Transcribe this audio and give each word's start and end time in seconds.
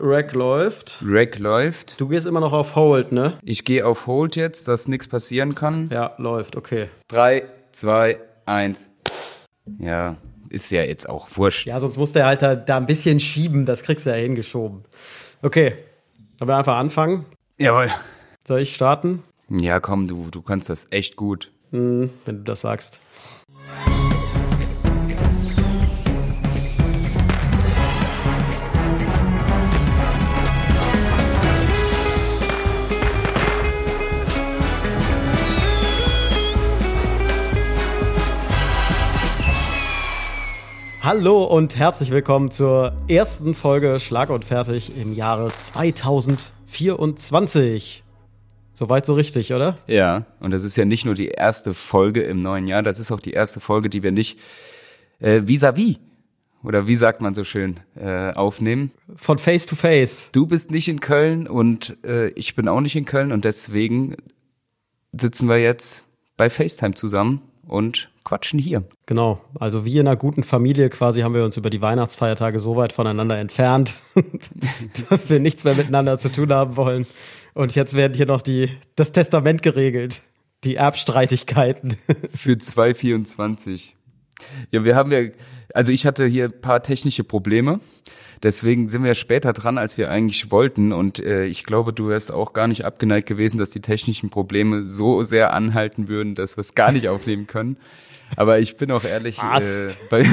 Rack 0.00 0.32
läuft. 0.32 1.02
Rack 1.04 1.38
läuft. 1.38 2.00
Du 2.00 2.08
gehst 2.08 2.26
immer 2.26 2.40
noch 2.40 2.52
auf 2.52 2.76
Hold, 2.76 3.10
ne? 3.10 3.36
Ich 3.42 3.64
gehe 3.64 3.84
auf 3.84 4.06
Hold 4.06 4.36
jetzt, 4.36 4.68
dass 4.68 4.86
nichts 4.86 5.08
passieren 5.08 5.54
kann. 5.54 5.88
Ja, 5.92 6.14
läuft, 6.18 6.56
okay. 6.56 6.88
Drei, 7.08 7.44
zwei, 7.72 8.20
eins. 8.46 8.90
Ja, 9.78 10.16
ist 10.50 10.70
ja 10.70 10.82
jetzt 10.82 11.08
auch 11.08 11.28
wurscht. 11.34 11.66
Ja, 11.66 11.80
sonst 11.80 11.96
musst 11.96 12.14
du 12.14 12.24
halt 12.24 12.42
da, 12.42 12.76
ein 12.76 12.86
bisschen 12.86 13.18
schieben, 13.18 13.66
das 13.66 13.82
kriegst 13.82 14.06
du 14.06 14.10
ja 14.10 14.16
hingeschoben. 14.16 14.84
Okay, 15.42 15.74
wollen 16.38 16.48
wir 16.48 16.56
einfach 16.56 16.76
anfangen? 16.76 17.26
Jawohl. 17.58 17.90
Soll 18.46 18.60
ich 18.60 18.74
starten? 18.74 19.24
Ja, 19.48 19.80
komm, 19.80 20.06
du, 20.06 20.28
du 20.30 20.42
kannst 20.42 20.70
das 20.70 20.86
echt 20.90 21.16
gut. 21.16 21.50
Hm, 21.72 22.10
wenn 22.24 22.38
du 22.38 22.44
das 22.44 22.60
sagst. 22.60 23.00
Hallo 41.00 41.44
und 41.44 41.76
herzlich 41.76 42.10
willkommen 42.10 42.50
zur 42.50 42.92
ersten 43.06 43.54
Folge 43.54 44.00
Schlag 44.00 44.30
und 44.30 44.44
Fertig 44.44 44.96
im 44.96 45.14
Jahre 45.14 45.52
2024. 45.54 48.02
Soweit 48.72 49.06
so 49.06 49.14
richtig, 49.14 49.54
oder? 49.54 49.78
Ja, 49.86 50.26
und 50.40 50.52
das 50.52 50.64
ist 50.64 50.76
ja 50.76 50.84
nicht 50.84 51.04
nur 51.04 51.14
die 51.14 51.28
erste 51.28 51.72
Folge 51.72 52.22
im 52.22 52.40
neuen 52.40 52.66
Jahr, 52.66 52.82
das 52.82 52.98
ist 52.98 53.12
auch 53.12 53.20
die 53.20 53.30
erste 53.30 53.60
Folge, 53.60 53.88
die 53.88 54.02
wir 54.02 54.10
nicht 54.10 54.40
äh, 55.20 55.42
vis-à-vis 55.42 55.98
-vis, 55.98 56.00
oder 56.64 56.88
wie 56.88 56.96
sagt 56.96 57.20
man 57.20 57.32
so 57.32 57.44
schön, 57.44 57.78
äh, 57.94 58.32
aufnehmen. 58.32 58.90
Von 59.14 59.38
Face 59.38 59.66
to 59.66 59.76
Face. 59.76 60.30
Du 60.32 60.48
bist 60.48 60.72
nicht 60.72 60.88
in 60.88 60.98
Köln 60.98 61.46
und 61.46 61.96
äh, 62.04 62.30
ich 62.30 62.56
bin 62.56 62.66
auch 62.66 62.80
nicht 62.80 62.96
in 62.96 63.04
Köln 63.04 63.30
und 63.30 63.44
deswegen 63.44 64.16
sitzen 65.12 65.48
wir 65.48 65.58
jetzt 65.58 66.02
bei 66.36 66.50
FaceTime 66.50 66.94
zusammen 66.94 67.47
und 67.68 68.10
quatschen 68.24 68.58
hier. 68.58 68.84
Genau, 69.06 69.40
also 69.58 69.84
wie 69.84 69.98
in 69.98 70.06
einer 70.06 70.16
guten 70.16 70.42
Familie 70.42 70.90
quasi 70.90 71.20
haben 71.20 71.34
wir 71.34 71.44
uns 71.44 71.56
über 71.56 71.70
die 71.70 71.80
Weihnachtsfeiertage 71.80 72.60
so 72.60 72.76
weit 72.76 72.92
voneinander 72.92 73.38
entfernt, 73.38 74.02
dass 75.10 75.30
wir 75.30 75.40
nichts 75.40 75.64
mehr 75.64 75.74
miteinander 75.74 76.18
zu 76.18 76.30
tun 76.30 76.52
haben 76.52 76.76
wollen. 76.76 77.06
Und 77.54 77.74
jetzt 77.74 77.94
werden 77.94 78.14
hier 78.14 78.26
noch 78.26 78.42
die, 78.42 78.70
das 78.96 79.12
Testament 79.12 79.62
geregelt, 79.62 80.22
die 80.64 80.76
Erbstreitigkeiten. 80.76 81.96
Für 82.30 82.58
224. 82.58 83.96
Ja, 84.70 84.84
wir 84.84 84.94
haben 84.94 85.12
ja, 85.12 85.30
also 85.78 85.92
ich 85.92 86.06
hatte 86.06 86.26
hier 86.26 86.46
ein 86.46 86.60
paar 86.60 86.82
technische 86.82 87.22
Probleme. 87.22 87.78
Deswegen 88.42 88.88
sind 88.88 89.04
wir 89.04 89.14
später 89.14 89.52
dran, 89.52 89.78
als 89.78 89.96
wir 89.96 90.10
eigentlich 90.10 90.50
wollten. 90.50 90.92
Und 90.92 91.20
äh, 91.20 91.44
ich 91.44 91.62
glaube, 91.62 91.92
du 91.92 92.08
wärst 92.08 92.32
auch 92.32 92.52
gar 92.52 92.66
nicht 92.66 92.84
abgeneigt 92.84 93.28
gewesen, 93.28 93.58
dass 93.58 93.70
die 93.70 93.80
technischen 93.80 94.28
Probleme 94.28 94.84
so 94.84 95.22
sehr 95.22 95.52
anhalten 95.52 96.08
würden, 96.08 96.34
dass 96.34 96.56
wir 96.56 96.62
es 96.62 96.74
gar 96.74 96.90
nicht 96.90 97.08
aufnehmen 97.08 97.46
können. 97.46 97.76
Aber 98.34 98.58
ich 98.58 98.76
bin 98.76 98.90
auch 98.90 99.04
ehrlich, 99.04 99.38
äh, 99.38 99.90
bei, 100.10 100.24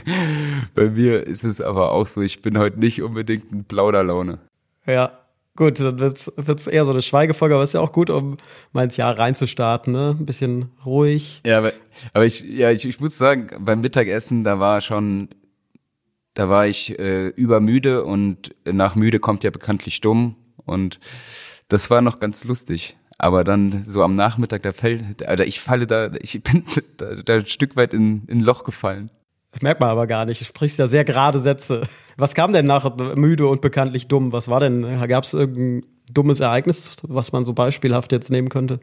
bei 0.74 0.90
mir 0.90 1.24
ist 1.24 1.44
es 1.44 1.60
aber 1.60 1.92
auch 1.92 2.08
so, 2.08 2.20
ich 2.20 2.42
bin 2.42 2.58
heute 2.58 2.80
nicht 2.80 3.00
unbedingt 3.00 3.52
in 3.52 3.64
Plauderlaune. 3.66 4.38
Ja, 4.86 5.20
gut, 5.60 5.78
dann 5.78 5.98
wird's 5.98 6.32
wird's 6.36 6.66
eher 6.66 6.86
so 6.86 6.90
eine 6.90 7.02
Schweigefolge, 7.02 7.54
aber 7.54 7.62
ist 7.62 7.74
ja 7.74 7.82
auch 7.82 7.92
gut, 7.92 8.08
um 8.08 8.38
mal 8.72 8.84
ins 8.84 8.96
Jahr 8.96 9.18
reinzustarten, 9.18 9.92
ne? 9.92 10.16
Ein 10.18 10.24
bisschen 10.24 10.70
ruhig. 10.86 11.42
Ja, 11.44 11.58
aber, 11.58 11.72
aber 12.14 12.24
ich, 12.24 12.40
ja, 12.40 12.70
ich, 12.70 12.86
ich 12.86 12.98
muss 12.98 13.18
sagen, 13.18 13.50
beim 13.60 13.82
Mittagessen, 13.82 14.42
da 14.42 14.58
war 14.58 14.80
schon, 14.80 15.28
da 16.32 16.48
war 16.48 16.66
ich 16.66 16.98
äh, 16.98 17.28
übermüde 17.28 18.04
und 18.04 18.54
nach 18.64 18.94
müde 18.94 19.20
kommt 19.20 19.44
ja 19.44 19.50
bekanntlich 19.50 20.00
dumm 20.00 20.34
und 20.64 20.98
das 21.68 21.90
war 21.90 22.00
noch 22.00 22.20
ganz 22.20 22.44
lustig. 22.44 22.96
Aber 23.18 23.44
dann 23.44 23.84
so 23.84 24.02
am 24.02 24.16
Nachmittag, 24.16 24.62
da 24.62 24.72
fällt, 24.72 25.20
oder 25.30 25.46
ich 25.46 25.60
falle 25.60 25.86
da, 25.86 26.10
ich 26.22 26.42
bin 26.42 26.64
da, 26.96 27.16
da 27.16 27.34
ein 27.34 27.44
Stück 27.46 27.76
weit 27.76 27.92
in, 27.92 28.24
in 28.28 28.38
ein 28.38 28.44
Loch 28.44 28.64
gefallen. 28.64 29.10
Merkt 29.60 29.80
man 29.80 29.90
aber 29.90 30.06
gar 30.06 30.24
nicht. 30.24 30.40
Du 30.40 30.44
sprichst 30.44 30.78
ja 30.78 30.86
sehr 30.86 31.04
gerade 31.04 31.38
Sätze. 31.38 31.82
Was 32.16 32.34
kam 32.34 32.52
denn 32.52 32.66
nach 32.66 32.96
müde 33.16 33.46
und 33.48 33.60
bekanntlich 33.60 34.06
dumm? 34.06 34.32
Was 34.32 34.48
war 34.48 34.60
denn? 34.60 34.82
Gab 35.08 35.24
es 35.24 35.34
irgendein 35.34 35.84
dummes 36.12 36.40
Ereignis, 36.40 36.96
was 37.02 37.32
man 37.32 37.44
so 37.44 37.52
beispielhaft 37.52 38.12
jetzt 38.12 38.30
nehmen 38.30 38.48
könnte? 38.48 38.80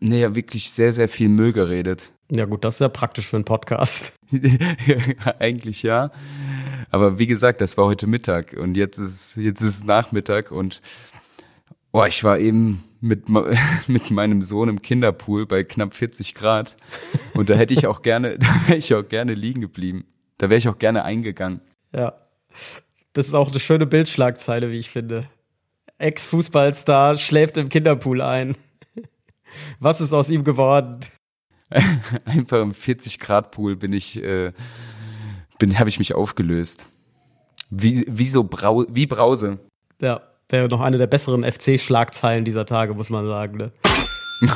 Nee, 0.00 0.20
ja, 0.20 0.34
wirklich 0.34 0.70
sehr, 0.70 0.92
sehr 0.92 1.08
viel 1.08 1.28
Müll 1.28 1.52
geredet. 1.52 2.12
Ja 2.30 2.46
gut, 2.46 2.64
das 2.64 2.74
ist 2.74 2.80
ja 2.80 2.88
praktisch 2.88 3.26
für 3.26 3.36
einen 3.36 3.44
Podcast. 3.44 4.12
Eigentlich 5.38 5.82
ja. 5.82 6.10
Aber 6.90 7.18
wie 7.18 7.26
gesagt, 7.26 7.60
das 7.60 7.78
war 7.78 7.86
heute 7.86 8.06
Mittag 8.06 8.54
und 8.54 8.76
jetzt 8.76 8.98
ist, 8.98 9.36
jetzt 9.36 9.60
ist 9.60 9.78
es 9.78 9.84
Nachmittag 9.84 10.50
und 10.50 10.82
boah, 11.92 12.06
ich 12.06 12.24
war 12.24 12.38
eben 12.38 12.82
mit, 13.00 13.28
mit 13.88 14.10
meinem 14.10 14.42
Sohn 14.42 14.68
im 14.68 14.82
Kinderpool 14.82 15.46
bei 15.46 15.64
knapp 15.64 15.94
40 15.94 16.34
Grad. 16.34 16.76
Und 17.34 17.50
da 17.50 17.54
hätte 17.54 17.74
ich 17.74 17.86
auch 17.86 18.02
gerne, 18.02 18.38
da 18.38 18.46
wäre 18.66 18.78
ich 18.78 18.94
auch 18.94 19.06
gerne 19.06 19.34
liegen 19.34 19.60
geblieben. 19.60 20.06
Da 20.38 20.50
wäre 20.50 20.58
ich 20.58 20.68
auch 20.68 20.78
gerne 20.78 21.04
eingegangen. 21.04 21.60
Ja. 21.92 22.14
Das 23.12 23.26
ist 23.26 23.34
auch 23.34 23.50
eine 23.50 23.60
schöne 23.60 23.86
Bildschlagzeile, 23.86 24.70
wie 24.70 24.78
ich 24.78 24.90
finde. 24.90 25.28
Ex-Fußballstar 25.98 27.16
schläft 27.16 27.56
im 27.56 27.68
Kinderpool 27.68 28.20
ein. 28.20 28.56
Was 29.80 30.00
ist 30.00 30.12
aus 30.12 30.28
ihm 30.28 30.44
geworden? 30.44 31.00
Einfach 32.24 32.62
im 32.62 32.72
40 32.72 33.18
Grad 33.18 33.50
Pool 33.50 33.76
bin 33.76 33.92
ich, 33.92 34.22
äh, 34.22 34.52
bin, 35.58 35.78
habe 35.78 35.88
ich 35.88 35.98
mich 35.98 36.14
aufgelöst. 36.14 36.88
Wie, 37.70 38.04
wie 38.08 38.26
so 38.26 38.44
Brau, 38.44 38.86
wie 38.88 39.06
Brause. 39.06 39.58
Ja 40.00 40.27
wäre 40.48 40.68
noch 40.68 40.80
eine 40.80 40.98
der 40.98 41.06
besseren 41.06 41.44
FC-Schlagzeilen 41.44 42.44
dieser 42.44 42.66
Tage, 42.66 42.94
muss 42.94 43.10
man 43.10 43.26
sagen. 43.26 43.56
Ne? 43.56 43.72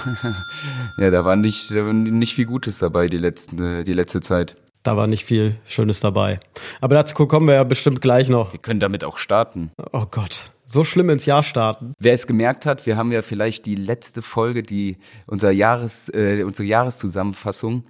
ja, 0.98 1.10
da 1.10 1.25
war 1.25 1.36
nicht, 1.36 1.70
da 1.70 1.86
war 1.86 1.92
nicht 1.92 2.34
viel 2.34 2.47
Gutes 2.47 2.78
dabei 2.78 3.06
die, 3.06 3.19
letzten, 3.19 3.84
die 3.84 3.92
letzte 3.92 4.20
Zeit. 4.20 4.56
Da 4.82 4.97
war 4.97 5.06
nicht 5.06 5.25
viel 5.25 5.56
Schönes 5.64 6.00
dabei. 6.00 6.41
Aber 6.80 6.97
dazu 6.97 7.14
kommen 7.14 7.47
wir 7.47 7.54
ja 7.54 7.64
bestimmt 7.64 8.00
gleich 8.00 8.28
noch. 8.28 8.53
Wir 8.53 8.60
können 8.60 8.80
damit 8.80 9.04
auch 9.04 9.16
starten. 9.16 9.70
Oh 9.92 10.06
Gott, 10.10 10.50
so 10.64 10.82
schlimm 10.82 11.10
ins 11.10 11.26
Jahr 11.26 11.42
starten. 11.42 11.94
Wer 12.00 12.14
es 12.14 12.26
gemerkt 12.26 12.66
hat, 12.66 12.86
wir 12.86 12.97
haben 12.97 13.12
ja 13.12 13.22
vielleicht 13.22 13.66
die 13.66 13.76
letzte 13.76 14.22
Folge, 14.22 14.62
die 14.62 14.97
unser 15.26 15.53
Jahres, 15.53 16.09
äh, 16.09 16.42
unsere 16.44 16.66
Jahreszusammenfassung 16.66 17.84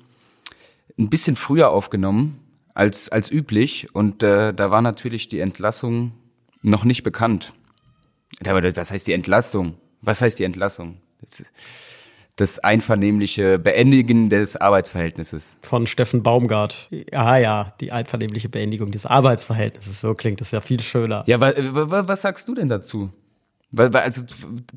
ein 0.98 1.08
bisschen 1.08 1.36
früher 1.36 1.70
aufgenommen 1.70 2.40
als, 2.74 3.08
als 3.08 3.30
üblich. 3.30 3.94
Und 3.94 4.22
äh, 4.22 4.52
da 4.52 4.70
war 4.70 4.82
natürlich 4.82 5.28
die 5.28 5.40
Entlassung 5.40 6.12
noch 6.62 6.84
nicht 6.84 7.02
bekannt. 7.02 7.54
Aber 8.48 8.60
das 8.60 8.91
heißt 8.91 9.06
die 9.06 9.12
Entlassung. 9.12 9.75
Was 10.00 10.20
heißt 10.20 10.38
die 10.38 10.44
Entlassung? 10.44 10.98
Das, 11.20 11.41
ist 11.41 11.53
das 12.36 12.58
einvernehmliche 12.58 13.58
Beendigen 13.58 14.28
des 14.28 14.56
Arbeitsverhältnisses. 14.56 15.58
Von 15.62 15.86
Steffen 15.86 16.22
Baumgart. 16.22 16.88
Ah 17.12 17.36
ja, 17.36 17.75
die 17.81 17.92
einvernehmliche 17.92 18.48
Beendigung 18.48 18.91
des 18.91 19.06
Arbeitsverhältnisses. 19.06 20.00
So 20.00 20.14
klingt 20.14 20.41
das 20.41 20.50
ja 20.50 20.60
viel 20.60 20.81
schöner. 20.81 21.25
Ja, 21.26 21.41
was, 21.41 21.54
was 21.56 22.22
sagst 22.22 22.48
du 22.48 22.54
denn 22.54 22.69
dazu? 22.69 23.10
Weil, 23.70 23.94
also 23.97 24.22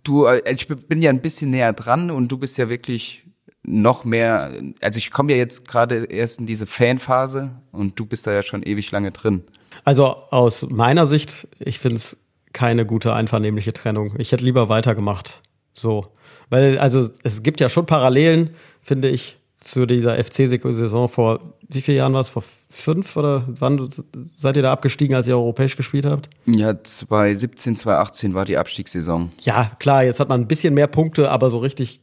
du, 0.04 0.28
ich 0.30 0.68
bin 0.68 1.02
ja 1.02 1.10
ein 1.10 1.22
bisschen 1.22 1.52
näher 1.52 1.74
dran 1.74 2.12
und 2.12 2.30
du 2.30 2.38
bist 2.38 2.58
ja 2.58 2.70
wirklich 2.70 3.26
noch 3.64 4.06
mehr, 4.06 4.54
also 4.82 4.98
ich 4.98 5.12
komme 5.12 5.32
ja 5.32 5.38
jetzt 5.38 5.68
gerade 5.68 6.06
erst 6.06 6.40
in 6.40 6.46
diese 6.46 6.66
Fanphase 6.66 7.52
und 7.72 8.00
du 8.00 8.06
bist 8.06 8.28
da 8.28 8.32
ja 8.32 8.44
schon 8.44 8.64
ewig 8.64 8.92
lange 8.92 9.12
drin. 9.12 9.44
Also 9.84 10.06
aus 10.06 10.68
meiner 10.70 11.06
Sicht, 11.08 11.48
ich 11.60 11.80
finde 11.80 11.98
es 11.98 12.18
keine 12.56 12.86
gute 12.86 13.14
einvernehmliche 13.14 13.74
Trennung. 13.74 14.16
Ich 14.18 14.32
hätte 14.32 14.46
lieber 14.46 14.70
weitergemacht. 14.70 15.42
So. 15.74 16.08
Weil, 16.50 16.80
also, 16.80 17.08
es 17.24 17.44
gibt 17.44 17.60
ja 17.60 17.68
schon 17.68 17.86
Parallelen, 17.86 18.52
finde 18.82 19.10
ich, 19.10 19.38
zu 19.56 19.86
dieser 19.86 20.24
FC-Saison 20.24 21.10
vor, 21.10 21.40
wie 21.68 21.82
vielen 21.82 21.98
Jahren 21.98 22.14
war 22.14 22.22
es? 22.22 22.30
Vor 22.30 22.44
fünf 22.70 23.18
oder 23.18 23.46
wann 23.48 23.90
seid 24.36 24.56
ihr 24.56 24.62
da 24.62 24.72
abgestiegen, 24.72 25.16
als 25.16 25.28
ihr 25.28 25.36
europäisch 25.36 25.76
gespielt 25.76 26.06
habt? 26.06 26.30
Ja, 26.46 26.82
2017, 26.82 27.76
2018 27.76 28.34
war 28.34 28.46
die 28.46 28.58
Abstiegssaison. 28.58 29.32
Ja, 29.42 29.72
klar, 29.80 30.04
jetzt 30.04 30.20
hat 30.20 30.30
man 30.30 30.42
ein 30.42 30.48
bisschen 30.48 30.76
mehr 30.76 30.88
Punkte, 30.88 31.32
aber 31.32 31.50
so 31.50 31.58
richtig 31.58 32.00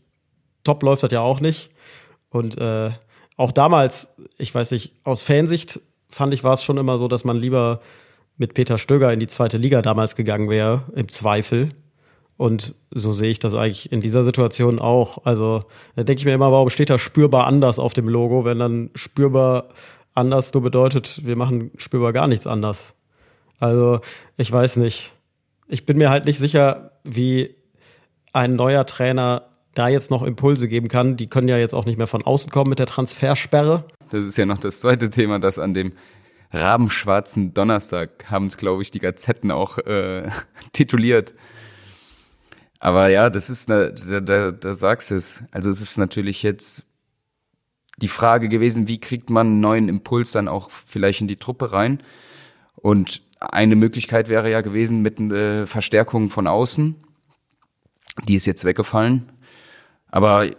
top 0.64 0.82
läuft 0.82 1.02
das 1.02 1.12
ja 1.12 1.20
auch 1.20 1.40
nicht. 1.40 1.70
Und 2.28 2.58
äh, 2.58 2.90
auch 3.36 3.52
damals, 3.52 4.08
ich 4.36 4.54
weiß 4.54 4.72
nicht, 4.72 4.92
aus 5.04 5.22
Fansicht 5.22 5.80
fand 6.10 6.34
ich, 6.34 6.44
war 6.44 6.52
es 6.54 6.62
schon 6.62 6.76
immer 6.76 6.98
so, 6.98 7.08
dass 7.08 7.24
man 7.24 7.38
lieber 7.38 7.80
mit 8.42 8.54
Peter 8.54 8.76
Stöger 8.76 9.12
in 9.12 9.20
die 9.20 9.28
zweite 9.28 9.56
Liga 9.56 9.82
damals 9.82 10.16
gegangen 10.16 10.50
wäre, 10.50 10.82
im 10.96 11.08
Zweifel. 11.08 11.68
Und 12.36 12.74
so 12.90 13.12
sehe 13.12 13.30
ich 13.30 13.38
das 13.38 13.54
eigentlich 13.54 13.92
in 13.92 14.00
dieser 14.00 14.24
Situation 14.24 14.80
auch. 14.80 15.24
Also 15.24 15.62
da 15.94 16.02
denke 16.02 16.18
ich 16.18 16.24
mir 16.24 16.34
immer, 16.34 16.50
warum 16.50 16.68
steht 16.68 16.90
da 16.90 16.98
spürbar 16.98 17.46
anders 17.46 17.78
auf 17.78 17.94
dem 17.94 18.08
Logo, 18.08 18.44
wenn 18.44 18.58
dann 18.58 18.90
spürbar 18.96 19.68
anders 20.12 20.52
nur 20.52 20.64
bedeutet, 20.64 21.24
wir 21.24 21.36
machen 21.36 21.70
spürbar 21.76 22.12
gar 22.12 22.26
nichts 22.26 22.48
anders. 22.48 22.94
Also 23.60 24.00
ich 24.36 24.50
weiß 24.50 24.76
nicht. 24.76 25.12
Ich 25.68 25.86
bin 25.86 25.96
mir 25.96 26.10
halt 26.10 26.26
nicht 26.26 26.40
sicher, 26.40 26.90
wie 27.04 27.54
ein 28.32 28.56
neuer 28.56 28.86
Trainer 28.86 29.44
da 29.74 29.86
jetzt 29.86 30.10
noch 30.10 30.24
Impulse 30.24 30.66
geben 30.66 30.88
kann. 30.88 31.16
Die 31.16 31.28
können 31.28 31.46
ja 31.46 31.58
jetzt 31.58 31.74
auch 31.74 31.84
nicht 31.84 31.96
mehr 31.96 32.08
von 32.08 32.24
außen 32.24 32.50
kommen 32.50 32.70
mit 32.70 32.80
der 32.80 32.86
Transfersperre. 32.86 33.84
Das 34.10 34.24
ist 34.24 34.36
ja 34.36 34.46
noch 34.46 34.58
das 34.58 34.80
zweite 34.80 35.10
Thema, 35.10 35.38
das 35.38 35.60
an 35.60 35.74
dem 35.74 35.92
rabenschwarzen 36.52 37.54
Donnerstag 37.54 38.30
haben 38.30 38.46
es, 38.46 38.56
glaube 38.56 38.82
ich, 38.82 38.90
die 38.90 38.98
Gazetten 38.98 39.50
auch 39.50 39.78
äh, 39.78 40.28
tituliert. 40.72 41.34
Aber 42.78 43.08
ja, 43.08 43.30
das 43.30 43.48
ist, 43.48 43.68
ne, 43.68 43.94
da, 44.10 44.20
da, 44.20 44.50
da 44.50 44.74
sagst 44.74 45.10
du 45.10 45.14
es. 45.14 45.44
Also 45.52 45.70
es 45.70 45.80
ist 45.80 45.98
natürlich 45.98 46.42
jetzt 46.42 46.84
die 47.98 48.08
Frage 48.08 48.48
gewesen, 48.48 48.88
wie 48.88 48.98
kriegt 48.98 49.30
man 49.30 49.46
einen 49.46 49.60
neuen 49.60 49.88
Impuls 49.88 50.32
dann 50.32 50.48
auch 50.48 50.70
vielleicht 50.70 51.20
in 51.20 51.28
die 51.28 51.36
Truppe 51.36 51.72
rein? 51.72 52.02
Und 52.74 53.22
eine 53.38 53.76
Möglichkeit 53.76 54.28
wäre 54.28 54.50
ja 54.50 54.60
gewesen 54.60 55.02
mit 55.02 55.20
äh, 55.20 55.66
Verstärkung 55.66 56.28
von 56.30 56.46
außen. 56.46 56.96
Die 58.26 58.34
ist 58.34 58.46
jetzt 58.46 58.64
weggefallen. 58.64 59.30
Aber 60.08 60.50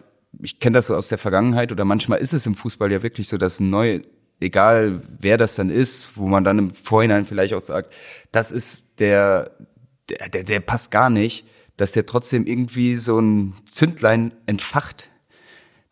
ich 0.42 0.60
kenne 0.60 0.76
das 0.76 0.88
so 0.88 0.96
aus 0.96 1.10
der 1.10 1.18
Vergangenheit 1.18 1.72
oder 1.72 1.86
manchmal 1.86 2.20
ist 2.20 2.34
es 2.34 2.46
im 2.46 2.56
Fußball 2.56 2.92
ja 2.92 3.04
wirklich 3.04 3.28
so, 3.28 3.38
dass 3.38 3.60
ein 3.60 3.70
neu, 3.70 4.02
egal 4.44 5.02
wer 5.20 5.38
das 5.38 5.56
dann 5.56 5.70
ist, 5.70 6.18
wo 6.18 6.28
man 6.28 6.44
dann 6.44 6.60
im 6.60 6.72
Vorhinein 6.72 7.26
vielleicht 7.26 7.54
auch 7.54 7.62
sagt, 7.62 7.94
das 8.32 8.52
ist 8.52 9.00
der, 9.00 9.52
der, 10.10 10.30
der, 10.30 10.44
der 10.44 10.60
passt 10.60 10.92
gar 10.92 11.10
nicht, 11.10 11.46
dass 11.78 11.94
der 11.94 12.06
trotzdem 12.06 12.46
irgendwie 12.46 12.96
so 12.96 13.20
ein 13.20 13.56
Zündlein 13.66 14.34
entfacht 14.46 15.10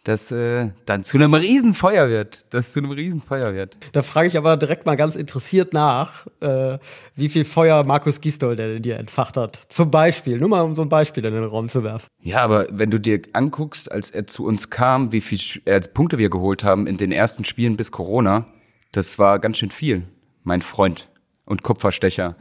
das 0.03 0.31
äh, 0.31 0.71
dann 0.85 1.03
zu 1.03 1.17
einem 1.17 1.33
Riesenfeuer 1.35 2.09
wird. 2.09 2.45
Das 2.49 2.71
zu 2.71 2.79
einem 2.79 2.91
Riesenfeuer 2.91 3.53
wird. 3.53 3.77
Da 3.91 4.01
frage 4.01 4.27
ich 4.27 4.37
aber 4.37 4.57
direkt 4.57 4.85
mal 4.85 4.95
ganz 4.95 5.15
interessiert 5.15 5.73
nach, 5.73 6.25
äh, 6.39 6.79
wie 7.15 7.29
viel 7.29 7.45
Feuer 7.45 7.83
Markus 7.83 8.19
Gisdol 8.19 8.55
denn 8.55 8.77
in 8.77 8.83
dir 8.83 8.97
entfacht 8.97 9.37
hat. 9.37 9.61
Zum 9.69 9.91
Beispiel, 9.91 10.39
nur 10.39 10.49
mal 10.49 10.61
um 10.61 10.75
so 10.75 10.81
ein 10.81 10.89
Beispiel 10.89 11.23
in 11.23 11.33
den 11.33 11.43
Raum 11.43 11.69
zu 11.69 11.83
werfen. 11.83 12.07
Ja, 12.23 12.41
aber 12.41 12.65
wenn 12.71 12.89
du 12.89 12.99
dir 12.99 13.21
anguckst, 13.33 13.91
als 13.91 14.09
er 14.09 14.25
zu 14.25 14.45
uns 14.45 14.71
kam, 14.71 15.11
wie 15.11 15.21
viel 15.21 15.39
äh, 15.65 15.79
Punkte 15.81 16.17
wir 16.17 16.31
geholt 16.31 16.63
haben 16.63 16.87
in 16.87 16.97
den 16.97 17.11
ersten 17.11 17.45
Spielen 17.45 17.77
bis 17.77 17.91
Corona, 17.91 18.47
das 18.91 19.19
war 19.19 19.37
ganz 19.37 19.57
schön 19.57 19.71
viel, 19.71 20.07
mein 20.43 20.63
Freund 20.63 21.09
und 21.45 21.61
Kupferstecher. 21.61 22.35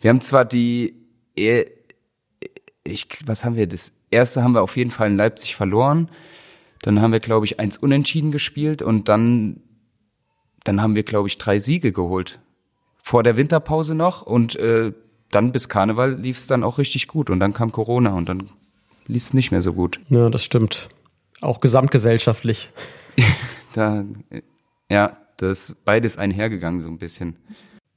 Wir 0.00 0.10
haben 0.10 0.20
zwar 0.20 0.44
die, 0.44 0.94
äh, 1.36 1.64
ich, 2.84 3.08
was 3.24 3.46
haben 3.46 3.56
wir, 3.56 3.66
das 3.66 3.92
erste 4.10 4.42
haben 4.42 4.52
wir 4.52 4.62
auf 4.62 4.76
jeden 4.76 4.90
Fall 4.90 5.08
in 5.08 5.16
Leipzig 5.16 5.56
verloren 5.56 6.10
dann 6.88 7.02
haben 7.02 7.12
wir, 7.12 7.20
glaube 7.20 7.44
ich, 7.44 7.60
eins 7.60 7.76
unentschieden 7.76 8.32
gespielt 8.32 8.80
und 8.80 9.10
dann, 9.10 9.60
dann 10.64 10.80
haben 10.80 10.94
wir, 10.94 11.02
glaube 11.02 11.28
ich, 11.28 11.36
drei 11.36 11.58
Siege 11.58 11.92
geholt. 11.92 12.40
Vor 13.02 13.22
der 13.22 13.36
Winterpause 13.36 13.94
noch 13.94 14.22
und 14.22 14.56
äh, 14.56 14.94
dann 15.30 15.52
bis 15.52 15.68
Karneval 15.68 16.14
lief 16.14 16.38
es 16.38 16.46
dann 16.46 16.64
auch 16.64 16.78
richtig 16.78 17.06
gut 17.06 17.28
und 17.28 17.40
dann 17.40 17.52
kam 17.52 17.72
Corona 17.72 18.14
und 18.14 18.26
dann 18.26 18.48
lief 19.06 19.26
es 19.26 19.34
nicht 19.34 19.50
mehr 19.50 19.60
so 19.60 19.74
gut. 19.74 20.00
Ja, 20.08 20.30
das 20.30 20.42
stimmt. 20.42 20.88
Auch 21.42 21.60
gesamtgesellschaftlich. 21.60 22.70
da, 23.74 24.06
ja, 24.90 25.18
das 25.36 25.68
ist 25.68 25.84
beides 25.84 26.16
einhergegangen 26.16 26.80
so 26.80 26.88
ein 26.88 26.96
bisschen. 26.96 27.36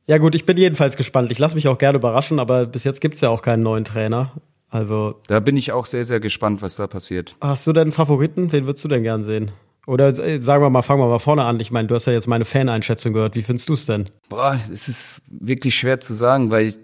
Ja 0.05 0.17
gut, 0.17 0.35
ich 0.35 0.45
bin 0.45 0.57
jedenfalls 0.57 0.97
gespannt. 0.97 1.31
Ich 1.31 1.39
lasse 1.39 1.55
mich 1.55 1.69
auch 1.69 1.77
gerne 1.77 1.97
überraschen, 1.97 2.41
aber 2.41 2.65
bis 2.65 2.83
jetzt 2.83 2.99
gibt's 2.99 3.21
ja 3.21 3.29
auch 3.29 3.41
keinen 3.41 3.63
neuen 3.63 3.85
Trainer. 3.85 4.33
Also. 4.71 5.19
Da 5.27 5.39
bin 5.39 5.57
ich 5.57 5.73
auch 5.73 5.85
sehr, 5.85 6.05
sehr 6.05 6.19
gespannt, 6.19 6.61
was 6.61 6.77
da 6.77 6.87
passiert. 6.87 7.35
Hast 7.41 7.67
du 7.67 7.73
denn 7.73 7.83
einen 7.83 7.91
Favoriten? 7.91 8.51
Wen 8.51 8.65
würdest 8.65 8.83
du 8.83 8.87
denn 8.87 9.03
gern 9.03 9.23
sehen? 9.23 9.51
Oder 9.85 10.07
äh, 10.17 10.41
sagen 10.41 10.63
wir 10.63 10.69
mal, 10.69 10.81
fangen 10.81 11.01
wir 11.01 11.07
mal 11.07 11.19
vorne 11.19 11.43
an. 11.43 11.59
Ich 11.59 11.71
meine, 11.71 11.87
du 11.87 11.95
hast 11.95 12.05
ja 12.05 12.13
jetzt 12.13 12.27
meine 12.27 12.45
Faneinschätzung 12.45 13.13
gehört. 13.13 13.35
Wie 13.35 13.43
findest 13.43 13.67
du 13.69 13.73
es 13.73 13.85
denn? 13.85 14.05
Boah, 14.29 14.53
es 14.53 14.87
ist 14.87 15.21
wirklich 15.27 15.75
schwer 15.75 15.99
zu 15.99 16.13
sagen, 16.13 16.51
weil 16.51 16.67
ich, 16.67 16.79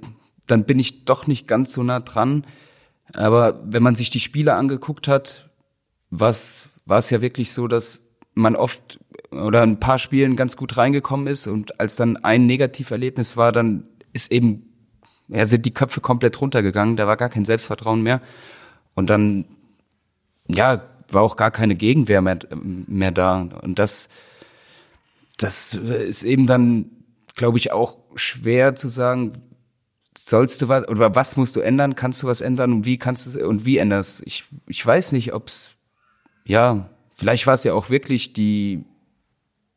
dann 0.48 0.66
bin 0.66 0.80
ich 0.80 1.06
doch 1.06 1.28
nicht 1.28 1.48
ganz 1.48 1.74
so 1.74 1.82
nah 1.82 2.02
dran. 2.02 2.46
Aber 3.14 3.62
wenn 3.64 3.84
man 3.84 3.96
sich 3.96 4.10
die 4.10 4.20
Spiele 4.20 4.56
angeguckt 4.56 5.08
hat, 5.08 5.50
was 6.10 6.68
war 6.86 6.98
es 6.98 7.10
ja 7.10 7.22
wirklich 7.22 7.54
so, 7.54 7.68
dass 7.68 8.10
man 8.34 8.56
oft 8.56 9.00
oder 9.32 9.62
ein 9.62 9.80
paar 9.80 10.00
Spielen 10.00 10.36
ganz 10.36 10.58
gut 10.58 10.78
reingekommen 10.78 11.28
ist 11.28 11.48
und 11.48 11.80
als 11.80 11.96
dann 11.96 12.18
ein 12.18 12.46
Negativerlebnis 12.46 13.38
war, 13.38 13.52
dann 13.52 13.88
ist 14.14 14.32
eben 14.32 14.77
ja, 15.28 15.46
sind 15.46 15.66
die 15.66 15.74
Köpfe 15.74 16.02
komplett 16.02 16.40
runtergegangen, 16.40 16.96
da 16.96 17.08
war 17.08 17.18
gar 17.18 17.30
kein 17.30 17.46
Selbstvertrauen 17.46 18.02
mehr. 18.02 18.22
Und 18.96 19.10
dann, 19.10 19.46
ja, 20.48 20.82
war 21.12 21.22
auch 21.22 21.36
gar 21.36 21.52
keine 21.52 21.76
Gegenwehr 21.76 22.22
mehr, 22.22 22.40
mehr 22.52 23.12
da. 23.12 23.48
Und 23.62 23.80
das, 23.80 24.10
das 25.38 25.74
ist 25.74 26.24
eben 26.24 26.48
dann, 26.48 26.90
glaube 27.36 27.58
ich, 27.58 27.72
auch 27.72 27.98
schwer 28.16 28.76
zu 28.76 28.88
sagen, 28.88 29.34
sollst 30.18 30.62
du 30.62 30.68
was, 30.68 30.88
oder 30.88 31.16
was 31.16 31.38
musst 31.38 31.56
du 31.56 31.60
ändern, 31.60 31.96
kannst 31.96 32.24
du 32.24 32.28
was 32.28 32.42
ändern 32.42 32.74
und 32.74 32.86
wie 32.86 32.98
kannst 32.98 33.34
du 33.34 33.48
und 33.48 33.66
wie 33.66 33.78
änderst? 33.78 34.24
Ich, 34.26 34.44
ich 34.68 34.86
weiß 34.86 35.12
nicht, 35.12 35.34
ob's, 35.34 35.72
ja, 36.46 36.90
vielleicht 37.12 37.46
war 37.48 37.54
es 37.54 37.64
ja 37.64 37.74
auch 37.74 37.90
wirklich 37.90 38.34
die, 38.34 38.84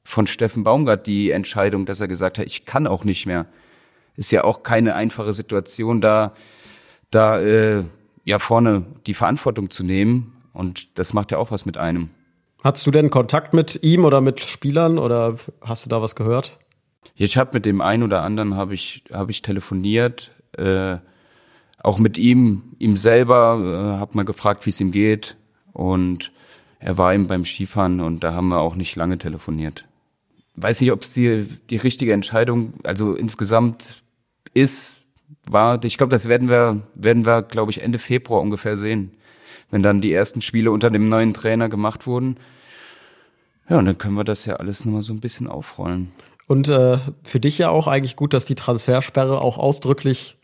von 0.03 0.27
Steffen 0.27 0.65
Baumgart 0.65 1.07
die 1.07 1.31
Entscheidung, 1.31 1.87
dass 1.87 2.01
er 2.01 2.09
gesagt 2.09 2.39
hat, 2.39 2.47
ich 2.47 2.65
kann 2.65 2.87
auch 2.87 3.05
nicht 3.05 3.27
mehr 3.27 3.47
ist 4.21 4.31
ja 4.33 4.45
auch 4.45 4.63
keine 4.63 4.95
einfache 4.95 5.33
Situation, 5.33 6.03
da, 6.03 6.35
da 7.11 7.41
äh, 7.41 7.85
ja 8.25 8.39
vorne 8.39 8.85
die 9.07 9.15
Verantwortung 9.15 9.71
zu 9.71 9.83
nehmen. 9.83 10.35
Und 10.53 10.99
das 10.99 11.15
macht 11.15 11.33
ja 11.33 11.39
auch 11.39 11.51
was 11.51 11.65
mit 11.65 11.79
einem. 11.79 12.11
Hast 12.63 12.87
du 12.87 12.91
denn 12.91 13.09
Kontakt 13.09 13.55
mit 13.55 13.83
ihm 13.83 14.05
oder 14.05 14.21
mit 14.21 14.41
Spielern 14.41 14.99
oder 14.99 15.37
hast 15.63 15.87
du 15.87 15.89
da 15.89 16.03
was 16.03 16.15
gehört? 16.15 16.59
Ich 17.15 17.39
habe 17.39 17.53
mit 17.55 17.65
dem 17.65 17.81
einen 17.81 18.03
oder 18.03 18.23
anderen 18.23 18.57
habe 18.57 18.75
ich 18.75 19.05
habe 19.11 19.31
ich 19.31 19.41
telefoniert, 19.41 20.33
äh, 20.59 20.99
auch 21.83 21.99
mit 21.99 22.19
ihm, 22.19 22.75
ihm 22.79 22.99
selber, 22.99 23.95
äh, 23.97 23.99
habe 23.99 24.17
mal 24.17 24.27
gefragt, 24.27 24.67
wie 24.67 24.71
es 24.71 24.81
ihm 24.83 24.93
geht 24.93 25.37
und 25.73 26.31
er 26.79 26.99
war 26.99 27.15
ihm 27.15 27.27
beim 27.27 27.47
Skifahren 27.47 28.01
und 28.01 28.23
da 28.23 28.35
haben 28.35 28.49
wir 28.49 28.61
auch 28.61 28.75
nicht 28.75 28.97
lange 28.97 29.17
telefoniert. 29.17 29.87
Weiß 30.57 30.83
nicht, 30.83 30.93
ob 30.93 31.05
es 31.05 31.15
die 31.15 31.47
die 31.71 31.79
richtige 31.79 32.13
Entscheidung, 32.13 32.75
also 32.85 33.15
insgesamt 33.15 34.03
ist, 34.55 34.93
war, 35.49 35.83
ich 35.85 35.97
glaube, 35.97 36.11
das 36.11 36.29
werden 36.29 36.49
wir, 36.49 36.81
werden 36.95 37.25
wir, 37.25 37.43
glaube 37.43 37.71
ich, 37.71 37.83
Ende 37.83 37.99
Februar 37.99 38.41
ungefähr 38.41 38.77
sehen, 38.77 39.13
wenn 39.71 39.83
dann 39.83 40.01
die 40.01 40.13
ersten 40.13 40.43
Spiele 40.43 40.71
unter 40.71 40.91
dem 40.91 41.09
neuen 41.09 41.35
Trainer 41.35 41.69
gemacht 41.69 42.07
wurden. 42.07 42.37
Ja, 43.69 43.79
und 43.79 43.85
dann 43.85 43.99
können 43.99 44.17
wir 44.17 44.25
das 44.25 44.47
ja 44.47 44.57
alles 44.57 44.85
nochmal 44.85 45.03
so 45.03 45.13
ein 45.13 45.21
bisschen 45.21 45.47
aufrollen. 45.47 46.11
Und 46.47 46.69
äh, 46.69 46.99
für 47.23 47.39
dich 47.39 47.59
ja 47.59 47.71
auch 47.71 47.87
eigentlich 47.87 48.17
gut, 48.17 48.33
dass 48.33 48.45
die 48.45 48.57
Transfersperre 48.57 49.41
auch 49.41 49.59
ausdrücklich 49.59 50.37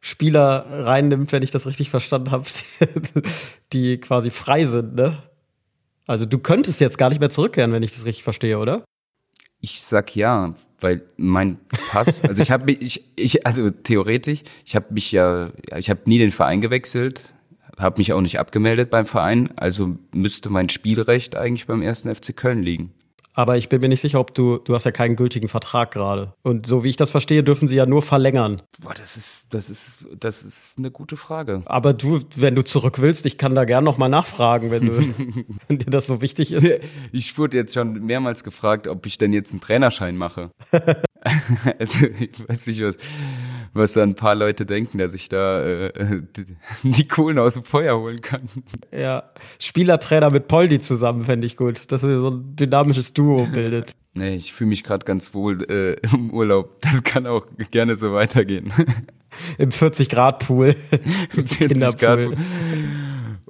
Spieler 0.00 0.64
reinnimmt, 0.70 1.32
wenn 1.32 1.42
ich 1.42 1.50
das 1.50 1.66
richtig 1.66 1.90
verstanden 1.90 2.30
habe, 2.30 2.44
die 3.72 3.98
quasi 3.98 4.30
frei 4.30 4.66
sind, 4.66 4.94
ne? 4.94 5.18
Also 6.06 6.24
du 6.24 6.38
könntest 6.38 6.80
jetzt 6.80 6.96
gar 6.96 7.10
nicht 7.10 7.18
mehr 7.18 7.28
zurückkehren, 7.28 7.72
wenn 7.72 7.82
ich 7.82 7.92
das 7.92 8.06
richtig 8.06 8.22
verstehe, 8.22 8.58
oder? 8.58 8.84
Ich 9.60 9.82
sag 9.82 10.14
ja, 10.14 10.54
weil 10.80 11.02
mein 11.16 11.58
Pass, 11.90 12.22
also 12.22 12.42
ich 12.42 12.50
habe 12.50 12.66
mich, 12.66 12.80
ich, 12.80 13.04
ich, 13.16 13.46
also 13.46 13.70
theoretisch, 13.70 14.42
ich 14.64 14.76
habe 14.76 14.86
mich 14.90 15.10
ja, 15.12 15.50
ich 15.76 15.90
habe 15.90 16.00
nie 16.04 16.18
den 16.18 16.30
Verein 16.30 16.60
gewechselt, 16.60 17.34
habe 17.76 17.98
mich 17.98 18.12
auch 18.12 18.20
nicht 18.20 18.38
abgemeldet 18.38 18.90
beim 18.90 19.06
Verein, 19.06 19.50
also 19.56 19.96
müsste 20.12 20.50
mein 20.50 20.68
Spielrecht 20.68 21.36
eigentlich 21.36 21.66
beim 21.66 21.82
ersten 21.82 22.14
FC 22.14 22.36
Köln 22.36 22.62
liegen. 22.62 22.92
Aber 23.38 23.56
ich 23.56 23.68
bin 23.68 23.80
mir 23.80 23.88
nicht 23.88 24.00
sicher, 24.00 24.18
ob 24.18 24.34
du, 24.34 24.58
du 24.58 24.74
hast 24.74 24.82
ja 24.82 24.90
keinen 24.90 25.14
gültigen 25.14 25.46
Vertrag 25.46 25.92
gerade. 25.92 26.32
Und 26.42 26.66
so 26.66 26.82
wie 26.82 26.88
ich 26.88 26.96
das 26.96 27.12
verstehe, 27.12 27.44
dürfen 27.44 27.68
sie 27.68 27.76
ja 27.76 27.86
nur 27.86 28.02
verlängern. 28.02 28.62
Boah, 28.80 28.94
das 28.94 29.16
ist, 29.16 29.44
das 29.50 29.70
ist, 29.70 29.92
das 30.18 30.42
ist 30.42 30.66
eine 30.76 30.90
gute 30.90 31.16
Frage. 31.16 31.62
Aber 31.66 31.92
du, 31.92 32.20
wenn 32.34 32.56
du 32.56 32.64
zurück 32.64 33.00
willst, 33.00 33.26
ich 33.26 33.38
kann 33.38 33.54
da 33.54 33.64
gern 33.64 33.84
nochmal 33.84 34.08
nachfragen, 34.08 34.72
wenn, 34.72 34.86
du, 34.86 34.92
wenn 35.68 35.78
dir 35.78 35.88
das 35.88 36.08
so 36.08 36.20
wichtig 36.20 36.50
ist. 36.50 36.80
Ich 37.12 37.38
wurde 37.38 37.56
jetzt 37.56 37.74
schon 37.74 38.04
mehrmals 38.04 38.42
gefragt, 38.42 38.88
ob 38.88 39.06
ich 39.06 39.18
denn 39.18 39.32
jetzt 39.32 39.52
einen 39.52 39.60
Trainerschein 39.60 40.16
mache. 40.16 40.50
also, 41.78 42.06
ich 42.06 42.48
weiß 42.48 42.66
nicht, 42.66 42.82
was, 42.82 42.96
was 43.72 43.92
da 43.92 44.02
ein 44.02 44.14
paar 44.14 44.34
Leute 44.34 44.66
denken, 44.66 44.98
der 44.98 45.08
sich 45.08 45.28
da 45.28 45.64
äh, 45.64 46.22
die, 46.36 46.56
die 46.90 47.08
Kohlen 47.08 47.38
aus 47.38 47.54
dem 47.54 47.64
Feuer 47.64 47.98
holen 47.98 48.20
kann. 48.20 48.42
Ja, 48.92 49.30
Spielertrainer 49.58 50.30
mit 50.30 50.48
Poldi 50.48 50.80
zusammen 50.80 51.24
fände 51.24 51.46
ich 51.46 51.56
gut, 51.56 51.90
dass 51.92 52.02
er 52.02 52.20
so 52.20 52.30
ein 52.30 52.56
dynamisches 52.56 53.12
Duo 53.12 53.46
bildet. 53.52 53.94
Nee, 54.14 54.34
ich 54.34 54.52
fühle 54.52 54.70
mich 54.70 54.82
gerade 54.82 55.04
ganz 55.04 55.34
wohl 55.34 55.62
äh, 55.70 55.96
im 56.12 56.30
Urlaub. 56.30 56.80
Das 56.80 57.04
kann 57.04 57.26
auch 57.26 57.46
gerne 57.70 57.94
so 57.96 58.12
weitergehen. 58.12 58.72
Im 59.58 59.70
40-Grad-Pool. 59.70 60.74
Im 61.36 61.46
40 61.46 61.98
Grad 61.98 62.24
Pool. 62.24 62.36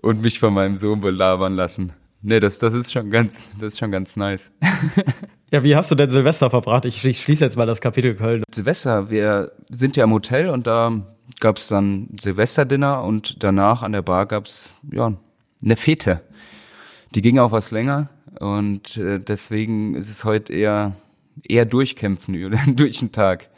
Und 0.03 0.23
mich 0.23 0.39
von 0.39 0.53
meinem 0.53 0.77
Sohn 0.77 1.01
belabern 1.01 1.55
lassen. 1.55 1.93
Nee, 2.21 2.41
das, 2.41 2.59
das 2.59 2.75
ist 2.75 2.93
schon 2.93 3.11
ganz, 3.11 3.53
das 3.59 3.75
ist 3.75 3.79
schon 3.79 3.91
ganz 3.91 4.17
nice. 4.17 4.53
Ja, 5.51 5.65
wie 5.65 5.75
hast 5.75 5.91
du 5.91 5.95
denn 5.95 6.11
Silvester 6.11 6.51
verbracht? 6.51 6.85
Ich 6.85 7.01
schließe 7.01 7.43
jetzt 7.43 7.57
mal 7.57 7.65
das 7.65 7.81
Kapitel 7.81 8.15
Köln. 8.15 8.43
Silvester, 8.51 9.09
wir 9.11 9.53
sind 9.71 9.97
ja 9.97 10.05
im 10.05 10.13
Hotel 10.13 10.51
und 10.51 10.67
da 10.67 11.01
gab's 11.41 11.69
dann 11.69 12.09
Silvesterdinner 12.21 13.03
und 13.03 13.43
danach 13.43 13.83
an 13.83 13.93
der 13.93 14.03
Bar 14.03 14.27
gab's 14.27 14.69
ja 14.93 15.15
eine 15.63 15.77
Fete. 15.77 16.21
Die 17.15 17.23
ging 17.23 17.39
auch 17.39 17.51
was 17.51 17.71
länger 17.71 18.11
und 18.41 18.99
äh, 18.99 19.19
deswegen 19.21 19.95
ist 19.95 20.11
es 20.11 20.25
heute 20.25 20.53
eher 20.53 20.95
eher 21.43 21.65
durchkämpfen 21.65 22.51
durch 22.77 22.99
den 22.99 23.13
Tag. 23.13 23.49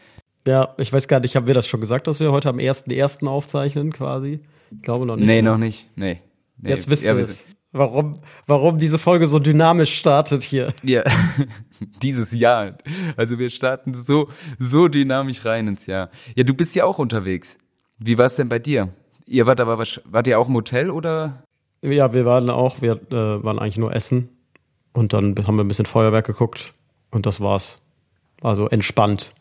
Ja, 0.47 0.75
ich 0.79 0.93
weiß 0.93 1.09
gar 1.09 1.19
nicht, 1.19 1.35
haben 1.35 1.49
wir 1.49 1.55
das 1.55 1.67
schon 1.67 1.81
gesagt, 1.81 2.07
dass 2.07 2.21
wir 2.21 2.31
heute 2.31 2.51
am 2.51 2.59
1.1. 2.59 3.27
aufzeichnen 3.27 3.93
quasi? 3.93 4.41
Ich 4.71 4.83
glaube 4.83 5.07
noch 5.07 5.17
nicht. 5.17 5.27
Nee, 5.27 5.43
ne? 5.43 5.51
noch 5.51 5.59
nicht. 5.59 5.89
Nee. 5.97 6.21
nee. 6.57 6.71
Jetzt 6.71 6.89
wisst 6.89 7.03
ihr 7.03 7.17
es. 7.17 7.47
Warum, 7.73 8.21
warum 8.47 8.79
diese 8.79 8.99
Folge 8.99 9.27
so 9.27 9.39
dynamisch 9.39 9.97
startet 9.97 10.43
hier. 10.43 10.73
Ja, 10.83 11.03
dieses 12.03 12.33
Jahr. 12.33 12.79
Also 13.17 13.39
wir 13.39 13.51
starten 13.51 13.95
so, 13.95 14.29
so 14.59 14.89
dynamisch 14.89 15.45
rein 15.45 15.69
ins 15.69 15.87
Jahr. 15.87 16.11
Ja, 16.35 16.45
du 16.45 16.55
bist 16.55 16.75
ja 16.75 16.85
auch 16.85 16.99
unterwegs. 16.99 17.59
Wie 17.99 18.19
war 18.19 18.27
es 18.27 18.37
denn 18.37 18.49
bei 18.49 18.59
dir? 18.59 18.89
Ihr 19.27 19.47
wart 19.47 19.61
aber, 19.61 19.79
wart 19.79 20.27
ihr 20.27 20.39
auch 20.39 20.49
im 20.49 20.55
Hotel 20.55 20.91
oder? 20.91 21.45
Ja, 21.83 22.13
wir 22.13 22.25
waren 22.25 22.51
auch, 22.51 22.83
wir 22.83 23.01
äh, 23.11 23.45
waren 23.45 23.59
eigentlich 23.59 23.79
nur 23.79 23.95
essen. 23.95 24.29
Und 24.93 25.13
dann 25.13 25.47
haben 25.47 25.57
wir 25.57 25.65
ein 25.65 25.69
bisschen 25.69 25.87
Feuerwerk 25.87 26.27
geguckt. 26.27 26.75
Und 27.11 27.27
das 27.27 27.41
war's. 27.41 27.81
Also 28.43 28.69
entspannt. 28.69 29.35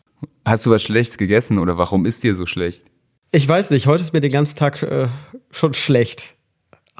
Hast 0.44 0.66
du 0.66 0.70
was 0.70 0.82
Schlechtes 0.82 1.18
gegessen 1.18 1.58
oder 1.58 1.78
warum 1.78 2.04
ist 2.06 2.22
dir 2.22 2.34
so 2.34 2.46
schlecht? 2.46 2.84
Ich 3.32 3.46
weiß 3.46 3.70
nicht, 3.70 3.86
heute 3.86 4.02
ist 4.02 4.12
mir 4.12 4.20
den 4.20 4.32
ganzen 4.32 4.56
Tag 4.56 4.82
äh, 4.82 5.08
schon 5.50 5.74
schlecht. 5.74 6.36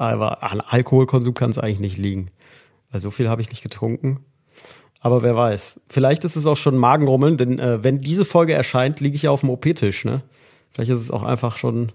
Aber 0.01 0.41
an 0.41 0.61
Alkoholkonsum 0.61 1.35
kann 1.35 1.51
es 1.51 1.59
eigentlich 1.59 1.79
nicht 1.79 1.97
liegen. 1.99 2.31
Weil 2.89 3.01
so 3.01 3.11
viel 3.11 3.29
habe 3.29 3.39
ich 3.43 3.51
nicht 3.51 3.61
getrunken. 3.61 4.25
Aber 4.99 5.21
wer 5.21 5.35
weiß. 5.35 5.79
Vielleicht 5.89 6.23
ist 6.23 6.35
es 6.35 6.47
auch 6.47 6.57
schon 6.57 6.75
Magenrummeln, 6.75 7.37
denn 7.37 7.59
äh, 7.59 7.83
wenn 7.83 8.01
diese 8.01 8.25
Folge 8.25 8.53
erscheint, 8.53 8.99
liege 8.99 9.15
ich 9.15 9.21
ja 9.21 9.29
auf 9.29 9.41
dem 9.41 9.51
OP-Tisch, 9.51 10.05
ne? 10.05 10.23
Vielleicht 10.71 10.89
ist 10.89 11.01
es 11.01 11.11
auch 11.11 11.21
einfach 11.21 11.57
schon. 11.57 11.91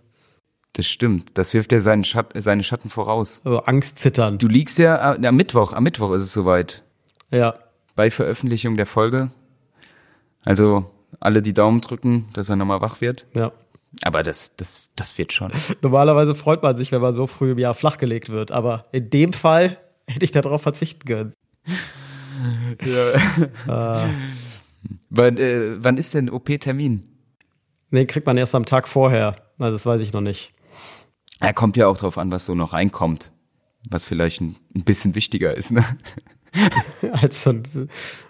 Das 0.75 0.87
stimmt. 0.87 1.37
Das 1.37 1.53
wirft 1.53 1.73
ja 1.73 1.81
seinen 1.81 2.05
Schat 2.05 2.31
seine 2.35 2.63
Schatten 2.63 2.91
voraus. 2.91 3.41
Also 3.43 3.63
Angstzittern. 3.63 4.39
Du 4.39 4.47
liegst 4.47 4.79
ja 4.79 5.15
äh, 5.15 5.27
am 5.27 5.35
Mittwoch. 5.35 5.73
Am 5.73 5.83
Mittwoch 5.83 6.13
ist 6.13 6.23
es 6.23 6.33
soweit. 6.33 6.85
Ja. 7.33 7.55
Bei 7.97 8.13
Veröffentlichung 8.13 8.77
der 8.77 8.87
Folge. 8.87 9.33
Also 10.45 10.89
alle 11.19 11.43
die 11.43 11.55
Daumen 11.55 11.81
drücken, 11.81 12.29
dass 12.35 12.49
er 12.51 12.55
nochmal 12.55 12.81
wach 12.81 13.01
wird. 13.01 13.27
Ja. 13.35 13.51
Aber 14.03 14.23
das, 14.23 14.55
das, 14.57 14.89
das 14.97 15.17
wird 15.19 15.33
schon. 15.33 15.53
Normalerweise 15.83 16.35
freut 16.35 16.63
man 16.63 16.77
sich, 16.77 16.93
wenn 16.93 17.01
man 17.01 17.15
so 17.15 17.27
früh 17.27 17.53
im 17.53 17.59
Jahr 17.59 17.75
flachgelegt 17.75 18.29
wird. 18.29 18.51
Aber 18.51 18.87
in 18.93 19.11
dem 19.11 19.33
Fall 19.33 19.79
hätte 20.07 20.25
ich 20.25 20.33
darauf 20.33 20.63
verzichten 20.63 21.07
können. 21.07 21.33
Ja. 22.85 24.05
äh. 24.05 24.09
wann, 25.09 25.39
äh, 25.39 25.83
wann 25.83 25.97
ist 25.97 26.13
denn 26.13 26.29
OP-Termin? 26.29 27.03
Nee, 27.91 28.05
kriegt 28.05 28.27
man 28.27 28.37
erst 28.37 28.55
am 28.55 28.67
Tag 28.67 28.87
vorher. 28.89 29.37
Also 29.59 29.73
das 29.73 29.87
weiß 29.87 30.03
ich 30.03 30.13
noch 30.13 30.21
nicht. 30.21 30.53
Er 31.41 31.55
kommt 31.55 31.79
ja 31.79 31.87
auch 31.87 31.97
drauf 31.97 32.19
an, 32.19 32.31
was 32.31 32.45
so 32.45 32.55
noch 32.55 32.75
reinkommt. 32.75 33.33
Was 33.89 34.05
vielleicht 34.05 34.43
ein, 34.43 34.57
ein 34.75 34.85
bisschen 34.85 35.15
wichtiger 35.15 35.57
ist, 35.57 35.73
ne? 35.73 35.85
als, 37.13 37.43
so 37.43 37.51
ein, 37.51 37.63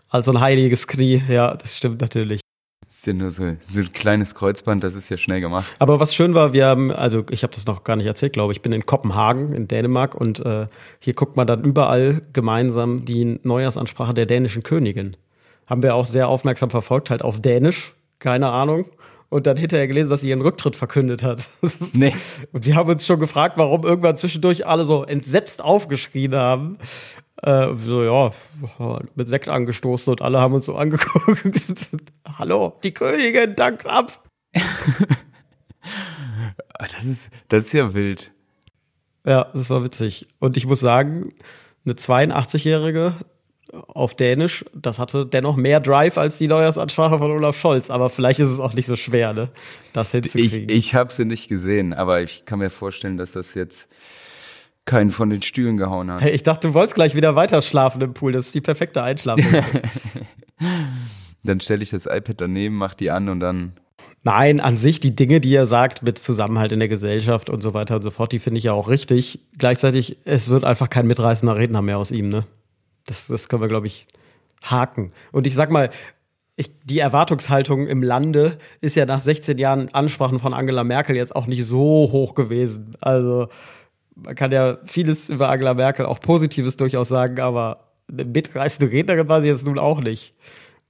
als 0.09 0.27
so 0.27 0.33
ein 0.33 0.41
heiliges 0.41 0.87
Knie, 0.87 1.23
ja, 1.29 1.57
das 1.57 1.77
stimmt 1.77 2.01
natürlich. 2.01 2.41
Das 2.97 3.03
ist 3.03 3.07
ja 3.09 3.13
nur 3.13 3.31
so, 3.31 3.57
so 3.71 3.81
ein 3.81 3.93
kleines 3.93 4.35
Kreuzband, 4.35 4.83
das 4.83 4.95
ist 4.95 5.11
ja 5.11 5.19
schnell 5.19 5.43
gemacht. 5.43 5.71
Aber 5.79 6.01
was 6.01 6.15
schön 6.15 6.33
war, 6.33 6.55
wir 6.55 6.65
haben, 6.65 6.91
also 6.91 7.27
ich 7.29 7.43
habe 7.43 7.53
das 7.53 7.67
noch 7.67 7.85
gar 7.85 7.95
nicht 7.95 8.07
erzählt, 8.07 8.33
glaube 8.33 8.55
ich, 8.55 8.57
ich 8.57 8.63
bin 8.63 8.73
in 8.73 8.87
Kopenhagen 8.87 9.53
in 9.53 9.69
Dänemark 9.69 10.15
und 10.15 10.41
äh, 10.41 10.67
hier 10.99 11.13
guckt 11.13 11.37
man 11.37 11.47
dann 11.47 11.63
überall 11.63 12.23
gemeinsam 12.33 13.05
die 13.05 13.39
Neujahrsansprache 13.43 14.15
der 14.15 14.25
dänischen 14.25 14.63
Königin. 14.63 15.19
Haben 15.67 15.83
wir 15.83 15.95
auch 15.95 16.07
sehr 16.07 16.27
aufmerksam 16.27 16.71
verfolgt, 16.71 17.11
halt 17.11 17.21
auf 17.21 17.39
Dänisch, 17.39 17.93
keine 18.19 18.49
Ahnung. 18.49 18.87
Und 19.29 19.47
dann 19.47 19.59
hinterher 19.59 19.89
gelesen, 19.89 20.09
dass 20.09 20.23
sie 20.23 20.31
ihren 20.31 20.41
Rücktritt 20.41 20.75
verkündet 20.75 21.23
hat. 21.23 21.49
Nee. 21.93 22.15
Und 22.53 22.65
wir 22.65 22.77
haben 22.77 22.89
uns 22.89 23.05
schon 23.05 23.21
gefragt, 23.21 23.59
warum 23.59 23.83
irgendwann 23.85 24.17
zwischendurch 24.17 24.67
alle 24.67 24.87
so 24.87 25.05
entsetzt 25.05 25.63
aufgeschrien 25.63 26.35
haben. 26.35 26.79
Äh, 27.43 27.75
so, 27.85 28.03
ja, 28.03 28.33
mit 29.15 29.29
Sekt 29.29 29.49
angestoßen 29.49 30.11
und 30.11 30.23
alle 30.23 30.41
haben 30.41 30.55
uns 30.55 30.65
so 30.65 30.77
angeguckt. 30.77 31.91
Hallo, 32.39 32.79
die 32.83 32.93
Königin, 32.93 33.55
dank 33.55 33.85
ab. 33.85 34.23
das 36.79 37.05
ist, 37.05 37.31
das 37.49 37.67
ist 37.67 37.73
ja 37.73 37.93
wild. 37.95 38.33
Ja, 39.27 39.51
das 39.53 39.69
war 39.71 39.85
witzig. 39.85 40.27
Und 40.39 40.57
ich 40.57 40.67
muss 40.67 40.81
sagen, 40.81 41.35
eine 41.85 41.95
82-Jährige 41.95 43.15
auf 43.73 44.15
Dänisch, 44.15 44.65
das 44.75 44.99
hatte 44.99 45.27
dennoch 45.27 45.57
mehr 45.57 45.81
Drive 45.81 46.17
als 46.17 46.39
die 46.39 46.47
Neujahrsansprache 46.49 47.19
von 47.19 47.31
Olaf 47.31 47.59
Scholz. 47.59 47.91
Aber 47.91 48.09
vielleicht 48.09 48.41
ist 48.41 48.51
es 48.51 48.61
auch 48.61 48.73
nicht 48.73 48.87
so 48.87 48.97
schwer, 48.97 49.35
ne, 49.35 49.51
das 49.93 50.13
hinzukriegen. 50.13 50.69
Ich, 50.71 50.77
ich 50.77 50.95
habe 50.95 51.13
sie 51.13 51.25
nicht 51.25 51.49
gesehen, 51.49 51.93
aber 51.93 52.23
ich 52.23 52.45
kann 52.47 52.61
mir 52.61 52.71
vorstellen, 52.71 53.19
dass 53.19 53.33
das 53.33 53.55
jetzt 53.55 53.89
keinen 54.87 55.11
von 55.11 55.29
den 55.29 55.43
Stühlen 55.43 55.77
gehauen 55.77 56.11
hat. 56.11 56.23
Hey, 56.23 56.33
ich 56.33 56.43
dachte, 56.43 56.69
du 56.69 56.75
wolltest 56.75 56.95
gleich 56.95 57.15
wieder 57.15 57.37
weiter 57.37 57.61
schlafen 57.61 58.01
im 58.01 58.15
Pool. 58.15 58.33
Das 58.33 58.47
ist 58.47 58.55
die 58.55 58.61
perfekte 58.61 59.03
Einschlafung. 59.03 59.45
dann 61.43 61.61
stelle 61.61 61.83
ich 61.83 61.91
das 61.91 62.07
iPad 62.07 62.41
daneben, 62.41 62.77
mach 62.77 62.95
die 62.95 63.11
an 63.11 63.29
und 63.29 63.41
dann. 63.41 63.73
Nein, 64.23 64.61
an 64.61 64.77
sich 64.77 64.99
die 64.99 65.15
Dinge, 65.15 65.41
die 65.41 65.55
er 65.55 65.67
sagt 65.67 66.03
mit 66.03 66.19
Zusammenhalt 66.19 66.73
in 66.73 66.79
der 66.79 66.89
Gesellschaft 66.89 67.51
und 67.51 67.63
so 67.63 67.75
weiter 67.75 67.97
und 67.97 68.03
so 68.03 68.11
fort, 68.11 68.33
die 68.33 68.39
finde 68.39 68.59
ich 68.59 68.65
ja 68.65 68.73
auch 68.73 68.89
richtig. 68.89 69.41
Gleichzeitig, 69.59 70.19
es 70.25 70.49
wird 70.49 70.65
einfach 70.65 70.89
kein 70.89 71.07
mitreißender 71.07 71.57
Redner 71.57 71.83
mehr 71.83 71.99
aus 71.99 72.11
ihm, 72.11 72.29
ne? 72.29 72.47
Das, 73.07 73.29
das 73.29 73.49
können 73.49 73.63
wir, 73.63 73.69
glaube 73.69 73.87
ich, 73.87 74.09
haken. 74.65 75.13
Und 75.31 75.47
ich 75.47 75.55
sag 75.55 75.71
mal, 75.71 75.91
ich, 76.57 76.71
die 76.85 76.99
Erwartungshaltung 76.99 77.87
im 77.87 78.03
Lande 78.03 78.59
ist 78.81 78.97
ja 78.97 79.05
nach 79.05 79.21
16 79.21 79.59
Jahren 79.59 79.89
Ansprachen 79.93 80.39
von 80.39 80.55
Angela 80.55 80.85
Merkel 80.85 81.15
jetzt 81.15 81.37
auch 81.37 81.47
nicht 81.47 81.65
so 81.65 82.09
hoch 82.11 82.35
gewesen. 82.35 82.97
Also 83.01 83.49
man 84.17 84.35
kann 84.35 84.51
ja 84.51 84.79
vieles 84.87 85.29
über 85.29 85.49
Angela 85.49 85.75
Merkel 85.75 86.07
auch 86.07 86.21
Positives 86.21 86.77
durchaus 86.77 87.09
sagen, 87.09 87.39
aber 87.41 87.93
eine 88.11 88.25
mitreißende 88.25 88.93
Rednerin 88.93 89.29
war 89.29 89.43
sie 89.43 89.49
jetzt 89.49 89.67
nun 89.67 89.79
auch 89.79 90.01
nicht. 90.01 90.35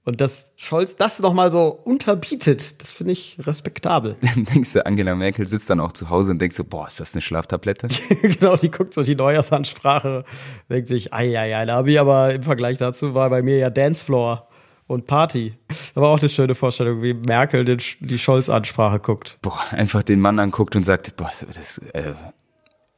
Und 0.07 0.21
dass 0.21 0.51
Scholz 0.55 0.95
das 0.95 1.19
nochmal 1.19 1.51
so 1.51 1.67
unterbietet, 1.67 2.81
das 2.81 2.93
finde 2.93 3.11
ich 3.11 3.37
respektabel. 3.41 4.15
Dann 4.21 4.45
denkst 4.45 4.71
du, 4.71 4.85
Angela 4.85 5.15
Merkel 5.15 5.45
sitzt 5.45 5.69
dann 5.69 5.81
auch 5.81 5.91
zu 5.91 6.09
Hause 6.09 6.31
und 6.31 6.39
denkst 6.39 6.55
so, 6.55 6.63
boah, 6.63 6.87
ist 6.87 7.01
das 7.01 7.13
eine 7.13 7.21
Schlaftablette? 7.21 7.89
genau, 8.21 8.55
die 8.55 8.71
guckt 8.71 8.93
so 8.93 9.03
die 9.03 9.15
Neujahrsansprache, 9.15 10.23
denkt 10.69 10.87
sich, 10.87 11.13
ei, 11.13 11.37
ei, 11.37 11.57
ei, 11.57 11.65
da 11.65 11.75
habe 11.75 11.91
ich 11.91 11.99
aber 11.99 12.33
im 12.33 12.43
Vergleich 12.43 12.77
dazu 12.77 13.15
war 13.15 13.29
bei 13.29 13.41
mir 13.41 13.57
ja 13.57 13.69
Dancefloor 13.69 14.47
und 14.87 15.07
Party. 15.07 15.57
Aber 15.93 16.07
auch 16.07 16.19
eine 16.19 16.29
schöne 16.29 16.55
Vorstellung, 16.55 17.01
wie 17.01 17.13
Merkel 17.13 17.65
den, 17.65 17.79
die 17.99 18.17
Scholz-Ansprache 18.17 18.99
guckt. 18.99 19.37
Boah, 19.41 19.59
einfach 19.71 20.03
den 20.03 20.21
Mann 20.21 20.39
anguckt 20.39 20.77
und 20.77 20.83
sagt, 20.83 21.17
boah, 21.17 21.29
das, 21.45 21.79
äh, 21.79 22.13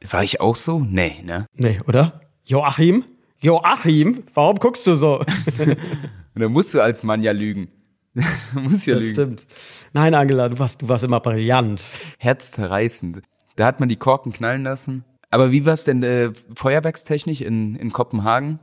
war 0.08 0.24
ich 0.24 0.40
auch 0.40 0.56
so? 0.56 0.80
Nee, 0.80 1.22
ne? 1.22 1.46
Nee, 1.54 1.80
oder? 1.86 2.20
Joachim? 2.44 3.04
Joachim? 3.40 4.24
Warum 4.34 4.58
guckst 4.58 4.86
du 4.86 4.94
so? 4.94 5.18
Und 5.58 6.42
dann 6.42 6.52
musst 6.52 6.74
du 6.74 6.80
als 6.80 7.02
Mann 7.02 7.22
ja 7.22 7.32
lügen. 7.32 7.68
musst 8.54 8.86
ja 8.86 8.94
das 8.94 9.04
lügen. 9.04 9.14
stimmt. 9.14 9.46
Nein, 9.92 10.14
Angela, 10.14 10.48
du 10.48 10.58
warst, 10.58 10.82
du 10.82 10.88
warst 10.88 11.04
immer 11.04 11.20
brillant. 11.20 11.82
Herzzerreißend. 12.18 13.22
Da 13.56 13.66
hat 13.66 13.80
man 13.80 13.88
die 13.88 13.96
Korken 13.96 14.32
knallen 14.32 14.62
lassen. 14.62 15.04
Aber 15.30 15.52
wie 15.52 15.64
war 15.64 15.74
es 15.74 15.84
denn 15.84 16.02
äh, 16.02 16.32
feuerwerkstechnisch 16.54 17.40
in, 17.40 17.76
in 17.76 17.92
Kopenhagen? 17.92 18.58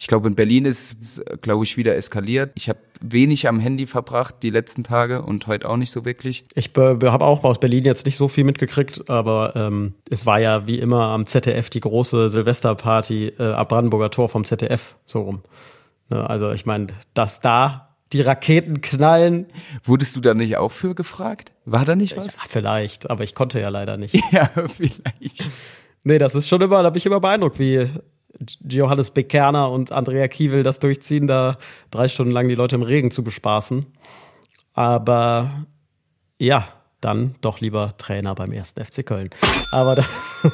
Ich 0.00 0.06
glaube, 0.06 0.28
in 0.28 0.36
Berlin 0.36 0.64
ist, 0.64 1.22
glaube 1.42 1.64
ich, 1.64 1.76
wieder 1.76 1.96
eskaliert. 1.96 2.52
Ich 2.54 2.68
habe 2.68 2.78
wenig 3.00 3.48
am 3.48 3.58
Handy 3.58 3.86
verbracht 3.86 4.36
die 4.42 4.50
letzten 4.50 4.84
Tage 4.84 5.22
und 5.22 5.48
heute 5.48 5.68
auch 5.68 5.76
nicht 5.76 5.90
so 5.90 6.04
wirklich. 6.04 6.44
Ich 6.54 6.70
habe 6.76 7.24
auch 7.24 7.42
aus 7.42 7.58
Berlin 7.58 7.84
jetzt 7.84 8.06
nicht 8.06 8.16
so 8.16 8.28
viel 8.28 8.44
mitgekriegt, 8.44 9.10
aber 9.10 9.54
ähm, 9.56 9.94
es 10.08 10.24
war 10.24 10.38
ja 10.38 10.68
wie 10.68 10.78
immer 10.78 11.08
am 11.08 11.26
ZDF 11.26 11.68
die 11.68 11.80
große 11.80 12.28
Silvesterparty 12.28 13.32
äh, 13.38 13.52
am 13.52 13.66
Brandenburger 13.66 14.10
Tor 14.10 14.28
vom 14.28 14.44
ZDF 14.44 14.94
so 15.04 15.22
rum. 15.22 15.42
Ne, 16.10 16.28
also 16.28 16.52
ich 16.52 16.64
meine, 16.64 16.88
dass 17.14 17.40
da 17.40 17.96
die 18.12 18.20
Raketen 18.20 18.80
knallen. 18.80 19.46
Wurdest 19.82 20.16
du 20.16 20.20
da 20.20 20.32
nicht 20.32 20.56
auch 20.56 20.72
für 20.72 20.94
gefragt? 20.94 21.52
War 21.64 21.84
da 21.84 21.96
nicht 21.96 22.16
was? 22.16 22.36
Ja, 22.36 22.42
vielleicht, 22.48 23.10
aber 23.10 23.24
ich 23.24 23.34
konnte 23.34 23.60
ja 23.60 23.68
leider 23.68 23.96
nicht. 23.96 24.14
ja, 24.32 24.46
vielleicht. 24.46 25.50
Nee, 26.04 26.18
das 26.18 26.34
ist 26.34 26.48
schon 26.48 26.62
immer, 26.62 26.82
da 26.82 26.90
bin 26.90 26.98
ich 26.98 27.06
immer 27.06 27.20
beeindruckt, 27.20 27.58
wie 27.58 27.88
Johannes 28.62 29.10
Bekerner 29.10 29.70
und 29.70 29.92
Andrea 29.92 30.28
Kiewel 30.28 30.62
das 30.62 30.78
durchziehen, 30.78 31.26
da 31.26 31.58
drei 31.90 32.08
Stunden 32.08 32.32
lang 32.32 32.48
die 32.48 32.54
Leute 32.54 32.76
im 32.76 32.82
Regen 32.82 33.10
zu 33.10 33.24
bespaßen. 33.24 33.86
Aber 34.74 35.66
ja, 36.38 36.68
dann 37.00 37.36
doch 37.40 37.60
lieber 37.60 37.96
Trainer 37.96 38.34
beim 38.34 38.52
ersten 38.52 38.84
FC 38.84 39.04
Köln. 39.04 39.30
Aber 39.72 39.96
das 39.96 40.08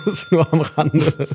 ist 0.07 0.33
nur 0.33 0.51
am 0.53 0.61
Rande. 0.61 1.29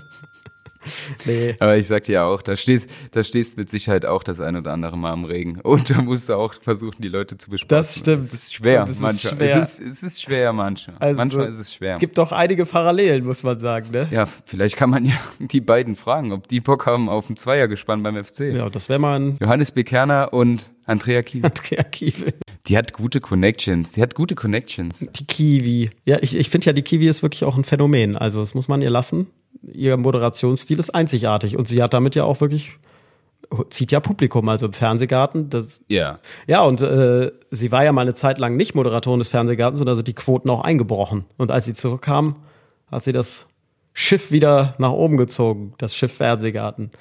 Nee. 1.25 1.55
Aber 1.60 1.77
ich 1.77 1.88
sag 1.88 2.03
dir 2.03 2.24
auch, 2.24 2.41
da 2.41 2.55
stehst, 2.55 2.89
da 3.12 3.24
stehst 3.24 3.58
mit 3.58 3.69
Sicherheit 3.69 4.05
auch 4.05 4.24
das 4.24 4.39
ein 4.41 4.55
oder 4.55 4.72
andere 4.72 4.98
Mal 4.98 5.13
im 5.13 5.25
Regen. 5.25 5.60
Und 5.62 5.89
da 5.89 6.01
musst 6.01 6.29
du 6.29 6.34
auch 6.34 6.53
versuchen, 6.62 7.01
die 7.01 7.10
Leute 7.10 7.38
zu 7.38 7.50
bespaßen. 7.50 7.69
Das 7.69 7.98
stimmt. 7.98 8.24
Es 8.24 8.34
ist 8.34 8.53
schwer, 8.53 8.86
manchmal. 9.00 9.36
Schwer. 9.36 9.62
Es, 9.62 9.79
ist, 9.79 9.88
es 9.88 10.03
ist 10.03 10.22
schwer, 10.22 10.53
manchmal. 10.53 10.98
Also, 11.00 11.17
manchmal 11.17 11.48
ist 11.48 11.60
es 11.60 11.74
schwer. 11.74 11.98
Gibt 11.98 12.17
doch 12.17 12.31
einige 12.31 12.65
Parallelen, 12.65 13.25
muss 13.25 13.43
man 13.43 13.60
sagen, 13.60 13.91
ne? 13.91 14.08
Ja, 14.12 14.25
vielleicht 14.25 14.77
kann 14.77 14.89
man 14.89 15.05
ja 15.05 15.15
die 15.39 15.62
beiden 15.62 15.96
fragen, 15.96 16.31
ob 16.31 16.48
die 16.48 16.62
Bock 16.62 16.86
haben 16.86 17.10
auf 17.10 17.29
ein 17.29 17.36
Zweiergespann 17.36 18.03
beim 18.03 18.24
FC. 18.24 18.53
Ja, 18.53 18.69
das 18.69 18.89
wäre 18.89 19.00
mal 19.00 19.19
ein 19.19 19.38
Johannes 19.41 19.72
Bekerner 19.72 20.34
und 20.34 20.72
Andrea 20.86 21.22
Kiewel. 21.22 21.51
Andrea 21.51 21.84
Kiewel. 21.84 22.34
Die 22.67 22.77
hat 22.77 22.93
gute 22.93 23.19
Connections. 23.19 23.93
Die 23.93 24.01
hat 24.01 24.15
gute 24.15 24.36
Connections. 24.36 25.00
Die 25.00 25.25
Kiwi. 25.25 25.89
Ja, 26.05 26.17
ich, 26.22 26.36
ich 26.36 26.50
finde 26.50 26.67
ja, 26.67 26.74
die 26.74 26.81
Kiwi 26.81 27.08
ist 27.08 27.24
wirklich 27.24 27.43
auch 27.43 27.58
ein 27.58 27.63
Phänomen. 27.63 28.15
Also, 28.15 28.39
das 28.39 28.53
muss 28.53 28.67
man 28.67 28.81
ihr 28.81 28.89
lassen 28.89 29.27
ihr 29.61 29.97
Moderationsstil 29.97 30.79
ist 30.79 30.89
einzigartig 30.91 31.57
und 31.57 31.67
sie 31.67 31.81
hat 31.81 31.93
damit 31.93 32.15
ja 32.15 32.23
auch 32.23 32.41
wirklich 32.41 32.73
zieht 33.69 33.91
ja 33.91 33.99
Publikum, 33.99 34.47
also 34.49 34.67
im 34.67 34.73
Fernsehgarten. 34.73 35.49
Das, 35.49 35.83
ja. 35.87 36.19
Ja, 36.47 36.61
und 36.61 36.81
äh, 36.81 37.31
sie 37.51 37.71
war 37.71 37.83
ja 37.83 37.91
mal 37.91 38.01
eine 38.01 38.13
Zeit 38.13 38.37
lang 38.37 38.55
nicht 38.57 38.75
Moderatorin 38.75 39.19
des 39.19 39.29
Fernsehgartens 39.29 39.79
und 39.79 39.87
da 39.87 39.95
sind 39.95 40.07
die 40.07 40.13
Quoten 40.13 40.49
auch 40.49 40.61
eingebrochen. 40.61 41.25
Und 41.37 41.51
als 41.51 41.65
sie 41.65 41.73
zurückkam, 41.73 42.35
hat 42.91 43.03
sie 43.03 43.13
das 43.13 43.47
Schiff 43.93 44.31
wieder 44.31 44.75
nach 44.77 44.91
oben 44.91 45.17
gezogen, 45.17 45.73
das 45.77 45.95
Schiff 45.95 46.13
Fernsehgarten. 46.13 46.91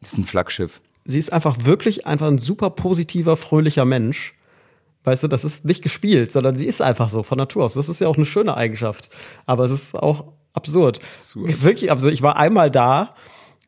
Das 0.00 0.12
ist 0.12 0.18
ein 0.18 0.24
Flaggschiff. 0.24 0.80
Sie 1.04 1.18
ist 1.18 1.32
einfach 1.32 1.64
wirklich 1.64 2.06
einfach 2.06 2.26
ein 2.26 2.38
super 2.38 2.70
positiver, 2.70 3.36
fröhlicher 3.36 3.84
Mensch. 3.84 4.34
Weißt 5.04 5.22
du, 5.22 5.28
das 5.28 5.44
ist 5.44 5.64
nicht 5.64 5.82
gespielt, 5.82 6.32
sondern 6.32 6.56
sie 6.56 6.66
ist 6.66 6.82
einfach 6.82 7.08
so 7.08 7.22
von 7.22 7.38
Natur 7.38 7.64
aus. 7.64 7.74
Das 7.74 7.88
ist 7.88 8.00
ja 8.00 8.08
auch 8.08 8.16
eine 8.16 8.26
schöne 8.26 8.56
Eigenschaft. 8.56 9.10
Aber 9.46 9.64
es 9.64 9.70
ist 9.70 9.94
auch 9.94 10.32
absurd. 10.52 11.00
Absurd. 11.02 11.48
Ist 11.48 11.64
wirklich 11.64 11.90
absurd. 11.90 12.12
Ich 12.12 12.22
war 12.22 12.36
einmal 12.36 12.70
da 12.70 13.14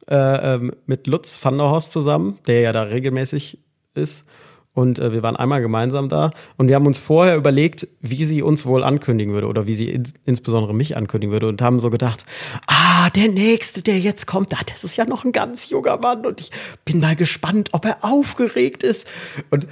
äh, 0.09 0.55
ähm, 0.55 0.73
mit 0.87 1.07
Lutz 1.07 1.39
van 1.43 1.59
der 1.59 1.71
Horst 1.71 1.93
zusammen, 1.93 2.39
der 2.47 2.61
ja 2.61 2.73
da 2.73 2.83
regelmäßig 2.83 3.59
ist. 3.95 4.25
Und 4.73 5.01
äh, 5.01 5.13
wir 5.13 5.25
waren 5.25 5.35
einmal 5.35 5.61
gemeinsam 5.61 6.09
da 6.09 6.31
und 6.57 6.69
wir 6.69 6.77
haben 6.77 6.87
uns 6.87 6.97
vorher 6.97 7.37
überlegt, 7.37 7.89
wie 8.01 8.25
sie 8.25 8.41
uns 8.41 8.65
wohl 8.65 8.85
ankündigen 8.85 9.35
würde 9.35 9.49
oder 9.49 9.67
wie 9.67 9.75
sie 9.75 9.91
ins 9.91 10.15
insbesondere 10.25 10.73
mich 10.75 10.97
ankündigen 10.97 11.33
würde 11.33 11.49
und 11.49 11.61
haben 11.61 11.81
so 11.81 11.91
gedacht, 11.91 12.25
ah, 12.69 13.11
der 13.11 13.29
nächste, 13.29 13.83
der 13.83 13.99
jetzt 13.99 14.29
kommt, 14.29 14.55
ah, 14.55 14.63
das 14.67 14.85
ist 14.85 14.97
ja 14.97 15.07
noch 15.07 15.25
ein 15.25 15.33
ganz 15.33 15.71
junger 15.71 15.97
Mann 15.97 16.25
und 16.25 16.41
ich 16.41 16.53
bin 16.85 17.01
mal 17.01 17.17
gespannt, 17.17 17.71
ob 17.73 17.85
er 17.85 18.05
aufgeregt 18.05 18.85
ist. 18.85 19.09
Und 19.51 19.67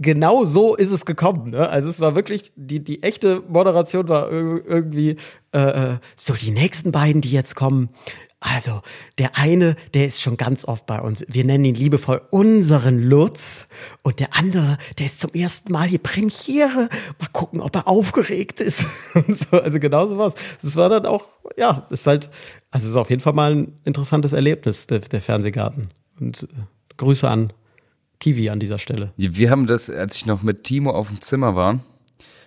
genau 0.00 0.44
so 0.44 0.74
ist 0.74 0.90
es 0.90 1.04
gekommen. 1.04 1.50
Ne? 1.50 1.68
Also 1.68 1.88
es 1.88 2.00
war 2.00 2.14
wirklich, 2.14 2.52
die, 2.56 2.82
die 2.82 3.02
echte 3.02 3.42
Moderation 3.48 4.08
war 4.08 4.30
ir- 4.30 4.64
irgendwie 4.66 5.16
äh, 5.52 5.58
äh, 5.94 5.98
so 6.16 6.34
die 6.34 6.50
nächsten 6.50 6.92
beiden, 6.92 7.20
die 7.20 7.30
jetzt 7.30 7.54
kommen. 7.54 7.90
Also 8.42 8.80
der 9.18 9.36
eine, 9.36 9.76
der 9.92 10.06
ist 10.06 10.22
schon 10.22 10.38
ganz 10.38 10.64
oft 10.64 10.86
bei 10.86 10.98
uns. 10.98 11.26
Wir 11.28 11.44
nennen 11.44 11.66
ihn 11.66 11.74
liebevoll 11.74 12.22
unseren 12.30 12.98
Lutz. 12.98 13.68
Und 14.02 14.18
der 14.18 14.34
andere, 14.34 14.78
der 14.98 15.04
ist 15.06 15.20
zum 15.20 15.32
ersten 15.34 15.70
Mal 15.72 15.86
hier 15.88 15.98
Premiere. 15.98 16.88
Mal 17.18 17.28
gucken, 17.34 17.60
ob 17.60 17.76
er 17.76 17.86
aufgeregt 17.86 18.60
ist. 18.62 18.86
Und 19.14 19.36
so, 19.36 19.60
also 19.60 19.78
genau 19.78 20.06
so 20.06 20.16
was. 20.16 20.34
Das 20.62 20.74
war 20.76 20.88
dann 20.88 21.04
auch, 21.04 21.22
ja, 21.58 21.86
ist 21.90 22.06
halt, 22.06 22.30
also 22.70 22.86
es 22.86 22.92
ist 22.92 22.96
auf 22.96 23.10
jeden 23.10 23.20
Fall 23.20 23.34
mal 23.34 23.54
ein 23.54 23.78
interessantes 23.84 24.32
Erlebnis, 24.32 24.86
der, 24.86 25.00
der 25.00 25.20
Fernsehgarten. 25.20 25.90
Und 26.18 26.44
äh, 26.44 26.46
Grüße 26.96 27.28
an 27.28 27.52
Kiwi 28.20 28.50
an 28.50 28.60
dieser 28.60 28.78
Stelle. 28.78 29.12
Wir 29.16 29.50
haben 29.50 29.66
das, 29.66 29.90
als 29.90 30.14
ich 30.16 30.26
noch 30.26 30.42
mit 30.42 30.64
Timo 30.64 30.90
auf 30.90 31.08
dem 31.08 31.20
Zimmer 31.20 31.56
war, 31.56 31.80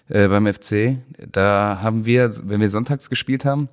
äh, 0.08 0.28
beim 0.28 0.52
FC, 0.52 0.98
da 1.32 1.80
haben 1.82 2.06
wir, 2.06 2.30
wenn 2.44 2.62
wir 2.62 2.70
sonntags 2.70 3.10
gespielt 3.10 3.44
haben, 3.44 3.70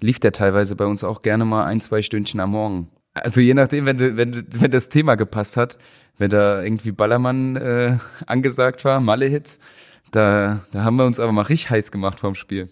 lief 0.00 0.20
der 0.20 0.32
teilweise 0.32 0.76
bei 0.76 0.86
uns 0.86 1.04
auch 1.04 1.22
gerne 1.22 1.44
mal 1.44 1.64
ein, 1.64 1.80
zwei 1.80 2.02
Stündchen 2.02 2.40
am 2.40 2.50
Morgen. 2.50 2.88
Also 3.14 3.40
je 3.40 3.54
nachdem, 3.54 3.86
wenn, 3.86 3.98
wenn, 3.98 4.46
wenn 4.48 4.70
das 4.70 4.88
Thema 4.88 5.14
gepasst 5.16 5.56
hat, 5.56 5.78
wenn 6.18 6.30
da 6.30 6.62
irgendwie 6.62 6.92
Ballermann 6.92 7.56
äh, 7.56 7.96
angesagt 8.26 8.84
war, 8.84 9.00
Malle-Hits, 9.00 9.58
da, 10.10 10.60
da 10.72 10.84
haben 10.84 10.98
wir 10.98 11.06
uns 11.06 11.18
aber 11.18 11.32
mal 11.32 11.42
richtig 11.42 11.70
heiß 11.70 11.90
gemacht 11.90 12.20
vorm 12.20 12.34
Spiel. 12.34 12.68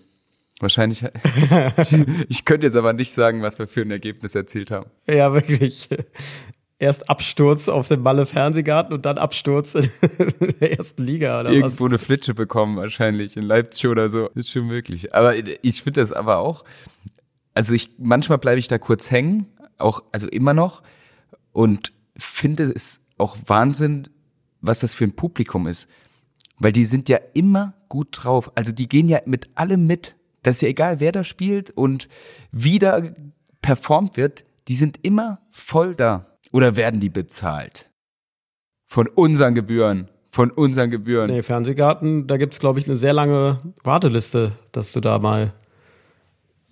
Wahrscheinlich, 0.60 1.02
ich 2.28 2.44
könnte 2.44 2.66
jetzt 2.66 2.76
aber 2.76 2.92
nicht 2.92 3.12
sagen, 3.12 3.42
was 3.42 3.58
wir 3.58 3.66
für 3.66 3.82
ein 3.82 3.90
Ergebnis 3.90 4.34
erzielt 4.34 4.70
haben. 4.70 4.90
Ja, 5.06 5.32
wirklich. 5.32 5.88
Erst 6.84 7.08
Absturz 7.08 7.70
auf 7.70 7.88
dem 7.88 8.02
Malle 8.02 8.26
Fernsehgarten 8.26 8.92
und 8.92 9.06
dann 9.06 9.16
Absturz 9.16 9.74
in 9.74 9.90
der 10.60 10.76
ersten 10.76 11.02
Liga 11.02 11.40
oder 11.40 11.50
irgendwo 11.50 11.84
was? 11.84 11.90
eine 11.90 11.98
Flitsche 11.98 12.34
bekommen, 12.34 12.76
wahrscheinlich 12.76 13.38
in 13.38 13.44
Leipzig 13.44 13.86
oder 13.86 14.10
so. 14.10 14.28
Ist 14.34 14.50
schon 14.50 14.66
möglich. 14.66 15.14
Aber 15.14 15.34
ich 15.34 15.82
finde 15.82 16.02
das 16.02 16.12
aber 16.12 16.40
auch. 16.40 16.62
Also 17.54 17.74
ich 17.74 17.92
manchmal 17.96 18.36
bleibe 18.36 18.58
ich 18.58 18.68
da 18.68 18.76
kurz 18.76 19.10
hängen, 19.10 19.46
auch 19.78 20.02
also 20.12 20.28
immer 20.28 20.52
noch 20.52 20.82
und 21.52 21.94
finde 22.18 22.64
es 22.64 23.00
auch 23.16 23.38
Wahnsinn, 23.46 24.10
was 24.60 24.80
das 24.80 24.94
für 24.94 25.04
ein 25.04 25.16
Publikum 25.16 25.66
ist, 25.66 25.88
weil 26.58 26.72
die 26.72 26.84
sind 26.84 27.08
ja 27.08 27.18
immer 27.32 27.72
gut 27.88 28.08
drauf. 28.10 28.52
Also 28.56 28.72
die 28.72 28.90
gehen 28.90 29.08
ja 29.08 29.20
mit 29.24 29.48
allem 29.54 29.86
mit. 29.86 30.16
Das 30.42 30.56
ist 30.56 30.60
ja 30.60 30.68
egal, 30.68 31.00
wer 31.00 31.12
da 31.12 31.24
spielt 31.24 31.70
und 31.70 32.10
wie 32.52 32.78
da 32.78 33.04
performt 33.62 34.18
wird. 34.18 34.44
Die 34.68 34.76
sind 34.76 34.98
immer 35.00 35.40
voll 35.50 35.94
da. 35.94 36.33
Oder 36.54 36.76
werden 36.76 37.00
die 37.00 37.10
bezahlt? 37.10 37.90
Von 38.86 39.08
unseren 39.08 39.56
Gebühren. 39.56 40.08
Von 40.30 40.52
unseren 40.52 40.88
Gebühren. 40.88 41.28
Nee, 41.28 41.42
Fernsehgarten, 41.42 42.28
da 42.28 42.36
gibt's 42.36 42.60
glaube 42.60 42.78
ich, 42.78 42.86
eine 42.86 42.94
sehr 42.94 43.12
lange 43.12 43.58
Warteliste, 43.82 44.52
dass 44.70 44.92
du 44.92 45.00
da 45.00 45.18
mal 45.18 45.52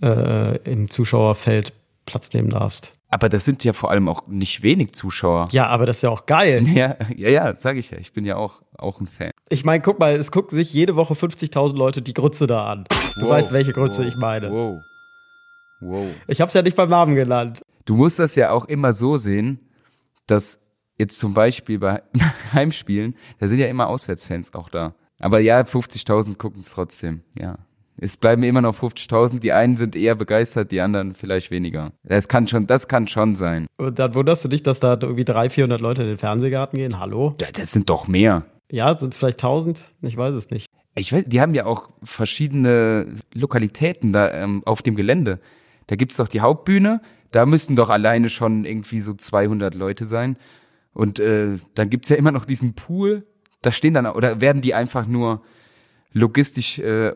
äh, 0.00 0.56
im 0.70 0.88
Zuschauerfeld 0.88 1.72
Platz 2.06 2.32
nehmen 2.32 2.50
darfst. 2.50 2.92
Aber 3.08 3.28
das 3.28 3.45
sind 3.45 3.64
ja 3.64 3.73
vor 3.73 3.90
allem 3.90 4.08
auch 4.08 4.28
nicht 4.28 4.62
wenig 4.62 4.92
Zuschauer. 4.92 5.47
Ja, 5.50 5.66
aber 5.66 5.84
das 5.84 5.97
ist 5.97 6.02
ja 6.02 6.10
auch 6.10 6.26
geil. 6.26 6.64
Ja, 6.75 6.97
ja, 7.16 7.30
ja, 7.30 7.56
sag 7.56 7.76
ich 7.76 7.90
ja. 7.90 7.99
Ich 7.99 8.12
bin 8.12 8.25
ja 8.25 8.36
auch, 8.36 8.62
auch 8.78 9.00
ein 9.00 9.08
Fan. 9.08 9.32
Ich 9.49 9.64
meine, 9.64 9.82
guck 9.82 9.99
mal, 9.99 10.12
es 10.12 10.30
gucken 10.30 10.56
sich 10.56 10.73
jede 10.73 10.95
Woche 10.95 11.14
50.000 11.14 11.75
Leute 11.75 12.02
die 12.02 12.14
Grütze 12.14 12.47
da 12.47 12.71
an. 12.71 12.84
Du 13.16 13.28
weißt, 13.28 13.52
welche 13.52 13.73
Grütze 13.73 14.02
wow, 14.02 14.06
ich 14.06 14.16
meine. 14.16 14.49
Wow. 14.52 14.80
Wow. 15.80 16.06
Ich 16.28 16.40
hab's 16.40 16.54
ja 16.54 16.62
nicht 16.62 16.76
beim 16.76 16.88
Namen 16.88 17.16
genannt. 17.16 17.62
Du 17.84 17.97
musst 17.97 18.21
das 18.21 18.36
ja 18.36 18.52
auch 18.52 18.66
immer 18.66 18.92
so 18.92 19.16
sehen, 19.16 19.58
dass 20.26 20.61
jetzt 20.99 21.19
zum 21.19 21.35
Beispiel 21.35 21.78
bei 21.78 22.02
Heimspielen, 22.52 23.15
da 23.39 23.49
sind 23.49 23.58
ja 23.58 23.67
immer 23.67 23.89
Auswärtsfans 23.89 24.54
auch 24.54 24.69
da. 24.69 24.95
Aber 25.19 25.39
ja, 25.41 25.61
50.000 25.61 26.37
gucken 26.37 26.61
es 26.61 26.71
trotzdem, 26.71 27.23
ja. 27.39 27.58
Es 27.99 28.17
bleiben 28.17 28.43
immer 28.43 28.63
noch 28.63 28.75
50.000. 28.76 29.39
Die 29.41 29.52
einen 29.52 29.76
sind 29.76 29.95
eher 29.95 30.15
begeistert, 30.17 30.73
die 30.73 30.80
anderen 30.80 31.15
vielleicht 31.15 31.50
weniger. 31.50 31.93
Das 32.02 32.26
kann 32.26 32.49
schon, 32.49 32.67
das 32.67 32.89
kann 32.89 33.06
schon 33.06 33.37
sein. 33.37 33.67
Und 33.76 33.99
dann 33.99 34.15
wunderst 34.15 34.45
du 34.45 34.49
dich, 34.49 34.63
dass 34.63 34.80
da 34.80 34.95
irgendwie 35.00 35.25
300, 35.25 35.52
400 35.52 35.80
Leute 35.80 36.02
in 36.02 36.08
den 36.08 36.19
Fernsehgarten 36.19 36.78
gehen. 36.78 36.99
Hallo? 36.99 37.35
Da- 37.39 37.47
Das 37.52 37.71
sind 37.71 37.91
doch 37.91 38.08
mehr. 38.08 38.47
Ja, 38.71 38.97
sind 38.99 39.13
es 39.13 39.19
vielleicht 39.19 39.37
1000? 39.45 39.85
Ich 40.00 40.17
weiß 40.17 40.35
es 40.35 40.50
nicht. 40.50 40.67
Ich 40.97 41.13
weiß, 41.13 41.25
die 41.26 41.41
haben 41.41 41.54
ja 41.54 41.67
auch 41.67 41.91
verschiedene 42.02 43.15
Lokalitäten 43.35 44.13
da 44.13 44.32
ähm, 44.32 44.63
auf 44.65 44.82
dem 44.82 44.97
Gelände. 44.97 45.39
Da 45.89 45.97
gibt's 45.97 46.17
doch 46.17 46.28
die 46.28 46.41
Hauptbühne, 46.41 47.02
da 47.32 47.47
müssten 47.47 47.76
doch 47.76 47.90
alleine 47.90 48.28
schon 48.28 48.64
irgendwie 48.64 49.00
so 49.00 49.12
200 49.14 49.75
Leute 49.75 50.04
sein. 50.04 50.36
Und 50.92 51.18
äh, 51.18 51.58
dann 51.75 51.90
gibt's 51.90 52.08
ja 52.08 52.16
immer 52.16 52.32
noch 52.32 52.45
diesen 52.45 52.75
Pool. 52.75 53.26
Da 53.62 53.73
stehen 53.73 53.95
dann, 53.95 54.06
oder 54.06 54.40
werden 54.40 54.62
die 54.62 54.75
einfach 54.75 55.06
nur 55.06 55.42
logistisch 56.12 56.78
äh, 56.78 57.14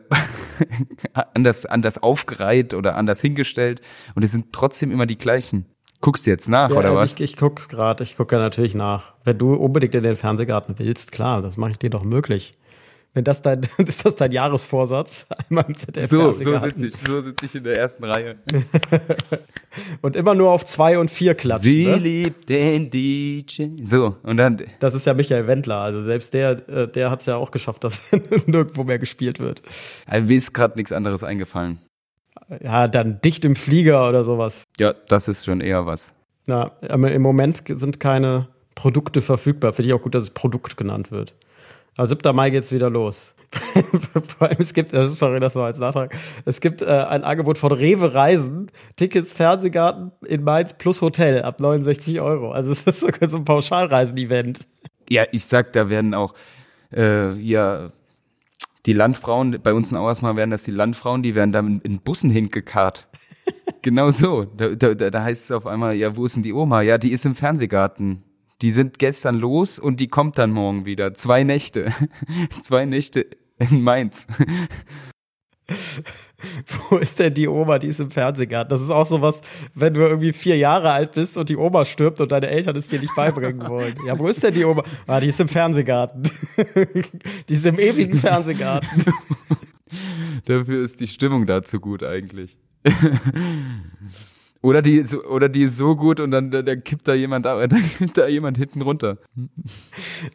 anders, 1.33 1.65
anders 1.65 2.01
aufgereiht 2.01 2.73
oder 2.73 2.95
anders 2.95 3.21
hingestellt. 3.21 3.81
Und 4.15 4.23
es 4.23 4.31
sind 4.31 4.51
trotzdem 4.51 4.91
immer 4.91 5.05
die 5.05 5.17
gleichen. 5.17 5.65
Guckst 6.01 6.25
du 6.25 6.31
jetzt 6.31 6.47
nach, 6.47 6.69
Ja, 6.69 6.75
oder 6.75 6.89
also 6.89 7.01
was? 7.01 7.13
Ich, 7.13 7.21
ich 7.21 7.37
guck's 7.37 7.69
gerade, 7.69 8.03
ich 8.03 8.17
gucke 8.17 8.35
ja 8.35 8.41
natürlich 8.41 8.75
nach. 8.75 9.15
Wenn 9.23 9.37
du 9.37 9.53
unbedingt 9.53 9.95
in 9.95 10.03
den 10.03 10.15
Fernsehgarten 10.15 10.77
willst, 10.77 11.11
klar, 11.11 11.41
das 11.41 11.57
mache 11.57 11.71
ich 11.71 11.79
dir 11.79 11.89
doch 11.89 12.03
möglich. 12.03 12.57
Wenn 13.17 13.23
das 13.23 13.41
dein, 13.41 13.61
ist 13.79 14.05
das 14.05 14.15
dein 14.15 14.31
Jahresvorsatz, 14.31 15.25
einmal 15.49 15.65
im 15.67 15.73
ZDF 15.73 16.07
so, 16.07 16.33
so 16.33 16.59
sitze 16.59 16.87
ich, 16.89 16.93
so 16.97 17.19
sitze 17.19 17.47
ich 17.47 17.55
in 17.55 17.63
der 17.63 17.75
ersten 17.75 18.03
Reihe. 18.03 18.35
Und 20.03 20.15
immer 20.15 20.35
nur 20.35 20.51
auf 20.51 20.65
zwei 20.65 20.99
und 20.99 21.09
vier 21.09 21.33
klatschen. 21.33 21.71
Sie 21.71 21.85
Ne? 21.87 21.95
liebt 21.95 22.47
den 22.47 22.91
DJ. 22.91 23.83
So, 23.83 24.15
und 24.21 24.37
dann, 24.37 24.61
Das 24.79 24.93
ist 24.93 25.07
ja 25.07 25.15
Michael 25.15 25.47
Wendler, 25.47 25.77
also 25.77 25.99
selbst 26.01 26.35
der, 26.35 26.69
äh, 26.69 26.87
der 26.87 27.09
hat's 27.09 27.25
ja 27.25 27.37
auch 27.37 27.49
geschafft, 27.49 27.83
dass 27.83 28.01
nirgendwo 28.45 28.83
mehr 28.83 28.99
gespielt 28.99 29.39
wird. 29.39 29.63
Also, 30.05 30.27
mir 30.27 30.37
ist 30.37 30.53
gerade 30.53 30.75
nichts 30.77 30.91
anderes 30.91 31.23
eingefallen. 31.23 31.79
Ja, 32.63 32.87
dann 32.87 33.19
dicht 33.21 33.45
im 33.45 33.55
Flieger 33.55 34.07
oder 34.07 34.23
sowas. 34.23 34.63
Ja, 34.77 34.93
das 34.93 35.27
ist 35.27 35.45
schon 35.45 35.61
eher 35.61 35.87
was. 35.87 36.13
Na, 36.45 36.71
aber 36.87 37.11
im 37.11 37.23
Moment 37.23 37.63
sind 37.67 37.99
keine 37.99 38.47
Produkte 38.75 39.21
verfügbar. 39.21 39.73
Finde 39.73 39.87
ich 39.87 39.93
auch 39.95 40.03
gut, 40.03 40.13
dass 40.13 40.21
es 40.23 40.29
Produkt 40.29 40.77
genannt 40.77 41.09
wird. 41.09 41.33
Aber 41.97 42.07
7. 42.07 42.35
Mai 42.35 42.51
geht's 42.51 42.71
wieder 42.71 42.89
los. 42.89 43.35
Vor 44.37 44.47
allem, 44.47 44.57
es 44.59 44.73
gibt, 44.73 44.93
äh, 44.93 45.07
sorry, 45.07 45.39
das 45.39 45.55
noch 45.55 45.63
als 45.63 45.79
Nachtrag. 45.79 46.15
Es 46.45 46.59
gibt 46.61 46.81
äh, 46.81 46.85
ein 46.85 47.23
Angebot 47.23 47.57
von 47.57 47.71
Rewe 47.71 48.13
Reisen, 48.13 48.71
Tickets, 48.95 49.33
Fernsehgarten 49.33 50.11
in 50.25 50.43
Mainz 50.43 50.73
plus 50.73 51.01
Hotel 51.01 51.41
ab 51.41 51.59
69 51.59 52.21
Euro. 52.21 52.51
Also 52.51 52.71
es 52.71 52.83
ist 52.83 52.99
sogar 52.99 53.29
so 53.29 53.37
ein 53.37 53.45
Pauschalreisen-Event. 53.45 54.67
Ja, 55.09 55.25
ich 55.31 55.45
sag, 55.45 55.73
da 55.73 55.89
werden 55.89 56.13
auch 56.13 56.33
äh, 56.91 57.31
hier 57.33 57.91
die 58.85 58.93
Landfrauen, 58.93 59.59
bei 59.61 59.73
uns 59.73 59.91
in 59.91 59.97
Auersmal 59.97 60.35
werden 60.35 60.51
das 60.51 60.63
die 60.63 60.71
Landfrauen, 60.71 61.23
die 61.23 61.35
werden 61.35 61.51
dann 61.51 61.81
in, 61.81 61.99
Bussen 61.99 62.29
hingekarrt. 62.29 63.07
genau 63.81 64.11
so. 64.11 64.45
Da, 64.45 64.69
da, 64.69 64.93
da 64.93 65.09
da 65.09 65.23
heißt 65.23 65.45
es 65.45 65.51
auf 65.51 65.65
einmal, 65.65 65.95
ja, 65.95 66.15
wo 66.15 66.25
ist 66.25 66.35
denn 66.35 66.43
die 66.43 66.53
Oma? 66.53 66.81
Ja, 66.81 66.97
die 66.97 67.11
ist 67.11 67.25
im 67.25 67.35
Fernsehgarten. 67.35 68.23
Die 68.61 68.71
sind 68.71 68.97
gestern 68.97 69.35
los 69.37 69.77
und 69.77 69.99
die 69.99 70.07
kommt 70.07 70.37
dann 70.37 70.51
morgen 70.51 70.85
wieder. 70.85 71.13
Zwei 71.13 71.43
Nächte. 71.43 71.93
Zwei 72.61 72.85
Nächte 72.85 73.27
in 73.59 73.81
Mainz. 73.81 74.27
Wo 76.89 76.97
ist 76.97 77.19
denn 77.19 77.33
die 77.33 77.47
Oma? 77.47 77.77
Die 77.77 77.87
ist 77.87 77.99
im 77.99 78.09
Fernsehgarten. 78.09 78.69
Das 78.69 78.81
ist 78.81 78.89
auch 78.89 79.05
so 79.05 79.21
was, 79.21 79.41
wenn 79.75 79.93
du 79.93 80.01
irgendwie 80.01 80.31
vier 80.33 80.55
Jahre 80.57 80.91
alt 80.91 81.11
bist 81.11 81.37
und 81.37 81.49
die 81.49 81.57
Oma 81.57 81.83
stirbt 81.85 82.21
und 82.21 82.31
deine 82.31 82.47
Eltern 82.47 82.75
es 82.77 82.87
dir 82.87 82.99
nicht 82.99 83.15
beibringen 83.15 83.67
wollen. 83.69 83.95
Ja, 84.05 84.17
wo 84.17 84.27
ist 84.27 84.41
denn 84.43 84.53
die 84.53 84.63
Oma? 84.65 84.83
Ah, 85.07 85.19
die 85.19 85.27
ist 85.27 85.39
im 85.39 85.49
Fernsehgarten. 85.49 86.23
die 87.49 87.53
ist 87.53 87.65
im 87.65 87.77
ewigen 87.77 88.17
Fernsehgarten. 88.17 89.05
Dafür 90.45 90.83
ist 90.83 90.99
die 91.01 91.07
Stimmung 91.07 91.45
da 91.45 91.63
zu 91.63 91.79
gut 91.79 92.03
eigentlich. 92.03 92.57
Oder 94.61 94.81
die 94.81 94.95
ist, 94.95 95.15
oder 95.15 95.49
die 95.49 95.63
ist 95.63 95.77
so 95.77 95.95
gut 95.95 96.19
und 96.19 96.31
dann, 96.31 96.51
dann 96.51 96.83
kippt 96.83 97.07
da 97.07 97.13
jemand, 97.13 97.45
dann 97.45 97.69
kippt 97.69 98.17
da 98.17 98.27
jemand 98.27 98.57
hinten 98.57 98.81
runter. 98.81 99.17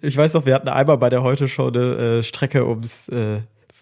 Ich 0.00 0.16
weiß 0.16 0.34
noch, 0.34 0.46
wir 0.46 0.54
hatten 0.54 0.68
einmal 0.68 0.98
bei 0.98 1.10
der 1.10 1.22
Heute 1.22 1.48
Show 1.48 1.68
eine 1.68 1.96
äh, 1.96 2.22
Strecke 2.22 2.66
ums, 2.66 3.08
äh, 3.08 3.40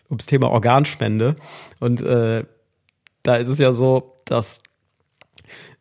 ums 0.08 0.26
Thema 0.26 0.50
Organspende. 0.50 1.34
Und 1.78 2.00
äh, 2.02 2.44
da 3.22 3.36
ist 3.36 3.48
es 3.48 3.58
ja 3.58 3.72
so, 3.72 4.16
dass 4.24 4.62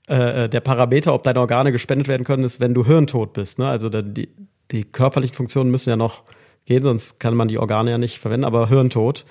äh, 0.07 0.49
der 0.49 0.59
Parameter, 0.59 1.13
ob 1.13 1.23
deine 1.23 1.39
Organe 1.39 1.71
gespendet 1.71 2.07
werden 2.07 2.23
können, 2.23 2.43
ist, 2.43 2.59
wenn 2.59 2.73
du 2.73 2.85
hirntot 2.85 3.33
bist. 3.33 3.59
Ne? 3.59 3.67
Also 3.67 3.89
die, 3.89 4.29
die 4.71 4.83
körperlichen 4.83 5.35
Funktionen 5.35 5.71
müssen 5.71 5.89
ja 5.89 5.95
noch 5.95 6.23
gehen, 6.65 6.83
sonst 6.83 7.19
kann 7.19 7.35
man 7.35 7.47
die 7.47 7.57
Organe 7.57 7.91
ja 7.91 7.97
nicht 7.97 8.19
verwenden, 8.19 8.45
aber 8.45 8.69
hirntot. 8.69 9.25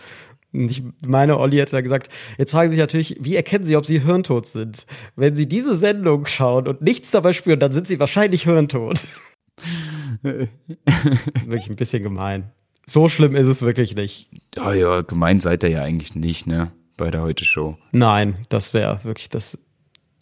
Ich 0.52 0.82
meine, 1.06 1.38
Olli 1.38 1.58
hätte 1.58 1.72
da 1.72 1.80
gesagt, 1.82 2.10
jetzt 2.38 2.52
fragen 2.52 2.70
Sie 2.70 2.76
sich 2.76 2.80
natürlich, 2.80 3.16
wie 3.20 3.36
erkennen 3.36 3.64
Sie, 3.64 3.76
ob 3.76 3.84
Sie 3.84 4.00
hirntot 4.00 4.46
sind? 4.46 4.86
Wenn 5.14 5.34
Sie 5.34 5.46
diese 5.46 5.76
Sendung 5.76 6.24
schauen 6.26 6.66
und 6.66 6.80
nichts 6.80 7.10
dabei 7.10 7.32
spüren, 7.32 7.60
dann 7.60 7.72
sind 7.72 7.86
Sie 7.86 8.00
wahrscheinlich 8.00 8.44
hirntot. 8.44 9.04
wirklich 10.22 11.68
ein 11.68 11.76
bisschen 11.76 12.02
gemein. 12.02 12.50
So 12.86 13.10
schlimm 13.10 13.36
ist 13.36 13.46
es 13.46 13.60
wirklich 13.60 13.94
nicht. 13.94 14.30
Ja, 14.56 14.72
ja, 14.72 15.02
gemein 15.02 15.40
seid 15.40 15.62
ihr 15.62 15.70
ja 15.70 15.82
eigentlich 15.82 16.14
nicht, 16.14 16.46
ne? 16.46 16.72
Bei 16.96 17.10
der 17.10 17.20
Heute-Show. 17.20 17.76
Nein, 17.92 18.38
das 18.48 18.72
wäre 18.72 19.04
wirklich, 19.04 19.28
das, 19.28 19.58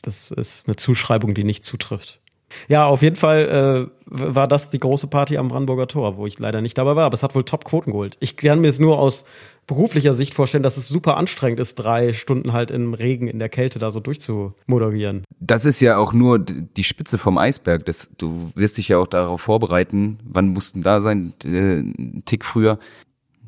das 0.03 0.33
ist 0.33 0.67
eine 0.67 0.77
Zuschreibung, 0.77 1.35
die 1.35 1.45
nicht 1.45 1.63
zutrifft. 1.63 2.21
Ja, 2.69 2.87
auf 2.87 3.03
jeden 3.03 3.17
Fall 3.17 3.89
äh, 3.89 3.91
war 4.07 4.49
das 4.49 4.71
die 4.71 4.79
große 4.79 5.07
Party 5.07 5.37
am 5.37 5.49
Brandenburger 5.49 5.87
Tor, 5.89 6.17
wo 6.17 6.27
ich 6.27 6.39
leider 6.39 6.61
nicht 6.61 6.79
dabei 6.79 6.97
war, 6.97 7.07
aber 7.07 7.15
es 7.15 7.23
hat 7.23 7.35
wohl 7.35 7.45
Top-Quoten 7.45 7.93
geholt. 7.93 8.17
Ich 8.21 8.37
kann 8.37 8.61
mir 8.61 8.69
es 8.69 8.79
nur 8.79 8.99
aus 8.99 9.25
beruflicher 9.67 10.15
Sicht 10.15 10.35
vorstellen, 10.35 10.63
dass 10.63 10.77
es 10.77 10.89
super 10.89 11.17
anstrengend 11.17 11.61
ist, 11.61 11.75
drei 11.77 12.13
Stunden 12.13 12.53
halt 12.53 12.71
im 12.71 12.95
Regen, 12.95 13.27
in 13.29 13.39
der 13.39 13.49
Kälte 13.49 13.79
da 13.79 13.91
so 13.91 14.01
durchzumoderieren. 14.01 15.25
Das 15.41 15.65
ist 15.65 15.81
ja 15.81 15.97
auch 15.97 16.13
nur 16.13 16.39
die 16.39 16.85
Spitze 16.85 17.19
vom 17.19 17.39
Eisberg. 17.39 17.85
Das, 17.85 18.11
du 18.17 18.51
wirst 18.55 18.79
dich 18.79 18.89
ja 18.89 18.99
auch 18.99 19.07
darauf 19.07 19.41
vorbereiten. 19.41 20.19
Wann 20.25 20.49
mussten 20.49 20.83
da 20.83 21.01
sein? 21.01 21.35
Äh, 21.45 21.81
ein 21.81 22.23
Tick 22.25 22.45
früher. 22.45 22.79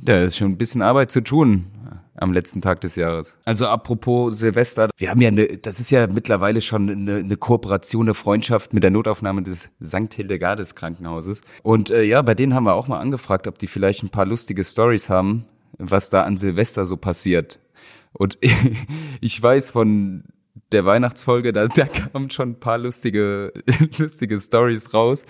Da 0.00 0.22
ist 0.22 0.36
schon 0.36 0.52
ein 0.52 0.58
bisschen 0.58 0.82
Arbeit 0.82 1.10
zu 1.10 1.22
tun 1.22 1.66
am 2.20 2.32
letzten 2.32 2.60
Tag 2.60 2.80
des 2.80 2.96
Jahres. 2.96 3.38
Also 3.44 3.66
apropos 3.66 4.38
Silvester, 4.38 4.90
wir 4.96 5.10
haben 5.10 5.20
ja 5.20 5.28
eine, 5.28 5.46
das 5.58 5.80
ist 5.80 5.90
ja 5.90 6.06
mittlerweile 6.06 6.60
schon 6.60 6.90
eine, 6.90 7.16
eine 7.16 7.36
Kooperation, 7.36 8.06
eine 8.06 8.14
Freundschaft 8.14 8.74
mit 8.74 8.82
der 8.82 8.90
Notaufnahme 8.90 9.42
des 9.42 9.70
St. 9.82 10.12
Hildegardes 10.12 10.74
Krankenhauses. 10.74 11.42
Und 11.62 11.90
äh, 11.90 12.02
ja, 12.02 12.22
bei 12.22 12.34
denen 12.34 12.54
haben 12.54 12.64
wir 12.64 12.74
auch 12.74 12.88
mal 12.88 13.00
angefragt, 13.00 13.46
ob 13.46 13.58
die 13.58 13.66
vielleicht 13.66 14.02
ein 14.02 14.10
paar 14.10 14.26
lustige 14.26 14.64
Stories 14.64 15.08
haben, 15.08 15.44
was 15.76 16.10
da 16.10 16.22
an 16.22 16.36
Silvester 16.36 16.86
so 16.86 16.96
passiert. 16.96 17.60
Und 18.12 18.38
ich 19.20 19.42
weiß 19.42 19.70
von 19.70 20.24
der 20.72 20.84
Weihnachtsfolge, 20.84 21.52
da, 21.52 21.68
da 21.68 21.86
kamen 21.86 22.30
schon 22.30 22.50
ein 22.50 22.60
paar 22.60 22.78
lustige, 22.78 23.52
lustige 23.98 24.38
Stories 24.38 24.92
raus. 24.94 25.24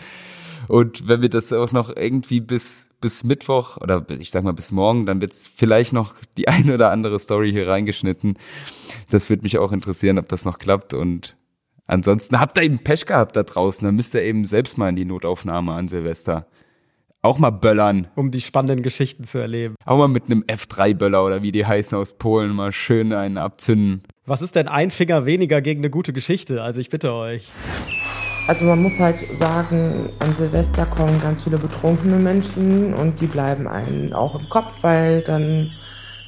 Und 0.66 1.09
wenn 1.09 1.22
wir 1.22 1.29
das 1.31 1.53
auch 1.53 1.72
noch 1.72 1.94
irgendwie 1.94 2.40
bis, 2.40 2.90
bis 3.01 3.24
Mittwoch 3.24 3.79
oder 3.79 4.05
ich 4.11 4.31
sag 4.31 4.44
mal 4.44 4.53
bis 4.53 4.72
morgen, 4.72 5.07
dann 5.07 5.20
wird's 5.20 5.48
vielleicht 5.48 5.92
noch 5.92 6.14
die 6.37 6.48
eine 6.48 6.74
oder 6.74 6.90
andere 6.90 7.18
Story 7.18 7.53
hier 7.53 7.68
reingeschnitten. 7.68 8.38
Das 9.11 9.31
wird 9.31 9.42
mich 9.42 9.59
auch 9.59 9.72
interessieren, 9.72 10.18
ob 10.18 10.29
das 10.29 10.44
noch 10.44 10.59
klappt. 10.59 10.94
Und 10.94 11.37
ansonsten 11.87 12.40
habt 12.40 12.59
ihr 12.59 12.64
eben 12.64 12.81
Pech 12.81 13.07
gehabt 13.07 13.37
da 13.37 13.42
draußen. 13.42 13.85
Dann 13.87 13.96
müsst 13.96 14.14
ihr 14.14 14.22
eben 14.22 14.44
selbst 14.44 14.77
mal 14.77 14.88
in 14.88 14.96
die 14.96 15.05
Notaufnahme 15.05 15.72
an 15.72 15.88
Silvester. 15.88 16.46
Auch 17.29 17.38
mal 17.38 17.51
böllern. 17.51 18.07
Um 18.14 18.31
die 18.31 18.41
spannenden 18.41 18.83
Geschichten 18.83 19.25
zu 19.25 19.37
erleben. 19.37 19.75
Auch 19.85 19.99
mal 19.99 20.09
mit 20.09 20.31
einem 20.31 20.45
F3-Böller 20.45 21.23
oder 21.23 21.43
wie 21.43 21.53
die 21.53 21.67
heißen 21.67 21.99
aus 21.99 22.14
Polen 22.14 22.53
mal 22.53 22.73
schön 22.73 23.12
einen 23.12 23.37
abzünden. 23.37 24.03
Was 24.25 24.41
ist 24.41 24.57
denn 24.57 24.67
ein 24.67 24.91
Finger 24.91 25.27
weniger 25.27 25.61
gegen 25.61 25.83
eine 25.83 25.91
gute 25.91 26.14
Geschichte? 26.14 26.62
Also 26.62 26.81
ich 26.81 26.88
bitte 26.88 27.12
euch. 27.12 27.51
Also 28.47 28.64
man 28.64 28.81
muss 28.81 28.99
halt 28.99 29.19
sagen, 29.19 30.09
an 30.21 30.33
Silvester 30.33 30.87
kommen 30.87 31.21
ganz 31.21 31.45
viele 31.45 31.59
betrunkene 31.59 32.17
Menschen 32.17 32.95
und 32.95 33.21
die 33.21 33.27
bleiben 33.27 33.69
einem 33.69 34.14
auch 34.14 34.41
im 34.41 34.49
Kopf, 34.49 34.79
weil 34.81 35.21
dann 35.21 35.71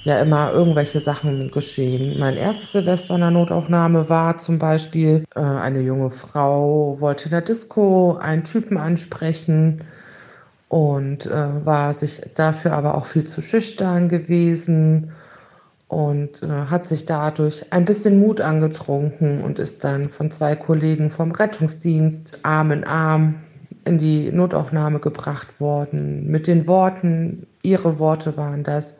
ja 0.04 0.20
immer 0.20 0.52
irgendwelche 0.52 1.00
Sachen 1.00 1.50
geschehen. 1.50 2.18
Mein 2.18 2.36
erstes 2.36 2.72
Silvester 2.72 3.14
in 3.14 3.22
der 3.22 3.30
Notaufnahme 3.30 4.10
war 4.10 4.36
zum 4.36 4.58
Beispiel, 4.58 5.24
äh, 5.34 5.40
eine 5.40 5.80
junge 5.80 6.10
Frau 6.10 7.00
wollte 7.00 7.24
in 7.24 7.30
der 7.30 7.40
Disco 7.40 8.18
einen 8.20 8.44
Typen 8.44 8.76
ansprechen 8.76 9.82
und 10.70 11.26
äh, 11.26 11.66
war 11.66 11.92
sich 11.92 12.22
dafür 12.36 12.72
aber 12.74 12.94
auch 12.94 13.04
viel 13.04 13.24
zu 13.24 13.40
schüchtern 13.42 14.08
gewesen 14.08 15.10
und 15.88 16.44
äh, 16.44 16.46
hat 16.46 16.86
sich 16.86 17.06
dadurch 17.06 17.72
ein 17.72 17.84
bisschen 17.84 18.20
Mut 18.20 18.40
angetrunken 18.40 19.42
und 19.42 19.58
ist 19.58 19.82
dann 19.82 20.08
von 20.10 20.30
zwei 20.30 20.54
Kollegen 20.54 21.10
vom 21.10 21.32
Rettungsdienst 21.32 22.38
Arm 22.44 22.70
in 22.70 22.84
Arm 22.84 23.40
in 23.84 23.98
die 23.98 24.30
Notaufnahme 24.30 25.00
gebracht 25.00 25.60
worden 25.60 26.28
mit 26.28 26.46
den 26.46 26.68
Worten, 26.68 27.48
ihre 27.62 27.98
Worte 27.98 28.36
waren 28.36 28.62
das, 28.62 28.96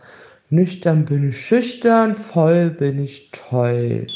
nüchtern 0.49 1.05
bin 1.05 1.29
ich 1.29 1.41
schüchtern, 1.41 2.15
voll 2.15 2.71
bin 2.71 2.99
ich 2.99 3.31
toll. 3.31 4.09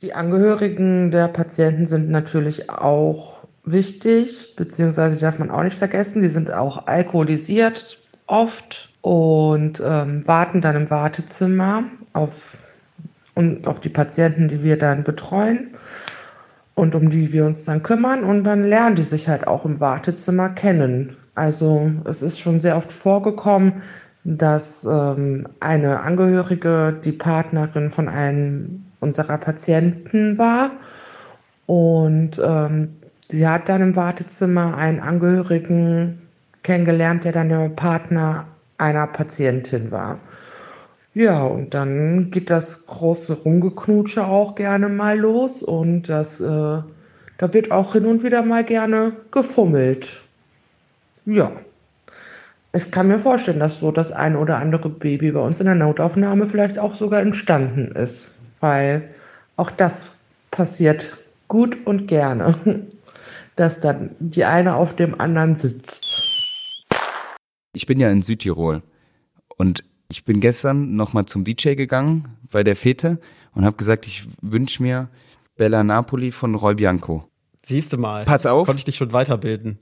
Die 0.00 0.14
Angehörigen 0.14 1.10
der 1.10 1.28
Patienten 1.28 1.84
sind 1.84 2.08
natürlich 2.08 2.70
auch 2.70 3.37
wichtig, 3.72 4.54
beziehungsweise 4.56 5.18
darf 5.18 5.38
man 5.38 5.50
auch 5.50 5.62
nicht 5.62 5.78
vergessen, 5.78 6.22
die 6.22 6.28
sind 6.28 6.52
auch 6.52 6.86
alkoholisiert 6.86 7.98
oft 8.26 8.92
und 9.02 9.82
ähm, 9.84 10.26
warten 10.26 10.60
dann 10.60 10.76
im 10.76 10.90
Wartezimmer 10.90 11.84
auf, 12.12 12.62
und 13.34 13.66
auf 13.66 13.80
die 13.80 13.88
Patienten, 13.88 14.48
die 14.48 14.62
wir 14.62 14.78
dann 14.78 15.04
betreuen 15.04 15.70
und 16.74 16.94
um 16.94 17.10
die 17.10 17.32
wir 17.32 17.46
uns 17.46 17.64
dann 17.64 17.82
kümmern. 17.82 18.24
Und 18.24 18.44
dann 18.44 18.64
lernen 18.64 18.96
die 18.96 19.02
sich 19.02 19.28
halt 19.28 19.46
auch 19.46 19.64
im 19.64 19.80
Wartezimmer 19.80 20.50
kennen. 20.50 21.16
Also 21.34 21.90
es 22.04 22.22
ist 22.22 22.40
schon 22.40 22.58
sehr 22.58 22.76
oft 22.76 22.92
vorgekommen, 22.92 23.82
dass 24.24 24.84
ähm, 24.84 25.48
eine 25.60 26.00
Angehörige 26.00 26.98
die 27.04 27.12
Partnerin 27.12 27.90
von 27.90 28.08
einem 28.08 28.84
unserer 29.00 29.38
Patienten 29.38 30.36
war. 30.36 30.72
Und 31.66 32.40
ähm, 32.44 32.96
sie 33.30 33.46
hat 33.46 33.68
dann 33.68 33.82
im 33.82 33.96
Wartezimmer 33.96 34.76
einen 34.76 35.00
Angehörigen 35.00 36.22
kennengelernt, 36.62 37.24
der 37.24 37.32
dann 37.32 37.48
der 37.48 37.68
Partner 37.68 38.46
einer 38.78 39.06
Patientin 39.06 39.90
war. 39.90 40.18
Ja, 41.14 41.42
und 41.44 41.74
dann 41.74 42.30
geht 42.30 42.48
das 42.48 42.86
große 42.86 43.32
Rumgeknutsche 43.32 44.24
auch 44.24 44.54
gerne 44.54 44.88
mal 44.88 45.18
los 45.18 45.62
und 45.62 46.08
das, 46.08 46.40
äh, 46.40 46.44
da 46.44 47.52
wird 47.54 47.70
auch 47.72 47.94
hin 47.94 48.06
und 48.06 48.22
wieder 48.22 48.42
mal 48.42 48.62
gerne 48.62 49.12
gefummelt. 49.32 50.22
Ja. 51.24 51.52
Ich 52.72 52.90
kann 52.90 53.08
mir 53.08 53.18
vorstellen, 53.18 53.58
dass 53.58 53.80
so 53.80 53.90
das 53.90 54.12
ein 54.12 54.36
oder 54.36 54.58
andere 54.58 54.90
Baby 54.90 55.32
bei 55.32 55.40
uns 55.40 55.58
in 55.58 55.66
der 55.66 55.74
Notaufnahme 55.74 56.46
vielleicht 56.46 56.78
auch 56.78 56.94
sogar 56.94 57.20
entstanden 57.20 57.92
ist, 57.96 58.30
weil 58.60 59.08
auch 59.56 59.70
das 59.70 60.06
passiert 60.50 61.16
gut 61.48 61.86
und 61.86 62.06
gerne, 62.06 62.54
dass 63.58 63.80
dann 63.80 64.14
die 64.20 64.44
eine 64.44 64.76
auf 64.76 64.94
dem 64.94 65.20
anderen 65.20 65.54
sitzt. 65.56 66.06
Ich 67.72 67.86
bin 67.86 67.98
ja 68.00 68.10
in 68.10 68.22
Südtirol 68.22 68.82
und 69.56 69.84
ich 70.08 70.24
bin 70.24 70.40
gestern 70.40 70.94
nochmal 70.96 71.26
zum 71.26 71.44
DJ 71.44 71.74
gegangen 71.74 72.38
bei 72.50 72.62
der 72.62 72.76
Fete 72.76 73.20
und 73.52 73.64
habe 73.64 73.76
gesagt, 73.76 74.06
ich 74.06 74.26
wünsche 74.40 74.82
mir 74.82 75.08
Bella 75.56 75.82
Napoli 75.82 76.30
von 76.30 76.54
Roy 76.54 76.76
Bianco. 76.76 77.28
Siehst 77.64 77.92
du 77.92 77.98
mal. 77.98 78.24
Pass 78.24 78.46
auf. 78.46 78.66
Konnte 78.66 78.78
ich 78.80 78.84
dich 78.84 78.96
schon 78.96 79.12
weiterbilden. 79.12 79.78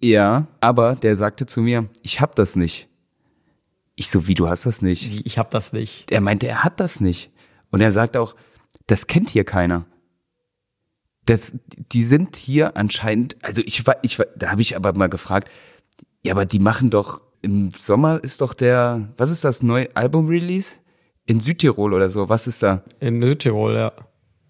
Ja, 0.00 0.48
aber 0.60 0.96
der 0.96 1.16
sagte 1.16 1.46
zu 1.46 1.60
mir, 1.60 1.88
ich 2.02 2.20
hab 2.20 2.34
das 2.34 2.56
nicht. 2.56 2.88
Ich 3.94 4.10
so, 4.10 4.26
wie 4.26 4.34
du 4.34 4.48
hast 4.48 4.66
das 4.66 4.82
nicht? 4.82 5.08
Wie, 5.08 5.22
ich 5.24 5.38
hab 5.38 5.50
das 5.50 5.72
nicht. 5.72 6.10
Er 6.10 6.20
meinte, 6.20 6.48
er 6.48 6.64
hat 6.64 6.80
das 6.80 7.00
nicht. 7.00 7.30
Und 7.70 7.80
er 7.80 7.92
sagt 7.92 8.16
auch, 8.16 8.34
das 8.86 9.06
kennt 9.06 9.30
hier 9.30 9.44
keiner. 9.44 9.86
Das, 11.26 11.56
die 11.92 12.04
sind 12.04 12.36
hier 12.36 12.76
anscheinend, 12.76 13.36
also 13.42 13.62
ich 13.64 13.86
war, 13.86 13.96
ich 14.02 14.18
war, 14.18 14.26
da 14.36 14.50
habe 14.50 14.60
ich 14.60 14.76
aber 14.76 14.92
mal 14.92 15.08
gefragt, 15.08 15.50
ja, 16.22 16.32
aber 16.32 16.46
die 16.46 16.58
machen 16.58 16.90
doch, 16.90 17.22
im 17.42 17.70
Sommer 17.70 18.22
ist 18.22 18.40
doch 18.40 18.54
der, 18.54 19.08
was 19.16 19.30
ist 19.30 19.44
das, 19.44 19.62
neue 19.62 19.94
Album-Release? 19.94 20.76
In 21.26 21.40
Südtirol 21.40 21.94
oder 21.94 22.08
so, 22.08 22.28
was 22.28 22.46
ist 22.46 22.62
da? 22.62 22.82
In 23.00 23.22
Südtirol, 23.22 23.74
ja. 23.74 23.92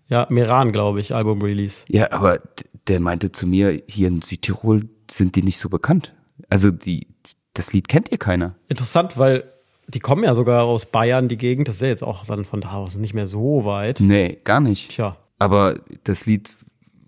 Ja, 0.09 0.27
Meran, 0.31 0.73
glaube 0.73 1.01
ich, 1.01 1.15
Album-Release. 1.15 1.85
Ja, 1.89 2.13
aber 2.13 2.41
der 2.89 3.01
meinte 3.01 3.33
zu 3.33 3.47
mir, 3.47 3.83
hier 3.89 4.09
in 4.09 4.21
Südtirol 4.21 4.89
sind 5.11 5.37
die 5.37 5.43
nicht 5.43 5.59
so 5.59 5.69
bekannt. 5.69 6.15
Also 6.51 6.71
die, 6.71 7.09
das 7.55 7.73
Lied 7.73 7.89
kennt 7.89 8.11
ihr 8.11 8.19
keiner. 8.19 8.57
Interessant, 8.69 9.17
weil 9.19 9.45
die 9.89 10.01
kommen 10.01 10.25
ja 10.25 10.35
sogar 10.35 10.65
aus 10.65 10.87
Bayern, 10.87 11.29
die 11.29 11.37
Gegend. 11.37 11.69
Das 11.69 11.77
ist 11.77 11.83
ja 11.83 11.89
jetzt 11.89 12.03
auch 12.03 12.25
dann 12.27 12.45
von 12.45 12.61
da 12.61 12.73
aus 12.73 12.97
nicht 12.97 13.15
mehr 13.15 13.27
so 13.27 13.65
weit. 13.65 14.01
Nee, 14.01 14.39
gar 14.45 14.61
nicht. 14.61 14.91
Tja. 14.91 15.17
Aber 15.39 15.81
das 16.05 16.27
Lied 16.27 16.57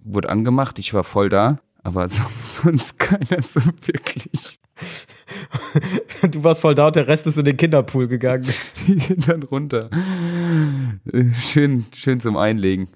wurde 0.07 0.29
angemacht, 0.29 0.79
ich 0.79 0.95
war 0.95 1.05
voll 1.05 1.29
da 1.29 1.59
aber 1.87 2.09
sonst 2.09 2.99
keiner 2.99 3.43
so 3.43 3.61
wirklich. 3.87 4.59
Du 6.31 6.45
warst 6.45 6.61
voll 6.61 6.75
da 6.75 6.89
und 6.89 6.97
der 6.97 7.09
Rest 7.09 7.27
ist 7.27 7.39
in 7.39 7.47
den 7.47 7.57
Kinderpool 7.57 8.09
gegangen. 8.09 8.47
Die 8.87 8.99
sind 8.99 9.27
dann 9.27 9.43
runter. 9.43 9.89
Schön, 11.41 11.87
schön 11.95 12.21
zum 12.21 12.37
Einlegen. 12.37 12.89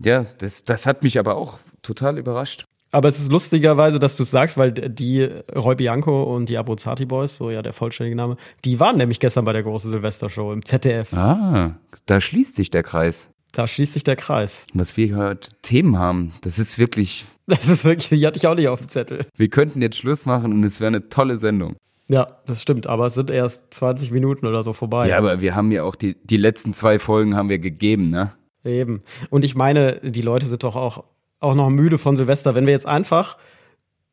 Ja, 0.00 0.26
das, 0.38 0.64
das 0.64 0.86
hat 0.86 1.04
mich 1.04 1.18
aber 1.18 1.36
auch 1.36 1.58
total 1.82 2.18
überrascht. 2.18 2.64
Aber 2.90 3.08
es 3.08 3.20
ist 3.20 3.30
lustigerweise, 3.30 4.00
dass 4.00 4.16
du 4.16 4.24
es 4.24 4.30
sagst, 4.32 4.58
weil 4.58 4.72
die 4.72 5.22
Roy 5.54 5.76
Bianco 5.76 6.24
und 6.24 6.48
die 6.48 6.58
Abruzzati 6.58 7.04
Boys, 7.04 7.36
so 7.36 7.50
ja 7.50 7.62
der 7.62 7.72
vollständige 7.72 8.16
Name, 8.16 8.36
die 8.64 8.80
waren 8.80 8.96
nämlich 8.96 9.20
gestern 9.20 9.44
bei 9.44 9.52
der 9.52 9.62
großen 9.62 9.90
Silvestershow 9.90 10.52
im 10.52 10.64
ZDF. 10.64 11.12
Ah, 11.12 11.78
da 12.06 12.20
schließt 12.20 12.56
sich 12.56 12.70
der 12.70 12.82
Kreis. 12.82 13.30
Da 13.52 13.66
schließt 13.66 13.94
sich 13.94 14.04
der 14.04 14.16
Kreis. 14.16 14.66
Was 14.74 14.96
wir 14.96 15.16
heute 15.16 15.50
Themen 15.62 15.98
haben, 15.98 16.32
das 16.42 16.58
ist 16.58 16.78
wirklich. 16.78 17.24
Das 17.48 17.66
ist 17.66 17.82
wirklich, 17.82 18.10
die 18.10 18.26
hatte 18.26 18.36
ich 18.36 18.46
auch 18.46 18.54
nicht 18.54 18.68
auf 18.68 18.78
dem 18.78 18.90
Zettel. 18.90 19.24
Wir 19.34 19.48
könnten 19.48 19.80
jetzt 19.80 19.96
Schluss 19.96 20.26
machen 20.26 20.52
und 20.52 20.62
es 20.64 20.80
wäre 20.80 20.88
eine 20.88 21.08
tolle 21.08 21.38
Sendung. 21.38 21.76
Ja, 22.10 22.26
das 22.44 22.60
stimmt, 22.60 22.86
aber 22.86 23.06
es 23.06 23.14
sind 23.14 23.30
erst 23.30 23.72
20 23.72 24.10
Minuten 24.10 24.46
oder 24.46 24.62
so 24.62 24.74
vorbei. 24.74 25.08
Ja, 25.08 25.16
aber 25.16 25.40
wir 25.40 25.54
haben 25.54 25.72
ja 25.72 25.82
auch 25.82 25.94
die, 25.94 26.16
die 26.22 26.36
letzten 26.36 26.74
zwei 26.74 26.98
Folgen 26.98 27.36
haben 27.36 27.48
wir 27.48 27.58
gegeben, 27.58 28.10
ne? 28.10 28.32
Eben. 28.64 29.00
Und 29.30 29.46
ich 29.46 29.54
meine, 29.54 29.98
die 30.02 30.20
Leute 30.20 30.44
sind 30.44 30.62
doch 30.62 30.76
auch, 30.76 31.04
auch 31.40 31.54
noch 31.54 31.70
müde 31.70 31.96
von 31.96 32.16
Silvester. 32.16 32.54
Wenn 32.54 32.66
wir 32.66 32.74
jetzt 32.74 32.86
einfach 32.86 33.38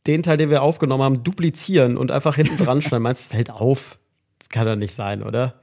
den 0.08 0.24
Teil, 0.24 0.38
den 0.38 0.50
wir 0.50 0.62
aufgenommen 0.62 1.04
haben, 1.04 1.24
duplizieren 1.24 1.98
und 1.98 2.12
einfach 2.12 2.36
hinten 2.36 2.58
dran 2.58 2.82
schneiden, 2.82 3.04
meinst 3.04 3.26
du, 3.26 3.28
es 3.28 3.36
fällt 3.36 3.50
auf? 3.50 3.98
Das 4.40 4.50
kann 4.50 4.66
doch 4.66 4.76
nicht 4.76 4.94
sein, 4.94 5.24
oder? 5.24 5.56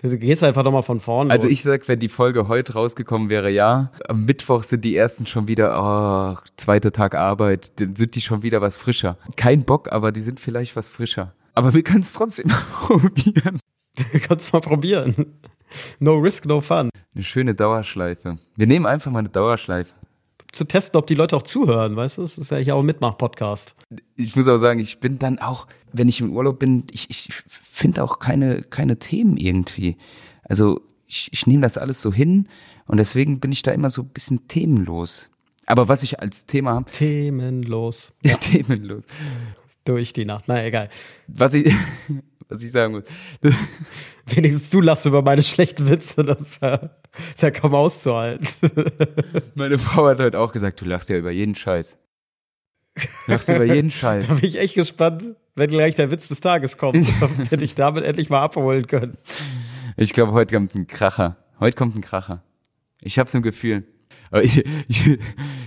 Du 0.00 0.16
gehst 0.16 0.44
einfach 0.44 0.62
doch 0.62 0.70
mal 0.70 0.82
von 0.82 1.00
vorne. 1.00 1.32
Also 1.32 1.48
los. 1.48 1.52
ich 1.52 1.62
sag, 1.62 1.88
wenn 1.88 1.98
die 1.98 2.08
Folge 2.08 2.46
heute 2.46 2.74
rausgekommen 2.74 3.30
wäre, 3.30 3.50
ja. 3.50 3.90
Am 4.06 4.24
Mittwoch 4.24 4.62
sind 4.62 4.84
die 4.84 4.94
ersten 4.94 5.26
schon 5.26 5.48
wieder, 5.48 5.74
oh, 5.76 6.38
zweiter 6.56 6.92
Tag 6.92 7.16
Arbeit, 7.16 7.80
dann 7.80 7.96
sind 7.96 8.14
die 8.14 8.20
schon 8.20 8.44
wieder 8.44 8.60
was 8.60 8.78
frischer. 8.78 9.18
Kein 9.36 9.64
Bock, 9.64 9.90
aber 9.90 10.12
die 10.12 10.20
sind 10.20 10.38
vielleicht 10.38 10.76
was 10.76 10.88
frischer. 10.88 11.34
Aber 11.54 11.74
wir 11.74 11.82
können 11.82 12.00
es 12.02 12.12
trotzdem 12.12 12.46
probieren. 12.80 13.58
Du 13.96 14.20
kannst 14.20 14.52
mal 14.52 14.60
probieren. 14.60 15.34
No 15.98 16.14
risk, 16.14 16.46
no 16.46 16.60
fun. 16.60 16.90
Eine 17.14 17.24
schöne 17.24 17.54
Dauerschleife. 17.56 18.38
Wir 18.54 18.66
nehmen 18.68 18.86
einfach 18.86 19.10
mal 19.10 19.18
eine 19.18 19.28
Dauerschleife. 19.30 19.92
Zu 20.52 20.64
testen, 20.64 20.98
ob 20.98 21.06
die 21.06 21.14
Leute 21.14 21.36
auch 21.36 21.42
zuhören, 21.42 21.94
weißt 21.96 22.18
du? 22.18 22.22
Das 22.22 22.38
ist 22.38 22.50
ja 22.50 22.56
hier 22.56 22.74
auch 22.74 22.80
ein 22.80 22.86
Mitmach-Podcast. 22.86 23.74
Ich 24.16 24.34
muss 24.34 24.48
aber 24.48 24.58
sagen, 24.58 24.80
ich 24.80 24.98
bin 24.98 25.18
dann 25.18 25.38
auch, 25.38 25.66
wenn 25.92 26.08
ich 26.08 26.20
im 26.20 26.32
Urlaub 26.32 26.58
bin, 26.58 26.84
ich, 26.90 27.10
ich 27.10 27.28
finde 27.46 28.02
auch 28.02 28.18
keine, 28.18 28.62
keine 28.62 28.98
Themen 28.98 29.36
irgendwie. 29.36 29.96
Also 30.42 30.80
ich, 31.06 31.28
ich 31.32 31.46
nehme 31.46 31.62
das 31.62 31.78
alles 31.78 32.00
so 32.00 32.12
hin 32.12 32.48
und 32.86 32.96
deswegen 32.96 33.40
bin 33.40 33.52
ich 33.52 33.62
da 33.62 33.72
immer 33.72 33.90
so 33.90 34.02
ein 34.02 34.08
bisschen 34.08 34.48
themenlos. 34.48 35.30
Aber 35.66 35.88
was 35.88 36.02
ich 36.02 36.20
als 36.20 36.46
Thema 36.46 36.74
habe, 36.74 36.90
Themenlos. 36.90 38.12
ja. 38.24 38.36
themenlos. 38.40 39.04
Durch 39.84 40.12
die 40.14 40.24
Nacht. 40.24 40.44
Na, 40.48 40.64
egal. 40.64 40.88
Was 41.26 41.52
ich, 41.54 41.72
was 42.48 42.62
ich 42.62 42.72
sagen 42.72 42.94
muss. 42.94 43.04
Wenigstens 44.26 44.70
du 44.70 44.80
lachst 44.80 45.06
über 45.06 45.22
meine 45.22 45.42
schlechten 45.42 45.88
Witze. 45.88 46.24
Das 46.24 46.40
ist 46.40 46.62
ja, 46.62 46.90
ist 47.34 47.42
ja 47.42 47.50
kaum 47.50 47.74
auszuhalten. 47.74 48.46
Meine 49.54 49.78
Frau 49.78 50.06
hat 50.06 50.20
heute 50.20 50.38
auch 50.38 50.52
gesagt, 50.52 50.80
du 50.80 50.84
lachst 50.84 51.08
ja 51.08 51.16
über 51.16 51.30
jeden 51.30 51.54
Scheiß. 51.54 51.98
Du 52.94 53.32
lachst 53.32 53.48
über 53.48 53.64
jeden 53.64 53.88
Da 53.90 53.96
Scheiß. 53.96 54.36
bin 54.36 54.44
ich 54.44 54.58
echt 54.58 54.74
gespannt, 54.74 55.22
wenn 55.54 55.70
gleich 55.70 55.94
der 55.94 56.10
Witz 56.10 56.28
des 56.28 56.40
Tages 56.40 56.78
kommt, 56.78 57.06
ob 57.20 57.50
wir 57.50 57.58
dich 57.58 57.74
damit 57.74 58.04
endlich 58.04 58.30
mal 58.30 58.42
abholen 58.42 58.86
können. 58.86 59.16
Ich 59.96 60.12
glaube, 60.12 60.32
heute 60.32 60.54
kommt 60.54 60.74
ein 60.74 60.86
Kracher. 60.86 61.36
Heute 61.60 61.76
kommt 61.76 61.96
ein 61.96 62.02
Kracher. 62.02 62.42
Ich 63.00 63.18
hab's 63.18 63.34
im 63.34 63.42
Gefühl. 63.42 63.84
Aber 64.30 64.44
ich, 64.44 64.64
ich, 64.88 65.18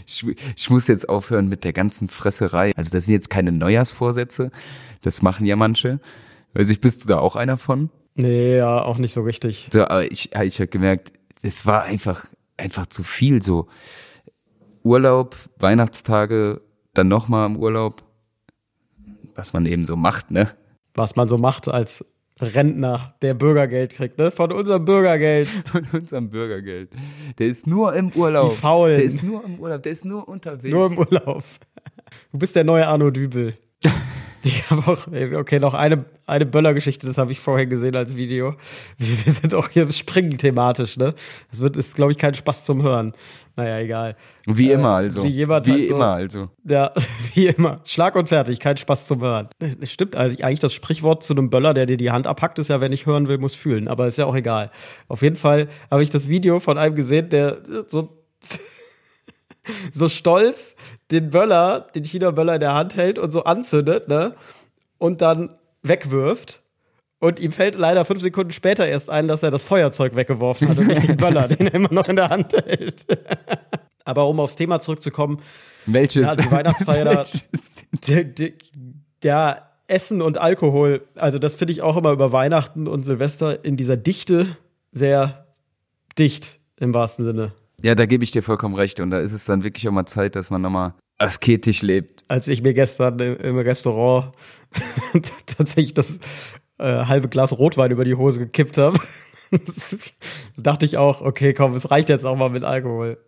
ich, 0.06 0.26
ich 0.56 0.70
muss 0.70 0.88
jetzt 0.88 1.10
aufhören 1.10 1.48
mit 1.48 1.63
der 1.63 1.74
ganzen 1.74 2.08
Fresserei. 2.08 2.74
Also 2.76 2.91
das 2.91 3.06
sind 3.06 3.13
jetzt 3.13 3.30
keine 3.30 3.52
Neujahrsvorsätze. 3.52 4.52
Das 5.02 5.22
machen 5.22 5.46
ja 5.46 5.56
manche. 5.56 6.00
Weiß 6.54 6.70
ich, 6.70 6.82
bist 6.82 7.04
du 7.04 7.08
da 7.08 7.20
auch 7.20 7.36
einer 7.36 7.58
von? 7.58 7.90
Nee, 8.16 8.58
ja, 8.58 8.82
auch 8.84 8.98
nicht 8.98 9.14
so 9.14 9.22
richtig. 9.22 9.70
So, 9.72 9.84
aber 9.84 10.12
ich, 10.12 10.36
ich 10.36 10.60
habe 10.60 10.68
gemerkt, 10.68 11.14
es 11.42 11.66
war 11.66 11.84
einfach, 11.84 12.26
einfach 12.58 12.86
zu 12.86 13.04
viel 13.04 13.42
so. 13.42 13.68
Urlaub, 14.84 15.36
Weihnachtstage, 15.60 16.62
dann 16.94 17.08
nochmal 17.08 17.48
im 17.48 17.58
Urlaub. 17.58 18.04
Was 19.36 19.54
man 19.54 19.66
eben 19.66 19.86
so 19.86 19.96
macht, 19.96 20.32
ne? 20.32 20.50
Was 20.94 21.16
man 21.16 21.30
so 21.30 21.38
macht 21.38 21.68
als 21.68 22.06
Rentner, 22.42 23.16
der 23.22 23.34
Bürgergeld 23.34 23.94
kriegt, 23.94 24.18
ne? 24.18 24.32
Von 24.32 24.52
unserem 24.52 24.84
Bürgergeld. 24.84 25.48
Von 25.66 25.88
unserem 25.94 26.30
Bürgergeld. 26.30 26.90
Der 27.38 27.48
ist 27.48 27.68
nur 27.68 27.94
im 27.94 28.12
Urlaub. 28.12 28.52
Die 28.52 28.58
Faulen. 28.58 28.96
Der 28.96 29.04
ist 29.06 29.24
nur 29.24 29.46
im 29.46 29.60
Urlaub, 29.60 29.84
der 29.84 29.92
ist 29.92 30.06
nur 30.06 30.28
unterwegs. 30.28 30.74
Nur 30.74 30.92
im 30.92 30.98
Urlaub. 30.98 31.44
Du 32.32 32.40
bist 32.40 32.56
der 32.56 32.64
neue 32.64 32.88
Arno 32.88 33.10
Dübel. 33.10 33.54
Ich 34.44 34.70
habe 34.72 34.92
auch, 34.92 35.08
okay, 35.40 35.60
noch 35.60 35.74
eine, 35.76 36.06
eine 36.26 36.46
Böllergeschichte, 36.48 37.06
das 37.06 37.18
habe 37.20 37.32
ich 37.32 37.40
vorher 37.40 37.68
gesehen 37.68 37.96
als 37.96 38.16
Video. 38.16 38.56
Wir, 38.98 39.26
wir 39.26 39.34
sind 39.34 39.54
auch 39.54 39.70
hier 39.70 39.84
im 39.84 39.92
Springen 39.92 40.38
thematisch, 40.38 40.98
ne? 40.98 41.14
Das 41.52 41.62
wird, 41.62 41.76
ist, 41.78 41.96
glaube 41.96 42.12
ich, 42.12 42.18
kein 42.18 42.34
Spaß 42.34 42.64
zum 42.66 42.82
Hören. 42.82 43.14
Naja, 43.56 43.80
egal. 43.80 44.16
Wie 44.48 44.70
Äh, 44.72 44.74
immer 44.74 44.96
also. 44.96 45.24
Wie 45.24 45.28
jemand 45.28 45.68
Wie 45.68 45.72
halt 45.74 45.88
so- 45.88 45.94
immer 45.96 46.08
also. 46.08 46.50
Ja, 46.64 46.92
wie 47.36 47.48
immer. 47.48 47.82
Schlag 47.86 48.16
und 48.16 48.30
fertig, 48.30 48.60
kein 48.60 48.78
Spaß 48.78 49.06
zum 49.06 49.22
Hören. 49.22 49.50
Stimmt 49.84 50.16
eigentlich, 50.16 50.44
eigentlich 50.44 50.60
das 50.62 50.74
Sprichwort 50.74 51.24
zu 51.24 51.34
einem 51.34 51.50
Böller, 51.52 51.74
der 51.76 51.86
dir 51.86 51.98
die 51.98 52.10
Hand 52.12 52.26
abhackt, 52.26 52.58
ist 52.58 52.70
ja, 52.70 52.82
wer 52.82 52.90
nicht 52.90 53.06
hören 53.06 53.28
will, 53.28 53.38
muss 53.38 53.54
fühlen. 53.54 53.88
Aber 53.88 54.08
ist 54.08 54.18
ja 54.18 54.26
auch 54.26 54.36
egal. 54.36 54.72
Auf 55.08 55.22
jeden 55.22 55.36
Fall 55.36 55.68
habe 55.92 56.02
ich 56.02 56.10
das 56.10 56.30
Video 56.30 56.60
von 56.60 56.78
einem 56.80 56.96
gesehen, 56.96 57.30
der 57.30 57.60
so, 57.88 58.18
so 59.92 60.10
stolz 60.10 60.76
den 61.12 61.30
Böller, 61.30 61.88
den 61.93 62.06
China-Böller 62.06 62.56
in 62.56 62.60
der 62.62 62.74
Hand 62.74 62.95
hält 62.95 63.19
und 63.19 63.32
so 63.32 63.43
anzündet, 63.43 64.08
ne? 64.08 64.36
Und 64.97 65.21
dann 65.21 65.54
wegwirft. 65.82 66.62
Und 67.19 67.39
ihm 67.39 67.52
fällt 67.52 67.76
leider 67.76 68.04
fünf 68.04 68.21
Sekunden 68.21 68.52
später 68.52 68.88
erst 68.88 69.10
ein, 69.10 69.28
dass 69.28 69.43
er 69.43 69.52
das 69.52 69.62
Feuerzeug 69.62 70.15
weggeworfen 70.15 70.69
hat 70.69 70.78
und 70.78 70.88
nicht 70.88 71.08
den 71.08 71.17
Böller, 71.17 71.47
den 71.47 71.67
er 71.67 71.74
immer 71.76 71.93
noch 71.93 72.08
in 72.08 72.15
der 72.15 72.30
Hand 72.30 72.54
hält. 72.54 73.06
Aber 74.06 74.28
um 74.28 74.39
aufs 74.39 74.56
Thema 74.56 74.80
zurückzukommen, 74.80 75.39
Welches? 75.86 76.26
ja, 76.26 76.36
die 76.36 76.52
Weihnachtsfeier 76.52 77.06
da, 78.08 78.21
der, 79.24 79.67
Essen 79.88 80.21
und 80.21 80.38
Alkohol, 80.38 81.02
also 81.15 81.38
das 81.38 81.56
finde 81.56 81.74
ich 81.74 81.82
auch 81.82 81.97
immer 81.97 82.12
über 82.12 82.32
Weihnachten 82.32 82.88
und 82.88 83.04
Silvester 83.04 83.63
in 83.65 83.76
dieser 83.76 83.97
Dichte 83.97 84.56
sehr 84.93 85.45
dicht 86.17 86.60
im 86.78 86.93
wahrsten 86.93 87.26
Sinne. 87.26 87.52
Ja, 87.84 87.96
da 87.96 88.06
gebe 88.06 88.24
ich 88.24 88.32
dir 88.32 88.44
vollkommen 88.44 88.76
recht. 88.76 89.00
Und 89.00 89.10
da 89.12 89.20
ist 89.20 89.34
es 89.34 89.46
dann 89.46 89.63
wirklich 89.63 89.88
auch 89.88 89.91
mal 89.91 90.06
Zeit, 90.06 90.36
dass 90.36 90.50
man 90.52 90.62
nochmal 90.62 90.94
asketisch 91.17 91.82
lebt. 91.82 92.24
Als 92.28 92.48
ich 92.48 92.62
mir 92.62 92.74
gestern 92.74 93.20
im, 93.20 93.58
Restaurant 93.58 94.32
tatsächlich 95.46 95.94
das 95.94 96.20
äh, 96.80 97.06
halbe 97.06 97.30
Glas 97.30 97.58
Rotwein 97.58 97.91
über 97.91 98.06
die 98.06 98.15
Hose 98.15 98.39
gekippt 98.39 98.78
habe, 98.78 99.00
dachte 100.58 100.86
ich 100.86 100.98
auch, 100.98 101.22
okay, 101.22 101.54
komm, 101.54 101.74
es 101.76 101.91
reicht 101.91 102.10
jetzt 102.10 102.26
auch 102.26 102.36
mal 102.36 102.50
mit 102.50 102.63
Alkohol. 102.63 103.24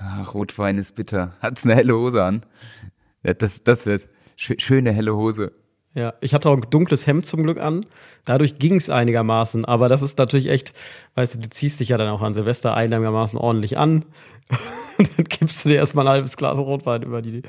Ach, 0.00 0.34
Rotwein 0.34 0.76
ist 0.78 0.94
bitter. 0.96 1.36
Hat's 1.40 1.64
eine 1.64 1.74
helle 1.74 1.96
Hose 1.96 2.22
an? 2.22 2.44
Ja, 3.22 3.34
das, 3.34 3.64
das 3.64 3.86
wär's. 3.86 4.08
Schö- 4.36 4.60
Schöne 4.60 4.92
helle 4.92 5.16
Hose. 5.16 5.52
Ja, 5.94 6.14
ich 6.20 6.34
hatte 6.34 6.48
auch 6.48 6.56
ein 6.56 6.66
dunkles 6.70 7.06
Hemd 7.06 7.24
zum 7.24 7.44
Glück 7.44 7.60
an. 7.60 7.86
Dadurch 8.24 8.58
ging 8.58 8.74
es 8.76 8.90
einigermaßen. 8.90 9.64
Aber 9.64 9.88
das 9.88 10.02
ist 10.02 10.18
natürlich 10.18 10.48
echt, 10.48 10.72
weißt 11.14 11.36
du, 11.36 11.38
du 11.40 11.50
ziehst 11.50 11.78
dich 11.78 11.90
ja 11.90 11.96
dann 11.98 12.08
auch 12.08 12.22
an 12.22 12.34
Silvester 12.34 12.74
einigermaßen 12.74 13.38
ordentlich 13.38 13.78
an. 13.78 14.04
Und 14.98 15.10
dann 15.16 15.24
gibst 15.26 15.64
du 15.64 15.68
dir 15.68 15.76
erstmal 15.76 16.06
ein 16.06 16.12
halbes 16.12 16.36
Glas 16.36 16.58
Rotwein 16.58 17.02
über 17.02 17.22
die, 17.22 17.42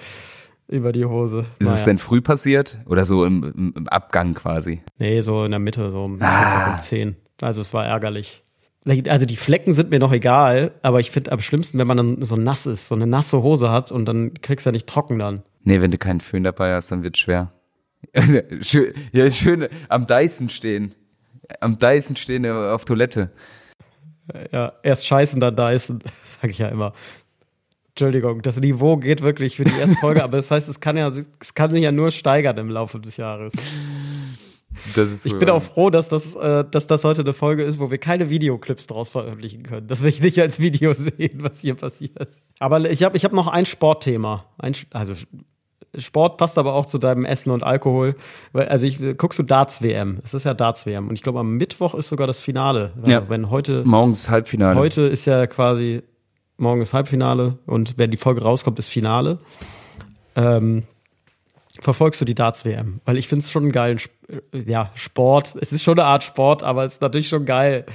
über 0.67 0.91
die 0.91 1.05
Hose. 1.05 1.45
Ist 1.59 1.67
es 1.67 1.73
Naja. 1.73 1.85
denn 1.85 1.97
früh 1.97 2.21
passiert? 2.21 2.77
Oder 2.85 3.03
so 3.05 3.25
im, 3.25 3.43
im, 3.55 3.73
im 3.77 3.87
Abgang 3.89 4.33
quasi? 4.35 4.81
Nee, 4.99 5.21
so 5.21 5.43
in 5.43 5.51
der 5.51 5.59
Mitte, 5.59 5.89
so 5.91 6.03
um, 6.05 6.21
Ah. 6.21 6.73
um 6.75 6.79
10. 6.79 7.15
Also 7.41 7.61
es 7.61 7.73
war 7.73 7.85
ärgerlich. 7.85 8.43
Also 9.07 9.25
die 9.25 9.35
Flecken 9.37 9.73
sind 9.73 9.89
mir 9.89 9.97
noch 9.97 10.11
egal, 10.13 10.71
aber 10.83 10.99
ich 10.99 11.09
finde 11.09 11.31
am 11.31 11.41
schlimmsten, 11.41 11.79
wenn 11.79 11.87
man 11.87 11.97
dann 11.97 12.21
so 12.23 12.35
nass 12.35 12.67
ist, 12.67 12.87
so 12.87 12.93
eine 12.93 13.07
nasse 13.07 13.41
Hose 13.41 13.71
hat 13.71 13.91
und 13.91 14.05
dann 14.05 14.35
kriegst 14.35 14.65
du 14.65 14.69
ja 14.69 14.71
nicht 14.71 14.85
trocken 14.87 15.17
dann. 15.17 15.41
Nee, 15.63 15.81
wenn 15.81 15.89
du 15.89 15.97
keinen 15.97 16.21
Föhn 16.21 16.43
dabei 16.43 16.75
hast, 16.75 16.91
dann 16.91 17.01
wird's 17.01 17.17
schwer. 17.17 17.51
Schön, 18.61 18.93
ja, 19.11 19.29
schön 19.31 19.67
am 19.89 20.05
Dyson 20.07 20.49
stehen. 20.49 20.95
Am 21.59 21.77
Dyson 21.77 22.15
stehen 22.15 22.45
auf 22.45 22.85
Toilette. 22.85 23.31
Ja, 24.51 24.73
erst 24.81 25.07
scheißen, 25.07 25.39
dann 25.39 25.55
Dyson, 25.55 26.01
sag 26.41 26.49
ich 26.49 26.57
ja 26.57 26.69
immer. 26.69 26.93
Entschuldigung, 27.89 28.41
das 28.41 28.59
Niveau 28.59 28.97
geht 28.97 29.21
wirklich 29.21 29.55
für 29.55 29.63
die 29.63 29.77
erste 29.77 29.95
Folge, 29.97 30.23
aber 30.25 30.37
das 30.37 30.51
heißt, 30.51 30.67
es 30.67 30.79
kann 30.79 30.97
ja, 30.97 31.09
es 31.09 31.53
kann 31.53 31.71
sich 31.71 31.83
ja 31.83 31.91
nur 31.91 32.11
steigern 32.11 32.57
im 32.57 32.69
Laufe 32.69 32.99
des 32.99 33.17
Jahres. 33.17 33.53
Ich 35.23 35.39
bin 35.39 35.49
auch 35.49 35.63
froh, 35.63 35.89
dass 35.89 36.09
das, 36.09 36.35
äh, 36.35 36.65
dass 36.69 36.85
das 36.87 37.05
heute 37.05 37.21
eine 37.21 37.31
Folge 37.31 37.63
ist, 37.63 37.79
wo 37.79 37.91
wir 37.91 37.97
keine 37.97 38.29
Videoclips 38.29 38.87
draus 38.87 39.09
veröffentlichen 39.09 39.63
können. 39.63 39.87
Dass 39.87 40.03
wir 40.03 40.11
nicht 40.21 40.39
als 40.39 40.59
Video 40.59 40.93
sehen, 40.93 41.41
was 41.41 41.61
hier 41.61 41.75
passiert. 41.75 42.29
Aber 42.59 42.89
ich 42.89 43.03
habe 43.03 43.15
ich 43.15 43.23
hab 43.23 43.31
noch 43.31 43.47
ein 43.47 43.65
Sportthema. 43.65 44.45
Ein, 44.57 44.75
also 44.91 45.13
Sport 45.97 46.37
passt 46.37 46.57
aber 46.57 46.73
auch 46.73 46.85
zu 46.85 46.97
deinem 46.97 47.25
Essen 47.25 47.51
und 47.51 47.63
Alkohol. 47.63 48.15
Also 48.53 48.85
ich 48.85 48.99
guckst 49.17 49.39
du 49.39 49.43
Darts 49.43 49.81
WM. 49.81 50.19
Es 50.23 50.33
ist 50.33 50.43
ja 50.43 50.53
Darts 50.53 50.85
WM. 50.85 51.07
Und 51.07 51.15
ich 51.15 51.21
glaube, 51.21 51.39
am 51.39 51.55
Mittwoch 51.57 51.95
ist 51.95 52.09
sogar 52.09 52.27
das 52.27 52.39
Finale. 52.39 52.91
Ja. 53.05 53.29
Wenn 53.29 53.49
heute, 53.49 53.83
Morgens 53.85 54.29
Halbfinale. 54.29 54.77
heute 54.77 55.03
ist 55.03 55.25
ja 55.25 55.47
quasi, 55.47 56.03
morgen 56.57 56.81
ist 56.81 56.93
Halbfinale 56.93 57.57
und 57.65 57.97
wenn 57.97 58.11
die 58.11 58.17
Folge 58.17 58.41
rauskommt, 58.41 58.79
ist 58.79 58.87
Finale. 58.87 59.39
Ähm, 60.35 60.83
verfolgst 61.79 62.21
du 62.21 62.25
die 62.25 62.35
Darts-WM? 62.35 62.99
Weil 63.05 63.17
ich 63.17 63.27
finde 63.27 63.43
es 63.43 63.51
schon 63.51 63.63
einen 63.63 63.71
geilen 63.71 63.99
äh, 64.27 64.59
ja, 64.69 64.91
Sport. 64.95 65.55
Es 65.61 65.71
ist 65.71 65.83
schon 65.83 65.97
eine 65.97 66.07
Art 66.07 66.23
Sport, 66.23 66.63
aber 66.63 66.83
es 66.83 66.95
ist 66.95 67.01
natürlich 67.01 67.29
schon 67.29 67.45
geil. 67.45 67.85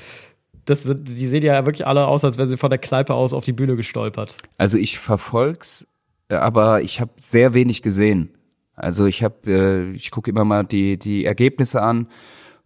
Das 0.64 0.88
die 0.88 1.26
sehen 1.26 1.42
ja 1.42 1.64
wirklich 1.66 1.86
alle 1.86 2.06
aus, 2.06 2.22
als 2.24 2.38
wären 2.38 2.48
sie 2.48 2.56
von 2.56 2.70
der 2.70 2.78
Kneipe 2.78 3.14
aus 3.14 3.32
auf 3.32 3.44
die 3.44 3.52
Bühne 3.52 3.76
gestolpert. 3.76 4.36
Also 4.56 4.76
ich 4.76 4.98
verfolg's, 4.98 5.86
aber 6.30 6.82
ich 6.82 7.00
habe 7.00 7.12
sehr 7.16 7.54
wenig 7.54 7.82
gesehen. 7.82 8.30
Also 8.74 9.06
ich 9.06 9.22
habe, 9.22 9.36
äh, 9.46 9.90
ich 9.92 10.10
gucke 10.10 10.30
immer 10.30 10.44
mal 10.44 10.64
die 10.64 10.98
die 10.98 11.24
Ergebnisse 11.24 11.82
an 11.82 12.08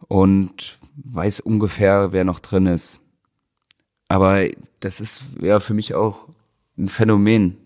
und 0.09 0.79
weiß 0.97 1.41
ungefähr, 1.41 2.13
wer 2.13 2.25
noch 2.25 2.39
drin 2.39 2.67
ist. 2.67 3.01
Aber 4.09 4.47
das 4.81 5.01
ist 5.01 5.25
ja 5.41 5.61
für 5.61 5.75
mich 5.75 5.95
auch 5.95 6.29
ein 6.79 6.89
Phänomen. 6.89 7.57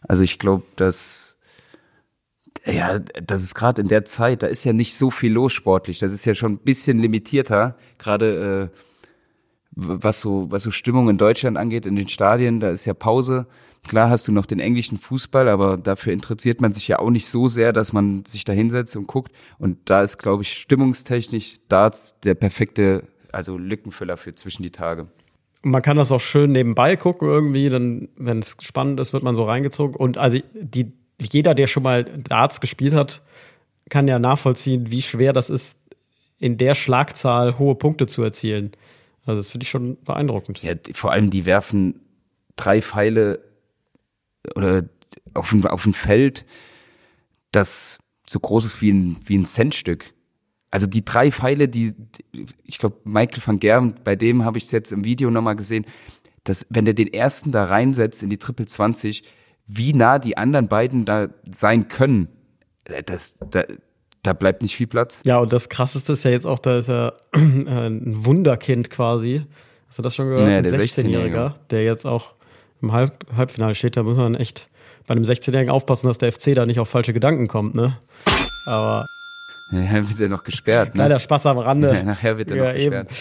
Also 0.00 0.22
ich 0.22 0.38
glaube, 0.38 0.64
dass 0.76 1.36
ja, 2.66 2.98
das 2.98 3.42
ist 3.42 3.54
gerade 3.54 3.82
in 3.82 3.88
der 3.88 4.06
Zeit, 4.06 4.42
da 4.42 4.46
ist 4.46 4.64
ja 4.64 4.72
nicht 4.72 4.96
so 4.96 5.10
viel 5.10 5.32
los 5.32 5.52
sportlich. 5.52 5.98
Das 5.98 6.12
ist 6.12 6.24
ja 6.24 6.34
schon 6.34 6.52
ein 6.52 6.58
bisschen 6.58 6.98
limitierter, 6.98 7.76
gerade 7.98 8.70
äh, 8.72 8.78
was 9.72 10.20
so 10.20 10.50
was 10.50 10.62
so 10.62 10.70
Stimmung 10.70 11.10
in 11.10 11.18
Deutschland 11.18 11.58
angeht 11.58 11.84
in 11.84 11.96
den 11.96 12.08
Stadien. 12.08 12.60
Da 12.60 12.70
ist 12.70 12.86
ja 12.86 12.94
Pause. 12.94 13.46
Klar 13.86 14.08
hast 14.08 14.26
du 14.26 14.32
noch 14.32 14.46
den 14.46 14.60
englischen 14.60 14.96
Fußball, 14.96 15.48
aber 15.48 15.76
dafür 15.76 16.12
interessiert 16.12 16.60
man 16.60 16.72
sich 16.72 16.88
ja 16.88 16.98
auch 16.98 17.10
nicht 17.10 17.28
so 17.28 17.48
sehr, 17.48 17.72
dass 17.72 17.92
man 17.92 18.24
sich 18.24 18.44
da 18.44 18.52
hinsetzt 18.52 18.96
und 18.96 19.06
guckt. 19.06 19.32
Und 19.58 19.78
da 19.90 20.02
ist, 20.02 20.18
glaube 20.18 20.42
ich, 20.42 20.54
stimmungstechnisch 20.54 21.56
Darts 21.68 22.14
der 22.24 22.34
perfekte, 22.34 23.04
also 23.30 23.58
Lückenfüller 23.58 24.16
für 24.16 24.34
zwischen 24.34 24.62
die 24.62 24.70
Tage. 24.70 25.08
Man 25.62 25.82
kann 25.82 25.96
das 25.96 26.12
auch 26.12 26.20
schön 26.20 26.52
nebenbei 26.52 26.96
gucken 26.96 27.28
irgendwie, 27.28 27.68
dann, 27.68 28.08
wenn 28.16 28.38
es 28.38 28.56
spannend 28.60 29.00
ist, 29.00 29.12
wird 29.12 29.22
man 29.22 29.36
so 29.36 29.44
reingezogen. 29.44 29.96
Und 29.96 30.18
also 30.18 30.38
die, 30.54 30.92
jeder, 31.20 31.54
der 31.54 31.66
schon 31.66 31.82
mal 31.82 32.04
Darts 32.04 32.60
gespielt 32.60 32.94
hat, 32.94 33.22
kann 33.90 34.08
ja 34.08 34.18
nachvollziehen, 34.18 34.90
wie 34.90 35.02
schwer 35.02 35.32
das 35.32 35.50
ist, 35.50 35.80
in 36.38 36.56
der 36.56 36.74
Schlagzahl 36.74 37.58
hohe 37.58 37.74
Punkte 37.74 38.06
zu 38.06 38.22
erzielen. 38.22 38.72
Also 39.26 39.38
das 39.38 39.50
finde 39.50 39.64
ich 39.64 39.70
schon 39.70 40.02
beeindruckend. 40.04 40.62
Ja, 40.62 40.74
vor 40.92 41.12
allem 41.12 41.30
die 41.30 41.46
werfen 41.46 42.00
drei 42.56 42.82
Pfeile 42.82 43.40
oder 44.54 44.84
auf 45.34 45.52
ein, 45.52 45.66
auf 45.66 45.86
ein 45.86 45.92
Feld, 45.92 46.44
das 47.52 47.98
so 48.26 48.40
groß 48.40 48.64
ist 48.64 48.82
wie 48.82 48.90
ein, 48.90 49.16
wie 49.24 49.38
ein 49.38 49.44
Centstück. 49.44 50.12
Also 50.70 50.86
die 50.86 51.04
drei 51.04 51.30
Pfeile, 51.30 51.68
die, 51.68 51.94
ich 52.64 52.78
glaube, 52.78 52.96
Michael 53.04 53.42
van 53.44 53.60
Gerven, 53.60 53.94
bei 54.02 54.16
dem 54.16 54.44
habe 54.44 54.58
ich 54.58 54.64
es 54.64 54.72
jetzt 54.72 54.92
im 54.92 55.04
Video 55.04 55.30
nochmal 55.30 55.56
gesehen, 55.56 55.86
dass 56.42 56.66
wenn 56.70 56.84
der 56.84 56.94
den 56.94 57.12
ersten 57.12 57.52
da 57.52 57.64
reinsetzt 57.64 58.22
in 58.22 58.30
die 58.30 58.38
Triple 58.38 58.66
20, 58.66 59.22
wie 59.66 59.92
nah 59.92 60.18
die 60.18 60.36
anderen 60.36 60.68
beiden 60.68 61.04
da 61.04 61.28
sein 61.48 61.88
können, 61.88 62.28
äh, 62.84 63.02
das, 63.02 63.38
da, 63.50 63.64
da 64.22 64.32
bleibt 64.32 64.62
nicht 64.62 64.76
viel 64.76 64.86
Platz. 64.86 65.22
Ja, 65.24 65.38
und 65.38 65.52
das 65.52 65.68
krasseste 65.68 66.14
ist 66.14 66.24
ja 66.24 66.30
jetzt 66.30 66.46
auch, 66.46 66.58
da 66.58 66.78
ist 66.78 66.88
er 66.88 67.18
ein 67.32 68.24
Wunderkind 68.24 68.90
quasi. 68.90 69.42
Hast 69.86 69.98
du 69.98 70.02
das 70.02 70.14
schon 70.16 70.26
gehört? 70.26 70.44
Naja, 70.44 70.58
ein 70.58 70.64
der 70.64 70.72
16-Jähriger, 70.72 71.54
der 71.70 71.84
jetzt 71.84 72.04
auch 72.04 72.34
im 72.82 72.92
Halb 72.92 73.24
Halbfinale 73.36 73.74
steht. 73.74 73.96
Da 73.96 74.02
muss 74.02 74.16
man 74.16 74.34
echt 74.34 74.68
bei 75.06 75.12
einem 75.12 75.24
16-Jährigen 75.24 75.70
aufpassen, 75.70 76.06
dass 76.06 76.18
der 76.18 76.32
FC 76.32 76.54
da 76.54 76.66
nicht 76.66 76.80
auf 76.80 76.88
falsche 76.88 77.12
Gedanken 77.12 77.48
kommt, 77.48 77.74
ne? 77.74 77.98
Aber. 78.66 79.06
Ja, 79.72 80.08
wird 80.08 80.20
er 80.20 80.28
noch 80.28 80.44
gesperrt, 80.44 80.88
ne? 80.88 80.94
Kleiner 80.94 81.18
Spaß 81.18 81.46
am 81.46 81.58
Rande. 81.58 81.92
Ja, 81.94 82.02
nachher 82.02 82.38
wird 82.38 82.50
er 82.50 82.56
Ja, 82.56 82.64
noch 82.66 82.74
gesperrt. 82.74 83.10
eben. 83.10 83.16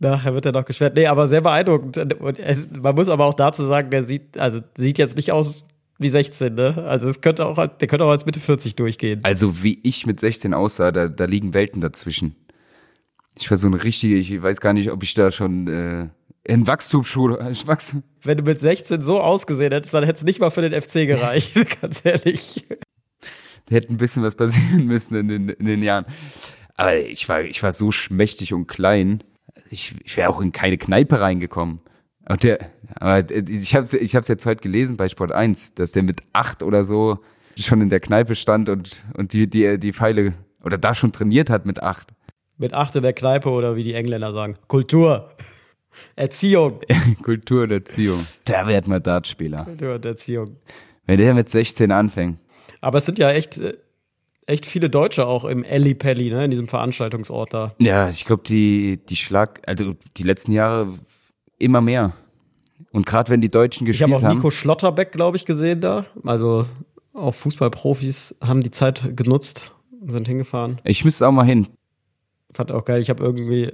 Nachher 0.00 0.34
wird 0.34 0.46
er 0.46 0.52
noch 0.52 0.64
gesperrt. 0.64 0.94
Nee, 0.96 1.06
aber 1.06 1.28
sehr 1.28 1.40
beeindruckend. 1.42 1.96
Und 2.20 2.38
es, 2.38 2.68
man 2.70 2.94
muss 2.94 3.08
aber 3.08 3.24
auch 3.26 3.34
dazu 3.34 3.64
sagen, 3.64 3.90
der 3.90 4.04
sieht, 4.04 4.36
also 4.38 4.60
sieht 4.76 4.98
jetzt 4.98 5.16
nicht 5.16 5.30
aus 5.30 5.64
wie 5.98 6.08
16, 6.08 6.54
ne? 6.54 6.84
Also 6.88 7.08
es 7.08 7.20
könnte 7.20 7.46
auch, 7.46 7.54
der 7.66 7.86
könnte 7.86 8.04
auch 8.04 8.10
als 8.10 8.26
Mitte 8.26 8.40
40 8.40 8.74
durchgehen. 8.74 9.20
Also 9.22 9.62
wie 9.62 9.78
ich 9.84 10.04
mit 10.06 10.18
16 10.18 10.54
aussah, 10.54 10.90
da, 10.90 11.06
da 11.06 11.24
liegen 11.26 11.54
Welten 11.54 11.80
dazwischen. 11.80 12.34
Ich 13.38 13.48
war 13.50 13.56
so 13.56 13.68
ein 13.68 13.74
richtiger, 13.74 14.16
ich 14.16 14.42
weiß 14.42 14.60
gar 14.60 14.72
nicht, 14.72 14.90
ob 14.90 15.02
ich 15.04 15.14
da 15.14 15.30
schon 15.30 15.68
äh, 15.68 16.08
in 16.44 16.66
Wachstumsschule, 16.66 17.38
äh, 17.38 17.66
Wachstum, 17.66 18.02
Wenn 18.22 18.38
du 18.38 18.44
mit 18.44 18.60
16 18.60 19.02
so 19.02 19.20
ausgesehen 19.20 19.72
hättest, 19.72 19.94
dann 19.94 20.04
hätte 20.04 20.18
es 20.18 20.24
nicht 20.24 20.40
mal 20.40 20.50
für 20.50 20.68
den 20.68 20.80
FC 20.80 21.06
gereicht, 21.06 21.54
ganz 21.80 22.04
ehrlich. 22.04 22.64
da 23.66 23.74
hätte 23.74 23.92
ein 23.92 23.98
bisschen 23.98 24.22
was 24.22 24.34
passieren 24.34 24.86
müssen 24.86 25.16
in 25.16 25.28
den, 25.28 25.48
in 25.48 25.66
den 25.66 25.82
Jahren. 25.82 26.06
Aber 26.74 26.96
ich 26.96 27.28
war, 27.28 27.42
ich 27.42 27.62
war 27.62 27.72
so 27.72 27.90
schmächtig 27.90 28.52
und 28.52 28.66
klein, 28.66 29.22
ich, 29.70 29.94
ich 30.04 30.16
wäre 30.16 30.28
auch 30.28 30.40
in 30.40 30.52
keine 30.52 30.78
Kneipe 30.78 31.20
reingekommen. 31.20 31.80
Und 32.28 32.44
der, 32.44 32.70
aber 32.94 33.24
ich 33.30 33.74
habe 33.74 33.96
ich 33.96 34.16
hab's 34.16 34.28
jetzt 34.28 34.46
heute 34.46 34.62
gelesen 34.62 34.96
bei 34.96 35.08
Sport 35.08 35.32
1, 35.32 35.74
dass 35.74 35.92
der 35.92 36.02
mit 36.02 36.22
acht 36.32 36.62
oder 36.62 36.84
so 36.84 37.18
schon 37.56 37.80
in 37.80 37.88
der 37.88 38.00
Kneipe 38.00 38.34
stand 38.34 38.68
und, 38.68 39.02
und 39.14 39.32
die, 39.32 39.48
die, 39.48 39.78
die 39.78 39.92
Pfeile 39.92 40.34
oder 40.62 40.78
da 40.78 40.94
schon 40.94 41.12
trainiert 41.12 41.50
hat 41.50 41.66
mit 41.66 41.82
acht. 41.82 42.12
Mit 42.56 42.74
acht 42.74 42.94
in 42.96 43.02
der 43.02 43.12
Kneipe 43.12 43.50
oder 43.50 43.76
wie 43.76 43.84
die 43.84 43.94
Engländer 43.94 44.32
sagen, 44.32 44.56
Kultur, 44.68 45.30
Erziehung. 46.16 46.80
Kultur 47.22 47.64
und 47.64 47.70
Erziehung. 47.70 48.26
Der 48.48 48.66
wird 48.66 48.88
mal 48.88 49.00
Dartspieler. 49.00 49.64
Kultur 49.64 49.94
und 49.94 50.04
Erziehung. 50.04 50.56
Wenn 51.06 51.18
der 51.18 51.34
mit 51.34 51.48
16 51.48 51.90
anfängt. 51.90 52.38
Aber 52.80 52.98
es 52.98 53.06
sind 53.06 53.18
ja 53.18 53.30
echt, 53.30 53.58
äh, 53.58 53.74
echt 54.46 54.66
viele 54.66 54.90
Deutsche 54.90 55.26
auch 55.26 55.44
im 55.44 55.64
Elli 55.64 55.94
Pelli, 55.94 56.30
ne, 56.30 56.44
in 56.44 56.50
diesem 56.50 56.68
Veranstaltungsort 56.68 57.52
da. 57.54 57.74
Ja, 57.80 58.08
ich 58.08 58.24
glaube, 58.24 58.42
die, 58.44 59.00
die 59.08 59.16
Schlag, 59.16 59.62
also 59.66 59.94
die 60.16 60.22
letzten 60.22 60.52
Jahre 60.52 60.98
immer 61.58 61.80
mehr. 61.80 62.12
Und 62.92 63.06
gerade 63.06 63.30
wenn 63.30 63.40
die 63.40 63.50
Deutschen 63.50 63.86
Ich 63.86 64.02
habe 64.02 64.12
gespielt 64.12 64.24
auch 64.24 64.28
haben. 64.28 64.36
Nico 64.36 64.50
Schlotterbeck, 64.50 65.12
glaube 65.12 65.36
ich, 65.36 65.46
gesehen 65.46 65.80
da. 65.80 66.06
Also 66.24 66.66
auch 67.14 67.32
Fußballprofis 67.32 68.36
haben 68.40 68.62
die 68.62 68.70
Zeit 68.70 69.16
genutzt, 69.16 69.72
sind 70.06 70.28
hingefahren. 70.28 70.80
Ich 70.84 71.04
müsste 71.04 71.26
auch 71.26 71.32
mal 71.32 71.44
hin. 71.44 71.68
Fand 72.54 72.70
auch 72.70 72.84
geil. 72.84 73.00
Ich 73.00 73.10
habe 73.10 73.22
irgendwie 73.24 73.72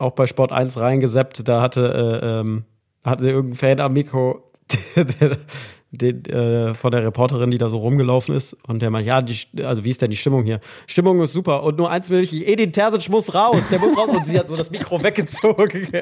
auch 0.00 0.12
bei 0.12 0.26
Sport 0.26 0.52
1 0.52 0.78
reingeseppt, 0.78 1.46
da 1.48 1.60
hatte, 1.62 2.20
äh, 2.22 2.40
ähm, 2.40 2.64
hatte 3.04 3.28
irgendein 3.28 3.56
Fan 3.56 3.80
am 3.80 3.92
Mikro, 3.92 4.50
den, 5.92 6.24
äh, 6.26 6.74
von 6.74 6.92
der 6.92 7.04
Reporterin, 7.04 7.50
die 7.50 7.58
da 7.58 7.68
so 7.68 7.78
rumgelaufen 7.78 8.34
ist. 8.34 8.54
Und 8.66 8.80
der 8.80 8.90
meint, 8.90 9.06
ja, 9.06 9.22
die, 9.22 9.36
also 9.64 9.84
wie 9.84 9.90
ist 9.90 10.00
denn 10.02 10.10
die 10.10 10.16
Stimmung 10.16 10.44
hier? 10.44 10.60
Stimmung 10.86 11.20
ist 11.20 11.32
super. 11.32 11.62
Und 11.64 11.76
nur 11.78 11.90
eins 11.90 12.10
will 12.10 12.20
ich, 12.20 12.46
Edin 12.46 12.72
Terzic 12.72 13.08
muss 13.08 13.34
raus. 13.34 13.68
Der 13.70 13.78
muss 13.80 13.96
raus. 13.96 14.08
Und 14.10 14.26
sie 14.26 14.38
hat 14.38 14.46
so 14.48 14.56
das 14.56 14.70
Mikro 14.70 15.02
weggezogen. 15.02 15.88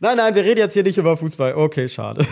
nein, 0.00 0.16
nein, 0.16 0.34
wir 0.34 0.44
reden 0.44 0.58
jetzt 0.60 0.74
hier 0.74 0.82
nicht 0.82 0.98
über 0.98 1.16
Fußball. 1.16 1.54
Okay, 1.54 1.88
schade. 1.88 2.26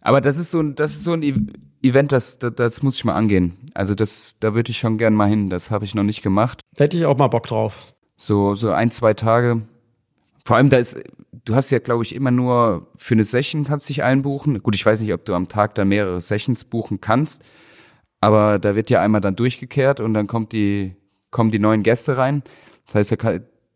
Aber 0.00 0.20
das 0.20 0.38
ist 0.38 0.52
so 0.52 0.60
ein, 0.60 0.76
das 0.76 0.92
ist 0.92 1.02
so 1.04 1.12
ein 1.12 1.22
E- 1.22 1.34
Event, 1.82 2.12
das, 2.12 2.38
das, 2.38 2.54
das 2.54 2.82
muss 2.82 2.96
ich 2.96 3.04
mal 3.04 3.14
angehen. 3.14 3.56
Also 3.74 3.94
das, 3.94 4.36
da 4.40 4.54
würde 4.54 4.70
ich 4.70 4.78
schon 4.78 4.98
gern 4.98 5.14
mal 5.14 5.28
hin. 5.28 5.50
Das 5.50 5.70
habe 5.72 5.84
ich 5.84 5.94
noch 5.94 6.04
nicht 6.04 6.22
gemacht. 6.22 6.60
Da 6.76 6.84
hätte 6.84 6.96
ich 6.96 7.06
auch 7.06 7.16
mal 7.16 7.26
Bock 7.28 7.46
drauf. 7.48 7.92
So, 8.16 8.54
so 8.54 8.70
ein, 8.70 8.90
zwei 8.90 9.14
Tage. 9.14 9.62
Vor 10.44 10.56
allem, 10.56 10.70
da 10.70 10.78
ist, 10.78 11.02
du 11.44 11.54
hast 11.54 11.70
ja, 11.70 11.78
glaube 11.78 12.04
ich, 12.04 12.14
immer 12.14 12.30
nur 12.30 12.88
für 12.96 13.14
eine 13.14 13.24
Session 13.24 13.64
kannst 13.64 13.88
dich 13.88 14.02
einbuchen. 14.02 14.62
Gut, 14.62 14.74
ich 14.74 14.86
weiß 14.86 15.00
nicht, 15.00 15.12
ob 15.12 15.24
du 15.24 15.34
am 15.34 15.48
Tag 15.48 15.74
da 15.74 15.84
mehrere 15.84 16.20
Sessions 16.20 16.64
buchen 16.64 17.00
kannst. 17.00 17.44
Aber 18.20 18.58
da 18.58 18.74
wird 18.74 18.90
ja 18.90 19.00
einmal 19.00 19.20
dann 19.20 19.36
durchgekehrt 19.36 20.00
und 20.00 20.14
dann 20.14 20.26
kommt 20.26 20.52
die, 20.52 20.96
kommen 21.30 21.50
die 21.50 21.58
neuen 21.58 21.82
Gäste 21.82 22.16
rein. 22.16 22.42
Das 22.86 22.94
heißt, 22.94 23.16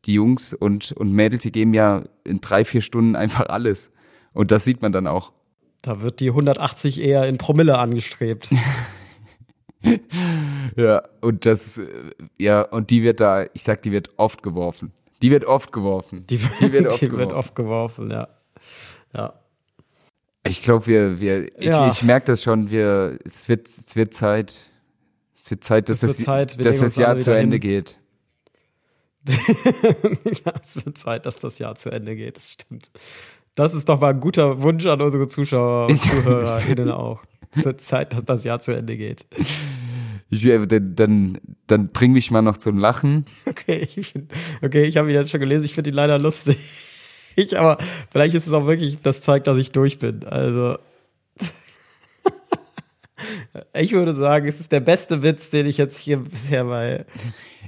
die 0.06 0.14
Jungs 0.14 0.54
und, 0.54 0.92
und 0.92 1.12
Mädels, 1.12 1.42
die 1.42 1.52
geben 1.52 1.74
ja 1.74 2.04
in 2.24 2.40
drei, 2.40 2.64
vier 2.64 2.80
Stunden 2.80 3.16
einfach 3.16 3.48
alles. 3.48 3.92
Und 4.32 4.50
das 4.50 4.64
sieht 4.64 4.80
man 4.82 4.92
dann 4.92 5.06
auch. 5.06 5.32
Da 5.82 6.02
wird 6.02 6.20
die 6.20 6.28
180 6.28 7.00
eher 7.00 7.26
in 7.26 7.38
Promille 7.38 7.78
angestrebt. 7.78 8.50
Ja, 10.76 11.02
und 11.20 11.46
das, 11.46 11.80
ja, 12.38 12.62
und 12.62 12.90
die 12.90 13.02
wird 13.02 13.20
da, 13.20 13.44
ich 13.54 13.62
sag, 13.62 13.82
die 13.82 13.92
wird 13.92 14.10
oft 14.18 14.42
geworfen. 14.42 14.92
Die 15.22 15.30
wird 15.30 15.44
oft 15.44 15.72
geworfen. 15.72 16.26
Die, 16.28 16.38
Die 16.38 16.72
wird 16.72 16.86
oft 16.86 16.96
die 17.00 17.10
wird 17.10 17.12
geworfen. 17.12 17.32
oft 17.34 17.54
geworfen, 17.54 18.10
ja. 18.10 18.28
Ja. 19.14 19.34
Ich 20.46 20.62
glaube, 20.62 20.86
wir, 20.86 21.20
wir, 21.20 21.58
ich, 21.58 21.64
Ja. 21.66 21.90
ich 21.90 22.02
merke 22.02 22.26
das 22.26 22.42
schon, 22.42 22.70
wir, 22.70 23.18
es 23.24 23.48
wird, 23.48 23.68
es 23.68 23.94
wird 23.96 24.14
Zeit, 24.14 24.54
es 25.34 25.50
wird 25.50 25.64
Zeit, 25.64 25.88
dass 25.88 25.98
Es 25.98 26.02
wird 26.02 26.18
das, 26.18 26.24
Zeit, 26.24 26.64
dass 26.64 26.78
das 26.80 26.96
Jahr 26.96 27.16
zu 27.16 27.34
Ende 27.34 27.56
hin. 27.56 27.60
geht. 27.60 27.98
ja, 30.46 30.52
es 30.62 30.76
wird 30.76 30.96
Zeit, 30.96 31.26
dass 31.26 31.38
das 31.38 31.58
Jahr 31.58 31.74
zu 31.74 31.90
Ende 31.90 32.16
geht, 32.16 32.36
das 32.36 32.52
stimmt. 32.52 32.90
Das 33.54 33.74
ist 33.74 33.88
doch 33.88 34.00
mal 34.00 34.14
ein 34.14 34.20
guter 34.20 34.62
Wunsch 34.62 34.86
an 34.86 35.00
unsere 35.02 35.28
Zuschauer 35.28 35.88
und 35.88 35.90
wird- 36.12 36.22
ZuhörerInnen 36.24 36.90
auch. 36.90 37.22
Wird 37.52 37.80
Zeit, 37.80 38.12
dass 38.12 38.24
das 38.24 38.44
Jahr 38.44 38.60
zu 38.60 38.72
Ende 38.72 38.96
geht. 38.96 39.26
Ich, 40.30 40.44
dann, 40.44 40.94
dann, 40.94 41.40
dann 41.66 41.88
bring 41.88 42.12
mich 42.12 42.30
mal 42.30 42.42
noch 42.42 42.56
zum 42.56 42.78
Lachen. 42.78 43.24
Okay, 43.46 43.88
ich 43.96 44.14
okay, 44.62 44.84
ich 44.84 44.96
habe 44.96 45.10
ihn 45.10 45.16
jetzt 45.16 45.30
schon 45.30 45.40
gelesen, 45.40 45.64
ich 45.64 45.74
finde 45.74 45.90
ihn 45.90 45.96
leider 45.96 46.18
lustig. 46.18 46.56
Ich, 47.36 47.58
aber 47.58 47.78
vielleicht 48.10 48.34
ist 48.34 48.46
es 48.46 48.52
auch 48.52 48.66
wirklich 48.66 49.00
das 49.02 49.20
zeigt, 49.20 49.46
dass 49.46 49.58
ich 49.58 49.72
durch 49.72 49.98
bin. 49.98 50.24
Also 50.24 50.78
ich 53.74 53.92
würde 53.92 54.12
sagen, 54.12 54.46
es 54.46 54.60
ist 54.60 54.72
der 54.72 54.80
beste 54.80 55.22
Witz, 55.22 55.50
den 55.50 55.66
ich 55.66 55.78
jetzt 55.78 55.98
hier 55.98 56.18
bisher 56.18 56.64
bei 56.64 57.06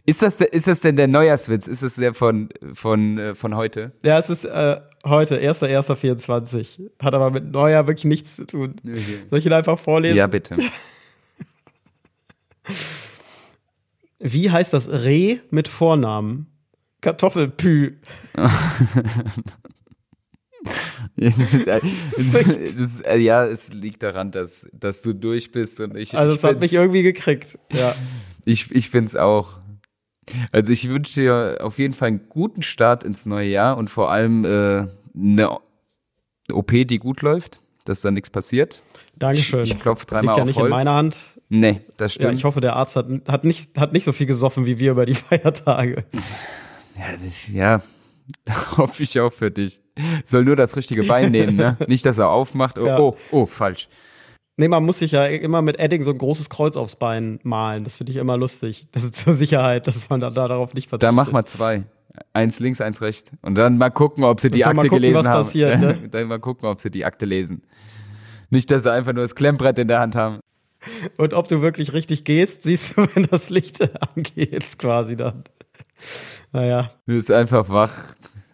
Ist 0.05 0.23
das, 0.23 0.41
ist 0.41 0.67
das 0.67 0.81
denn 0.81 0.97
der 0.97 1.09
Neujahrswitz? 1.09 1.67
Ist 1.67 1.83
das 1.83 1.95
der 1.97 2.15
von, 2.15 2.49
von, 2.75 3.19
äh, 3.19 3.35
von 3.35 3.55
heute? 3.55 3.93
Ja, 4.03 4.19
es 4.19 4.31
ist 4.31 4.45
äh, 4.45 4.81
heute, 5.05 5.39
1.1.24. 5.39 6.91
Hat 7.01 7.15
aber 7.15 7.31
mit 7.31 7.51
Neujahr 7.51 7.87
wirklich 7.87 8.05
nichts 8.05 8.37
zu 8.37 8.47
tun. 8.47 8.77
Soll 9.31 9.39
ich 9.39 9.47
ihn 9.47 9.53
einfach 9.53 9.79
vorlesen? 9.79 10.17
Ja, 10.17 10.27
bitte. 10.27 10.57
Wie 14.19 14.51
heißt 14.51 14.73
das 14.73 14.89
Reh 14.89 15.41
mit 15.51 15.69
Vornamen? 15.69 16.47
Kartoffelpü. 17.01 17.97
das, 21.17 23.01
äh, 23.01 23.17
ja, 23.19 23.45
es 23.45 23.73
liegt 23.73 24.05
daran, 24.05 24.31
dass, 24.31 24.69
dass 24.73 25.03
du 25.03 25.13
durch 25.13 25.51
bist 25.51 25.81
und 25.81 25.97
ich, 25.97 26.17
Also 26.17 26.35
es 26.35 26.45
hat 26.45 26.61
mich 26.61 26.73
irgendwie 26.73 27.03
gekriegt. 27.03 27.59
Ja. 27.73 27.97
Ich, 28.45 28.71
ich 28.71 28.89
find's 28.91 29.17
auch. 29.17 29.59
Also 30.53 30.73
ich 30.73 30.89
wünsche 30.89 31.21
dir 31.21 31.59
auf 31.61 31.79
jeden 31.79 31.95
Fall 31.95 32.09
einen 32.09 32.29
guten 32.29 32.63
Start 32.63 33.05
ins 33.05 33.27
neue 33.27 33.49
Jahr 33.49 33.77
und 33.77 33.91
vor 33.91 34.11
allem 34.11 34.45
äh, 34.45 34.87
eine 35.17 35.59
OP, 36.51 36.71
die 36.71 36.99
gut 36.99 37.23
läuft, 37.23 37.61
dass 37.85 38.01
da 38.03 38.11
nichts 38.11 38.31
passiert. 38.31 38.83
Dankeschön. 39.17 39.65
Ich, 39.65 39.73
ich 39.73 39.81
klopfe 39.81 40.07
dreimal 40.07 40.35
Liegt 40.35 40.37
ja 40.37 40.43
auf 40.43 40.47
nicht 40.47 40.57
Holz. 40.57 40.67
in 40.67 40.71
meiner 40.71 40.95
Hand. 40.95 41.19
Nee, 41.49 41.81
das 41.97 42.15
stimmt. 42.15 42.31
Ja, 42.31 42.33
ich 42.33 42.45
hoffe, 42.45 42.61
der 42.61 42.77
Arzt 42.77 42.97
hat, 42.97 43.07
hat, 43.29 43.45
nicht, 43.45 43.79
hat 43.79 43.93
nicht 43.93 44.05
so 44.05 44.13
viel 44.13 44.27
gesoffen 44.27 44.65
wie 44.65 44.79
wir 44.79 44.93
über 44.93 45.05
die 45.07 45.15
Feiertage. 45.15 46.05
Ja, 46.97 47.13
das, 47.23 47.49
ja, 47.49 47.83
hoffe 48.77 49.03
ich 49.03 49.19
auch 49.21 49.33
für 49.33 49.51
dich. 49.51 49.81
Soll 50.25 50.45
nur 50.45 50.57
das 50.57 50.77
richtige 50.77 51.03
Bein 51.03 51.31
nehmen, 51.33 51.57
ne? 51.57 51.77
Nicht, 51.89 52.07
dass 52.07 52.17
er 52.17 52.31
aufmacht. 52.31 52.79
Oh, 52.79 52.87
Ja. 52.87 52.99
oh, 52.99 53.17
oh, 53.31 53.45
falsch. 53.47 53.89
Nee, 54.57 54.69
man 54.69 54.85
muss 54.85 54.99
sich 54.99 55.13
ja 55.13 55.25
immer 55.27 55.63
mit 55.63 55.79
Edding 55.79 56.03
so 56.03 56.11
ein 56.11 56.19
großes 56.19 56.51
Kreuz 56.51 56.77
aufs 56.77 56.97
Bein 56.97 57.41
malen. 57.43 57.85
Das 57.85 57.97
finde 57.97 58.13
ich 58.13 58.19
immer 58.19 58.37
lustig. 58.37 58.87
Das 58.93 59.03
ist 59.03 59.17
zur 59.17 59.33
Sicherheit, 59.33 59.87
dass 59.87 60.11
man 60.11 60.21
da, 60.21 60.31
da 60.31 60.47
darauf 60.47 60.75
nicht 60.75 60.89
verzichtet. 60.91 61.09
Da 61.09 61.13
mach 61.13 61.33
mal 61.33 61.45
zwei. 61.47 61.85
Eins 62.35 62.61
links, 62.61 62.83
eins 62.83 63.01
rechts. 63.01 63.33
Und 63.41 63.55
dann 63.55 63.79
mal 63.79 63.89
gucken, 63.91 64.25
ob 64.25 64.41
sie 64.41 64.51
die 64.51 64.61
Dann 64.61 64.77
mal 64.77 64.81
Akte 64.81 64.89
gucken, 64.91 65.03
gelesen 65.03 65.19
was 65.21 65.27
haben. 65.27 65.45
passiert, 65.45 65.81
ne? 65.81 65.97
Dann 66.11 66.29
mal 66.29 66.39
gucken, 66.39 66.69
ob 66.69 66.79
sie 66.81 66.91
die 66.91 67.07
Akte 67.07 67.25
lesen. 67.25 67.63
Nicht, 68.51 68.71
dass 68.71 68.83
sie 68.83 68.93
einfach 68.93 69.15
nur 69.15 69.25
das 69.25 69.35
Klemmbrett 69.35 69.79
in 69.79 69.89
der 69.89 70.01
Hand 70.01 70.15
haben. 70.15 70.41
Und 71.17 71.33
ob 71.33 71.49
du 71.49 71.63
wirklich 71.63 71.95
richtig 71.95 72.25
gehst, 72.25 72.65
siehst 72.65 72.99
du, 72.99 73.07
wenn 73.15 73.23
das 73.23 73.49
Licht 73.49 73.81
angeht, 74.15 74.79
quasi 74.79 75.17
dann. 75.17 75.45
Naja, 76.53 76.91
Du 77.07 77.15
bist 77.15 77.31
einfach 77.31 77.71
wach, 77.71 77.93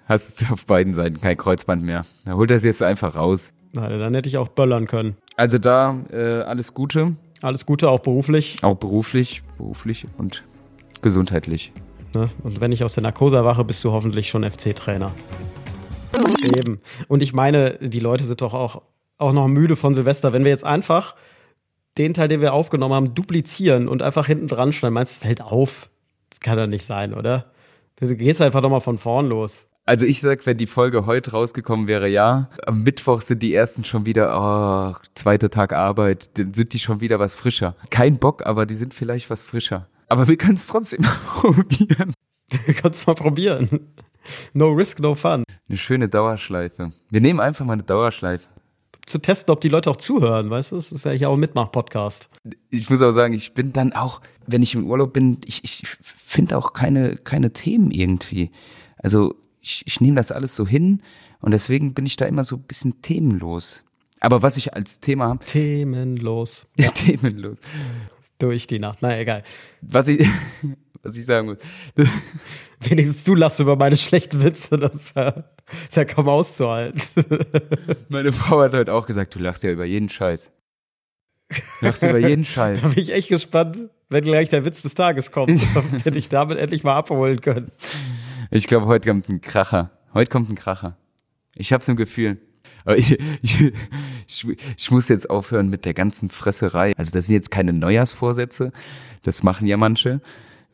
hast 0.06 0.48
auf 0.52 0.64
beiden 0.66 0.92
Seiten 0.94 1.20
kein 1.20 1.36
Kreuzband 1.36 1.82
mehr. 1.82 2.02
Da 2.24 2.34
holt 2.34 2.52
er 2.52 2.58
es 2.58 2.64
jetzt 2.64 2.82
einfach 2.84 3.16
raus. 3.16 3.52
na, 3.72 3.88
dann 3.88 4.14
hätte 4.14 4.28
ich 4.28 4.36
auch 4.38 4.48
böllern 4.48 4.86
können. 4.86 5.16
Also 5.38 5.58
da 5.58 6.00
äh, 6.12 6.40
alles 6.42 6.74
Gute, 6.74 7.14
Alles 7.42 7.64
Gute, 7.64 7.88
auch 7.90 8.00
beruflich. 8.00 8.58
auch 8.62 8.74
beruflich, 8.74 9.44
beruflich 9.56 10.04
und 10.18 10.42
gesundheitlich. 11.00 11.70
Ne? 12.12 12.28
Und 12.42 12.60
wenn 12.60 12.72
ich 12.72 12.82
aus 12.82 12.94
der 12.94 13.04
Narkose 13.04 13.36
erwache, 13.36 13.62
bist 13.64 13.84
du 13.84 13.92
hoffentlich 13.92 14.28
schon 14.30 14.42
FC-Trainer. 14.42 15.12
Eben. 16.42 16.80
Und 17.06 17.22
ich 17.22 17.32
meine, 17.32 17.74
die 17.80 18.00
Leute 18.00 18.24
sind 18.24 18.40
doch 18.40 18.52
auch, 18.52 18.82
auch 19.16 19.32
noch 19.32 19.46
müde 19.46 19.76
von 19.76 19.94
Silvester. 19.94 20.32
Wenn 20.32 20.42
wir 20.42 20.50
jetzt 20.50 20.64
einfach 20.64 21.14
den 21.98 22.14
Teil, 22.14 22.26
den 22.26 22.40
wir 22.40 22.52
aufgenommen 22.52 22.94
haben, 22.94 23.14
duplizieren 23.14 23.86
und 23.86 24.02
einfach 24.02 24.26
hinten 24.26 24.48
dran 24.48 24.72
schneiden, 24.72 24.94
meinst 24.94 25.12
du, 25.12 25.14
es 25.20 25.24
fällt 25.24 25.40
auf? 25.40 25.88
Das 26.30 26.40
kann 26.40 26.56
doch 26.58 26.66
nicht 26.66 26.84
sein, 26.84 27.14
oder? 27.14 27.52
Du 28.00 28.12
gehst 28.16 28.42
einfach 28.42 28.60
doch 28.60 28.70
mal 28.70 28.80
von 28.80 28.98
vorn 28.98 29.28
los. 29.28 29.68
Also 29.88 30.04
ich 30.04 30.20
sag, 30.20 30.44
wenn 30.44 30.58
die 30.58 30.66
Folge 30.66 31.06
heute 31.06 31.30
rausgekommen 31.30 31.88
wäre, 31.88 32.10
ja. 32.10 32.50
Am 32.66 32.82
Mittwoch 32.82 33.22
sind 33.22 33.42
die 33.42 33.54
ersten 33.54 33.84
schon 33.84 34.04
wieder, 34.04 34.38
oh, 34.38 35.00
zweiter 35.14 35.48
Tag 35.48 35.72
Arbeit, 35.72 36.36
dann 36.36 36.52
sind 36.52 36.74
die 36.74 36.78
schon 36.78 37.00
wieder 37.00 37.18
was 37.18 37.34
frischer. 37.34 37.74
Kein 37.88 38.18
Bock, 38.18 38.44
aber 38.44 38.66
die 38.66 38.74
sind 38.74 38.92
vielleicht 38.92 39.30
was 39.30 39.42
frischer. 39.42 39.88
Aber 40.08 40.28
wir 40.28 40.36
können 40.36 40.56
es 40.56 40.66
trotzdem 40.66 41.06
probieren. 41.26 42.12
Kannst 42.82 43.06
mal 43.06 43.14
probieren. 43.14 43.88
No 44.52 44.72
risk, 44.72 45.00
no 45.00 45.14
fun. 45.14 45.42
Eine 45.70 45.78
schöne 45.78 46.10
Dauerschleife. 46.10 46.92
Wir 47.08 47.20
nehmen 47.22 47.40
einfach 47.40 47.64
mal 47.64 47.72
eine 47.72 47.82
Dauerschleife. 47.82 48.46
Zu 49.06 49.20
testen, 49.20 49.52
ob 49.52 49.62
die 49.62 49.70
Leute 49.70 49.88
auch 49.88 49.96
zuhören, 49.96 50.50
weißt 50.50 50.72
du? 50.72 50.76
Das 50.76 50.92
ist 50.92 51.06
ja 51.06 51.12
hier 51.12 51.30
auch 51.30 51.34
ein 51.34 51.40
Mitmach-Podcast. 51.40 52.28
Ich 52.68 52.90
muss 52.90 53.00
auch 53.00 53.12
sagen, 53.12 53.32
ich 53.32 53.54
bin 53.54 53.72
dann 53.72 53.94
auch, 53.94 54.20
wenn 54.46 54.62
ich 54.62 54.74
im 54.74 54.86
Urlaub 54.86 55.14
bin, 55.14 55.40
ich, 55.46 55.64
ich 55.64 55.88
finde 56.02 56.58
auch 56.58 56.74
keine, 56.74 57.16
keine 57.16 57.54
Themen 57.54 57.90
irgendwie. 57.90 58.50
Also 58.98 59.34
ich, 59.60 59.82
ich 59.86 60.00
nehme 60.00 60.16
das 60.16 60.32
alles 60.32 60.54
so 60.54 60.66
hin 60.66 61.02
und 61.40 61.50
deswegen 61.52 61.94
bin 61.94 62.06
ich 62.06 62.16
da 62.16 62.26
immer 62.26 62.44
so 62.44 62.56
ein 62.56 62.62
bisschen 62.62 63.02
themenlos. 63.02 63.84
Aber 64.20 64.42
was 64.42 64.56
ich 64.56 64.74
als 64.74 65.00
Thema 65.00 65.28
habe, 65.28 65.44
Themenlos. 65.44 66.66
themenlos. 66.94 67.58
Durch 68.38 68.66
die 68.66 68.78
Nacht. 68.78 68.98
Na, 69.00 69.18
egal. 69.18 69.42
Was 69.80 70.08
ich, 70.08 70.26
was 71.02 71.16
ich 71.16 71.24
sagen 71.24 71.48
muss. 71.48 71.58
Wenigstens 72.80 73.24
du 73.24 73.34
lachst 73.34 73.58
über 73.60 73.76
meine 73.76 73.96
schlechten 73.96 74.42
Witze, 74.42 74.78
das 74.78 75.12
äh, 75.12 75.32
ist 75.88 75.96
ja 75.96 76.04
kaum 76.04 76.28
auszuhalten. 76.28 77.00
Meine 78.08 78.32
Frau 78.32 78.60
hat 78.60 78.72
heute 78.74 78.92
auch 78.94 79.06
gesagt, 79.06 79.34
du 79.34 79.40
lachst 79.40 79.64
ja 79.64 79.70
über 79.70 79.84
jeden 79.84 80.08
Scheiß. 80.08 80.52
Du 81.80 81.86
lachst 81.86 82.02
über 82.02 82.18
jeden 82.18 82.44
Da 82.44 82.48
Scheiß. 82.48 82.90
bin 82.90 82.98
ich 83.02 83.10
echt 83.10 83.28
gespannt, 83.28 83.88
wenn 84.10 84.22
gleich 84.22 84.48
der 84.50 84.64
Witz 84.64 84.82
des 84.82 84.94
Tages 84.94 85.32
kommt, 85.32 85.60
hätte 86.04 86.18
ich 86.18 86.28
damit 86.28 86.58
endlich 86.58 86.84
mal 86.84 86.96
abholen 86.96 87.40
können. 87.40 87.72
Ich 88.50 88.66
glaube, 88.66 88.86
heute 88.86 89.08
kommt 89.08 89.28
ein 89.28 89.40
Kracher. 89.40 89.90
Heute 90.14 90.30
kommt 90.30 90.50
ein 90.50 90.54
Kracher. 90.54 90.96
Ich 91.54 91.72
hab's 91.72 91.88
im 91.88 91.96
Gefühl. 91.96 92.38
Aber 92.84 92.96
ich, 92.98 93.18
ich, 93.42 93.72
ich, 94.76 94.90
muss 94.90 95.08
jetzt 95.08 95.28
aufhören 95.28 95.68
mit 95.68 95.84
der 95.84 95.94
ganzen 95.94 96.28
Fresserei. 96.28 96.92
Also 96.96 97.12
das 97.12 97.26
sind 97.26 97.34
jetzt 97.34 97.50
keine 97.50 97.72
Neujahrsvorsätze. 97.72 98.72
Das 99.22 99.42
machen 99.42 99.66
ja 99.66 99.76
manche. 99.76 100.20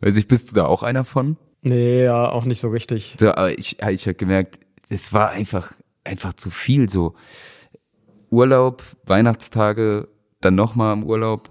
Weiß 0.01 0.16
ich, 0.16 0.29
bist 0.29 0.51
du 0.51 0.55
da 0.55 0.66
auch 0.66 0.83
einer 0.83 1.05
von? 1.05 1.37
Nee, 1.62 2.05
ja, 2.05 2.29
auch 2.29 2.45
nicht 2.45 2.61
so 2.61 2.68
richtig. 2.68 3.16
So, 3.18 3.31
aber 3.31 3.59
ich, 3.59 3.81
ich 3.81 4.07
habe 4.07 4.14
gemerkt, 4.14 4.61
es 4.89 5.12
war 5.12 5.31
einfach, 5.31 5.72
einfach 6.05 6.35
zu 6.35 6.51
viel 6.51 6.89
so. 6.89 7.14
Urlaub, 8.31 8.83
Weihnachtstage, 9.07 10.09
dann 10.41 10.55
nochmal 10.55 10.93
im 10.93 11.05
Urlaub. 11.05 11.51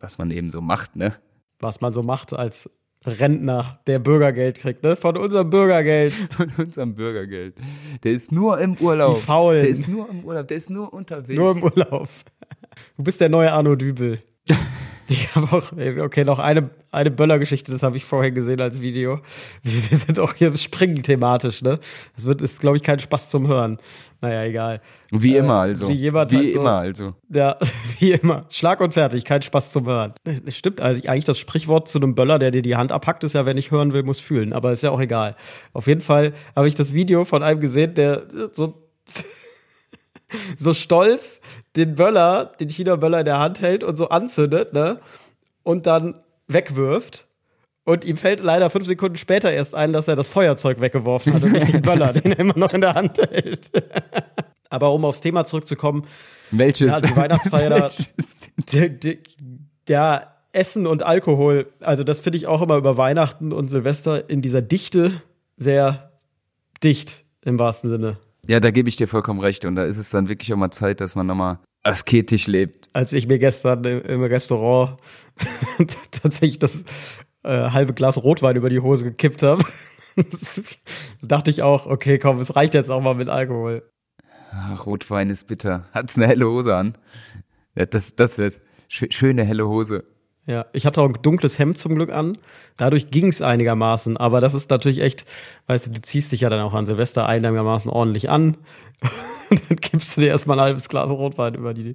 Was 0.00 0.18
man 0.18 0.30
eben 0.30 0.50
so 0.50 0.60
macht, 0.60 0.96
ne? 0.96 1.14
Was 1.60 1.80
man 1.80 1.92
so 1.92 2.02
macht 2.02 2.32
als 2.32 2.68
Rentner, 3.04 3.80
der 3.86 3.98
Bürgergeld 3.98 4.58
kriegt, 4.58 4.82
ne? 4.82 4.96
Von 4.96 5.16
unserem 5.16 5.50
Bürgergeld. 5.50 6.12
Von 6.30 6.52
unserem 6.56 6.94
Bürgergeld. 6.94 7.54
Der 8.04 8.12
ist 8.12 8.32
nur 8.32 8.58
im 8.60 8.76
Urlaub. 8.76 9.16
Die 9.16 9.20
Faulen. 9.22 9.60
Der 9.60 9.68
ist 9.68 9.88
nur 9.88 10.08
im 10.08 10.24
Urlaub, 10.24 10.48
der 10.48 10.56
ist 10.56 10.70
nur 10.70 10.92
unterwegs. 10.92 11.38
Nur 11.38 11.52
im 11.52 11.62
Urlaub. 11.62 12.08
Du 12.96 13.02
bist 13.02 13.20
der 13.20 13.28
neue 13.28 13.52
Arno 13.52 13.74
Dübel. 13.74 14.18
Ich 15.08 15.34
habe 15.34 15.54
auch, 15.54 15.72
okay, 16.04 16.24
noch 16.24 16.38
eine, 16.38 16.70
eine 16.90 17.10
Böllergeschichte, 17.10 17.70
das 17.70 17.82
habe 17.82 17.98
ich 17.98 18.04
vorher 18.04 18.30
gesehen 18.30 18.62
als 18.62 18.80
Video. 18.80 19.20
Wir, 19.62 19.90
wir 19.90 19.98
sind 19.98 20.18
auch 20.18 20.32
hier 20.32 20.56
springen 20.56 21.02
thematisch, 21.02 21.60
ne? 21.60 21.80
Das 22.14 22.24
wird, 22.24 22.40
ist, 22.40 22.60
glaube 22.60 22.78
ich, 22.78 22.82
kein 22.82 22.98
Spaß 22.98 23.28
zum 23.28 23.46
Hören. 23.46 23.78
Naja, 24.22 24.44
egal. 24.44 24.80
Wie 25.10 25.34
Äh, 25.34 25.38
immer 25.40 25.56
also. 25.60 25.88
wie 25.88 25.92
jemand 25.94 26.30
wie 26.30 26.36
halt 26.36 26.52
so- 26.52 26.60
immer 26.60 26.78
also. 26.78 27.14
Ja, 27.28 27.58
wie 27.98 28.12
immer. 28.12 28.46
Schlag 28.48 28.80
und 28.80 28.94
fertig, 28.94 29.24
kein 29.26 29.42
Spaß 29.42 29.70
zum 29.72 29.84
Hören. 29.86 30.14
Stimmt 30.48 30.80
also 30.80 31.02
eigentlich 31.06 31.24
das 31.26 31.38
Sprichwort 31.38 31.88
zu 31.88 31.98
einem 31.98 32.14
Böller, 32.14 32.38
der 32.38 32.50
dir 32.50 32.62
die 32.62 32.76
Hand 32.76 32.90
abhackt, 32.90 33.22
ist 33.24 33.34
ja, 33.34 33.44
wer 33.44 33.54
nicht 33.54 33.70
hören 33.70 33.92
will, 33.92 34.04
muss 34.04 34.18
fühlen. 34.20 34.54
Aber 34.54 34.72
ist 34.72 34.82
ja 34.82 34.92
auch 34.92 35.00
egal. 35.00 35.36
Auf 35.74 35.88
jeden 35.88 36.00
Fall 36.00 36.32
habe 36.56 36.68
ich 36.68 36.74
das 36.74 36.94
Video 36.94 37.26
von 37.26 37.42
einem 37.42 37.60
gesehen, 37.60 37.92
der 37.94 38.22
so, 38.52 38.88
so 40.56 40.74
stolz 40.74 41.40
den 41.76 41.94
Böller, 41.94 42.52
den 42.60 42.68
China-Böller 42.68 43.20
in 43.20 43.24
der 43.24 43.38
Hand 43.38 43.60
hält 43.60 43.84
und 43.84 43.96
so 43.96 44.08
anzündet, 44.08 44.72
ne? 44.72 44.98
Und 45.62 45.86
dann 45.86 46.18
wegwirft. 46.48 47.26
Und 47.84 48.04
ihm 48.04 48.16
fällt 48.16 48.40
leider 48.40 48.70
fünf 48.70 48.86
Sekunden 48.86 49.16
später 49.16 49.50
erst 49.50 49.74
ein, 49.74 49.92
dass 49.92 50.06
er 50.06 50.14
das 50.16 50.28
Feuerzeug 50.28 50.80
weggeworfen 50.80 51.34
hat 51.34 51.42
und 51.42 51.52
nicht 51.52 51.72
den 51.72 51.82
Böller, 51.82 52.12
den 52.12 52.32
er 52.32 52.38
immer 52.38 52.56
noch 52.56 52.72
in 52.72 52.80
der 52.80 52.94
Hand 52.94 53.18
hält. 53.18 53.70
Aber 54.70 54.92
um 54.92 55.04
aufs 55.04 55.20
Thema 55.20 55.44
zurückzukommen, 55.44 56.06
Welches? 56.50 56.90
Ja, 56.90 57.00
die 57.00 57.16
Weihnachtsfeier 57.16 57.70
da- 57.70 57.90
der 59.88 60.28
Essen 60.52 60.86
und 60.86 61.02
Alkohol, 61.02 61.66
also 61.80 62.04
das 62.04 62.20
finde 62.20 62.36
ich 62.38 62.46
auch 62.46 62.62
immer 62.62 62.76
über 62.76 62.96
Weihnachten 62.96 63.52
und 63.52 63.68
Silvester 63.68 64.28
in 64.30 64.42
dieser 64.42 64.62
Dichte 64.62 65.22
sehr 65.56 66.12
dicht 66.84 67.24
im 67.44 67.58
wahrsten 67.58 67.90
Sinne. 67.90 68.18
Ja, 68.46 68.60
da 68.60 68.70
gebe 68.70 68.88
ich 68.88 68.96
dir 68.96 69.06
vollkommen 69.08 69.40
recht. 69.40 69.64
Und 69.64 69.76
da 69.76 69.84
ist 69.84 69.98
es 69.98 70.10
dann 70.10 70.28
wirklich 70.28 70.52
auch 70.52 70.56
mal 70.56 70.70
Zeit, 70.70 71.00
dass 71.00 71.14
man 71.14 71.26
nochmal 71.26 71.58
asketisch 71.84 72.46
lebt. 72.46 72.88
Als 72.92 73.12
ich 73.12 73.26
mir 73.26 73.38
gestern 73.38 73.84
im, 73.84 74.22
Restaurant 74.22 74.98
tatsächlich 76.10 76.58
das 76.58 76.84
äh, 77.44 77.70
halbe 77.70 77.94
Glas 77.94 78.22
Rotwein 78.22 78.56
über 78.56 78.70
die 78.70 78.80
Hose 78.80 79.04
gekippt 79.04 79.42
habe, 79.42 79.64
dachte 81.22 81.50
ich 81.50 81.62
auch, 81.62 81.86
okay, 81.86 82.18
komm, 82.18 82.38
es 82.40 82.54
reicht 82.56 82.74
jetzt 82.74 82.90
auch 82.90 83.00
mal 83.00 83.14
mit 83.14 83.28
Alkohol. 83.28 83.88
Ach, 84.52 84.86
Rotwein 84.86 85.30
ist 85.30 85.48
bitter. 85.48 85.88
Hat's 85.92 86.16
eine 86.16 86.26
helle 86.26 86.46
Hose 86.46 86.74
an? 86.76 86.98
Ja, 87.74 87.86
das, 87.86 88.16
das 88.16 88.38
wär's. 88.38 88.60
Schö- 88.90 89.10
Schöne 89.10 89.44
helle 89.44 89.66
Hose. 89.66 90.04
Ja, 90.46 90.66
ich 90.72 90.86
hatte 90.86 91.00
auch 91.00 91.06
ein 91.08 91.16
dunkles 91.22 91.58
Hemd 91.58 91.78
zum 91.78 91.94
Glück 91.94 92.10
an. 92.10 92.36
Dadurch 92.76 93.08
ging 93.12 93.28
es 93.28 93.42
einigermaßen. 93.42 94.16
Aber 94.16 94.40
das 94.40 94.54
ist 94.54 94.70
natürlich 94.70 95.00
echt, 95.00 95.24
weißt 95.68 95.86
du, 95.86 95.90
du 95.92 96.02
ziehst 96.02 96.32
dich 96.32 96.40
ja 96.40 96.50
dann 96.50 96.60
auch 96.60 96.74
an 96.74 96.84
Silvester 96.84 97.26
einigermaßen 97.26 97.90
ordentlich 97.90 98.28
an. 98.28 98.56
Und 99.50 99.62
dann 99.70 99.78
kippst 99.78 100.16
du 100.16 100.22
dir 100.22 100.28
erstmal 100.28 100.58
ein 100.58 100.64
halbes 100.64 100.88
Glas 100.88 101.10
Rotwein 101.10 101.54
über 101.54 101.74
die, 101.74 101.94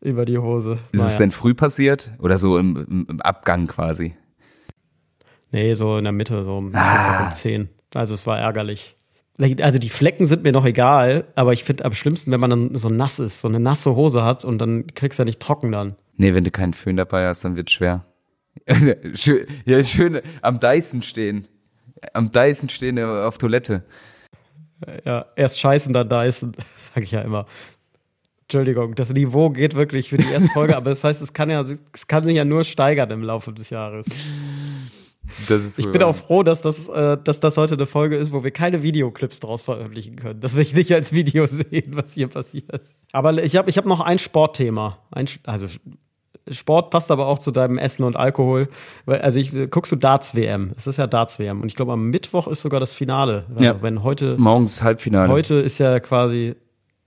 über 0.00 0.24
die 0.24 0.38
Hose. 0.38 0.78
Ist 0.92 1.00
es 1.00 1.06
Naja. 1.06 1.18
denn 1.18 1.30
früh 1.32 1.54
passiert? 1.54 2.12
Oder 2.20 2.38
so 2.38 2.58
im, 2.58 3.06
im, 3.08 3.20
Abgang 3.22 3.66
quasi? 3.66 4.14
Nee, 5.50 5.74
so 5.74 5.98
in 5.98 6.04
der 6.04 6.12
Mitte, 6.12 6.44
so 6.44 6.58
um, 6.58 6.70
Ah. 6.74 7.32
10. 7.32 7.68
Also 7.94 8.14
es 8.14 8.26
war 8.26 8.38
ärgerlich. 8.38 8.96
Also 9.60 9.80
die 9.80 9.88
Flecken 9.88 10.26
sind 10.26 10.44
mir 10.44 10.52
noch 10.52 10.64
egal, 10.64 11.24
aber 11.34 11.52
ich 11.52 11.64
finde 11.64 11.84
am 11.84 11.92
schlimmsten, 11.92 12.30
wenn 12.30 12.38
man 12.38 12.50
dann 12.50 12.74
so 12.78 12.88
nass 12.88 13.18
ist, 13.18 13.40
so 13.40 13.48
eine 13.48 13.58
nasse 13.58 13.96
Hose 13.96 14.22
hat 14.22 14.44
und 14.44 14.58
dann 14.58 14.86
kriegst 14.94 15.18
du 15.18 15.22
ja 15.22 15.24
nicht 15.24 15.40
trocken 15.40 15.72
dann. 15.72 15.96
Nee, 16.16 16.34
wenn 16.34 16.44
du 16.44 16.50
keinen 16.50 16.74
Föhn 16.74 16.96
dabei 16.96 17.26
hast, 17.26 17.44
dann 17.44 17.56
wird's 17.56 17.72
schwer. 17.72 18.04
Schön, 19.14 19.46
ja, 19.64 19.82
schön 19.82 20.20
am 20.40 20.60
Dyson 20.60 21.02
stehen. 21.02 21.48
Am 22.12 22.30
Dyson 22.30 22.68
stehen 22.68 22.98
äh, 22.98 23.02
auf 23.02 23.36
Toilette. 23.38 23.82
Ja, 25.04 25.26
erst 25.36 25.60
scheißen, 25.60 25.92
dann 25.92 26.08
Dyson, 26.08 26.54
sag 26.94 27.02
ich 27.02 27.10
ja 27.10 27.22
immer. 27.22 27.46
Entschuldigung, 28.42 28.94
das 28.94 29.12
Niveau 29.12 29.50
geht 29.50 29.74
wirklich 29.74 30.10
für 30.10 30.18
die 30.18 30.28
erste 30.28 30.50
Folge, 30.50 30.76
aber 30.76 30.90
das 30.90 31.02
heißt, 31.02 31.22
es 31.22 31.32
kann 31.32 31.50
ja, 31.50 31.64
es 31.92 32.06
kann 32.06 32.24
sich 32.24 32.36
ja 32.36 32.44
nur 32.44 32.64
steigern 32.64 33.10
im 33.10 33.22
Laufe 33.22 33.52
des 33.52 33.70
Jahres. 33.70 34.06
Ich 35.78 35.90
bin 35.90 36.02
auch 36.02 36.14
froh, 36.14 36.42
dass 36.42 36.60
das, 36.60 36.86
äh, 36.88 37.16
dass 37.22 37.40
das 37.40 37.56
heute 37.56 37.74
eine 37.74 37.86
Folge 37.86 38.16
ist, 38.16 38.30
wo 38.32 38.44
wir 38.44 38.50
keine 38.50 38.82
Videoclips 38.82 39.40
draus 39.40 39.62
veröffentlichen 39.62 40.16
können. 40.16 40.40
Das 40.40 40.54
will 40.54 40.62
ich 40.62 40.74
nicht 40.74 40.92
als 40.92 41.12
Video 41.12 41.46
sehen, 41.46 41.96
was 41.96 42.12
hier 42.12 42.28
passiert. 42.28 42.82
Aber 43.12 43.42
ich 43.42 43.56
habe 43.56 43.70
ich 43.70 43.78
hab 43.78 43.86
noch 43.86 44.02
ein 44.02 44.18
Sportthema. 44.18 44.98
Ein, 45.10 45.26
also 45.44 45.66
Sport 46.50 46.90
passt 46.90 47.10
aber 47.10 47.26
auch 47.26 47.38
zu 47.38 47.50
deinem 47.50 47.78
Essen 47.78 48.04
und 48.04 48.16
Alkohol. 48.16 48.68
Also 49.06 49.38
ich 49.38 49.52
guckst 49.70 49.92
du 49.92 49.96
Darts 49.96 50.34
WM. 50.34 50.72
Es 50.76 50.86
ist 50.86 50.98
ja 50.98 51.06
Darts 51.06 51.38
WM 51.38 51.62
und 51.62 51.68
ich 51.68 51.74
glaube 51.74 51.92
am 51.92 52.10
Mittwoch 52.10 52.48
ist 52.48 52.62
sogar 52.62 52.80
das 52.80 52.92
Finale. 52.92 53.46
Ja. 53.58 53.80
Wenn 53.82 54.02
heute 54.02 54.36
morgens 54.38 54.82
Halbfinale. 54.82 55.32
Heute 55.32 55.54
ist 55.54 55.78
ja 55.78 56.00
quasi 56.00 56.54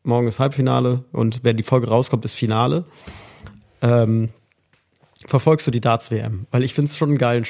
morgen 0.04 0.28
ist 0.28 0.40
Halbfinale 0.40 1.04
und 1.12 1.44
wenn 1.44 1.58
die 1.58 1.64
Folge 1.64 1.90
rauskommt, 1.90 2.26
ist 2.26 2.34
Finale. 2.34 2.86
Ähm, 3.82 4.30
verfolgst 5.26 5.68
du 5.68 5.72
die 5.72 5.82
Darts 5.82 6.10
WM? 6.10 6.48
Weil 6.50 6.64
ich 6.64 6.74
finde 6.74 6.90
es 6.90 6.98
schon 6.98 7.10
einen 7.10 7.18
geilen 7.18 7.46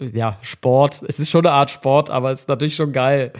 ja, 0.00 0.38
Sport. 0.42 1.04
Es 1.06 1.20
ist 1.20 1.30
schon 1.30 1.46
eine 1.46 1.54
Art 1.54 1.70
Sport, 1.70 2.10
aber 2.10 2.32
es 2.32 2.40
ist 2.40 2.48
natürlich 2.48 2.74
schon 2.74 2.92
geil. 2.92 3.32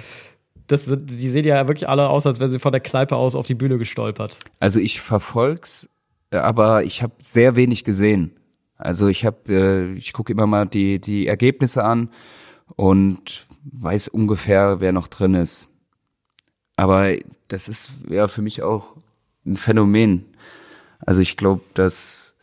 Das, 0.68 0.84
die 0.86 1.30
sehen 1.30 1.46
ja 1.46 1.66
wirklich 1.66 1.88
alle 1.88 2.08
aus, 2.10 2.26
als 2.26 2.40
wären 2.40 2.50
sie 2.50 2.58
von 2.58 2.72
der 2.72 2.82
Kneipe 2.82 3.16
aus 3.16 3.34
auf 3.34 3.46
die 3.46 3.54
Bühne 3.54 3.78
gestolpert. 3.78 4.36
Also 4.60 4.78
ich 4.80 5.00
verfolg's 5.00 5.88
aber 6.30 6.84
ich 6.84 7.02
habe 7.02 7.14
sehr 7.18 7.56
wenig 7.56 7.84
gesehen. 7.84 8.32
Also 8.76 9.08
ich 9.08 9.24
habe, 9.24 9.52
äh, 9.52 9.92
ich 9.94 10.12
gucke 10.12 10.32
immer 10.32 10.46
mal 10.46 10.66
die 10.66 11.00
die 11.00 11.26
Ergebnisse 11.26 11.84
an 11.84 12.10
und 12.76 13.46
weiß 13.64 14.08
ungefähr, 14.08 14.80
wer 14.80 14.92
noch 14.92 15.08
drin 15.08 15.34
ist. 15.34 15.68
Aber 16.76 17.14
das 17.48 17.68
ist 17.68 17.90
ja 18.08 18.28
für 18.28 18.42
mich 18.42 18.62
auch 18.62 18.96
ein 19.44 19.56
Phänomen. 19.56 20.26
Also 21.00 21.20
ich 21.20 21.36
glaube, 21.36 21.62
dass 21.74 22.36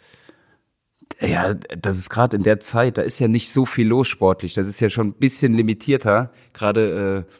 ja, 1.21 1.53
das 1.53 1.97
ist 1.97 2.09
gerade 2.09 2.36
in 2.36 2.43
der 2.43 2.59
Zeit, 2.59 2.97
da 2.97 3.01
ist 3.01 3.19
ja 3.19 3.29
nicht 3.29 3.51
so 3.51 3.65
viel 3.65 3.88
los 3.88 4.07
sportlich. 4.07 4.53
Das 4.53 4.67
ist 4.67 4.81
ja 4.81 4.89
schon 4.89 5.07
ein 5.07 5.13
bisschen 5.13 5.53
limitierter, 5.53 6.31
gerade 6.51 7.25
äh, 7.29 7.33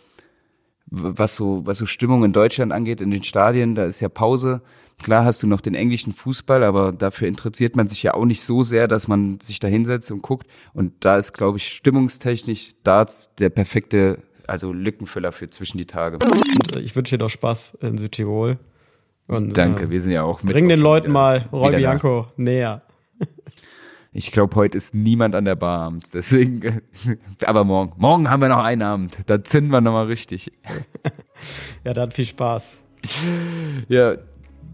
was 0.87 1.35
so 1.35 1.65
was 1.65 1.79
so 1.79 1.85
Stimmung 1.85 2.23
in 2.23 2.31
Deutschland 2.31 2.71
angeht 2.71 3.01
in 3.01 3.11
den 3.11 3.23
Stadien. 3.23 3.75
Da 3.75 3.85
ist 3.85 3.99
ja 3.99 4.09
Pause. 4.09 4.61
Klar 5.03 5.25
hast 5.25 5.43
du 5.43 5.47
noch 5.47 5.61
den 5.61 5.75
englischen 5.75 6.13
Fußball, 6.13 6.63
aber 6.63 6.91
dafür 6.91 7.27
interessiert 7.27 7.75
man 7.75 7.87
sich 7.87 8.01
ja 8.03 8.13
auch 8.13 8.25
nicht 8.25 8.43
so 8.43 8.63
sehr, 8.63 8.87
dass 8.87 9.07
man 9.07 9.39
sich 9.39 9.59
da 9.59 9.67
hinsetzt 9.67 10.11
und 10.11 10.21
guckt. 10.21 10.47
Und 10.73 10.93
da 11.05 11.17
ist, 11.17 11.33
glaube 11.33 11.57
ich, 11.57 11.67
stimmungstechnisch 11.67 12.71
Darts 12.83 13.29
der 13.35 13.49
perfekte, 13.49 14.19
also 14.47 14.71
Lückenfüller 14.71 15.31
für 15.31 15.49
zwischen 15.49 15.77
die 15.77 15.85
Tage. 15.85 16.19
Ich 16.79 16.95
wünsche 16.95 17.15
dir 17.15 17.19
doch 17.19 17.29
Spaß 17.29 17.75
in 17.81 17.97
Südtirol. 17.97 18.57
Und, 19.27 19.57
Danke, 19.57 19.85
äh, 19.85 19.89
wir 19.89 19.99
sind 19.99 20.11
ja 20.11 20.23
auch 20.23 20.43
mit. 20.43 20.53
Bring 20.53 20.69
den 20.69 20.79
Leuten 20.79 21.11
mal 21.11 21.49
Roy 21.51 21.75
Bianco 21.75 22.27
näher. 22.37 22.81
Ich 24.17 24.31
glaube, 24.31 24.55
heute 24.55 24.77
ist 24.77 24.95
niemand 24.95 25.35
an 25.35 25.43
der 25.43 25.57
Bar 25.57 25.81
abends. 25.81 26.11
Deswegen, 26.11 26.81
aber 27.45 27.65
morgen. 27.65 27.91
Morgen 27.97 28.29
haben 28.29 28.41
wir 28.41 28.47
noch 28.47 28.63
einen 28.63 28.81
Abend. 28.81 29.29
Da 29.29 29.43
zünden 29.43 29.73
wir 29.73 29.81
nochmal 29.81 30.05
richtig. 30.05 30.53
ja, 31.83 31.93
dann 31.93 32.11
viel 32.11 32.23
Spaß. 32.23 32.81
Ja, 33.89 34.15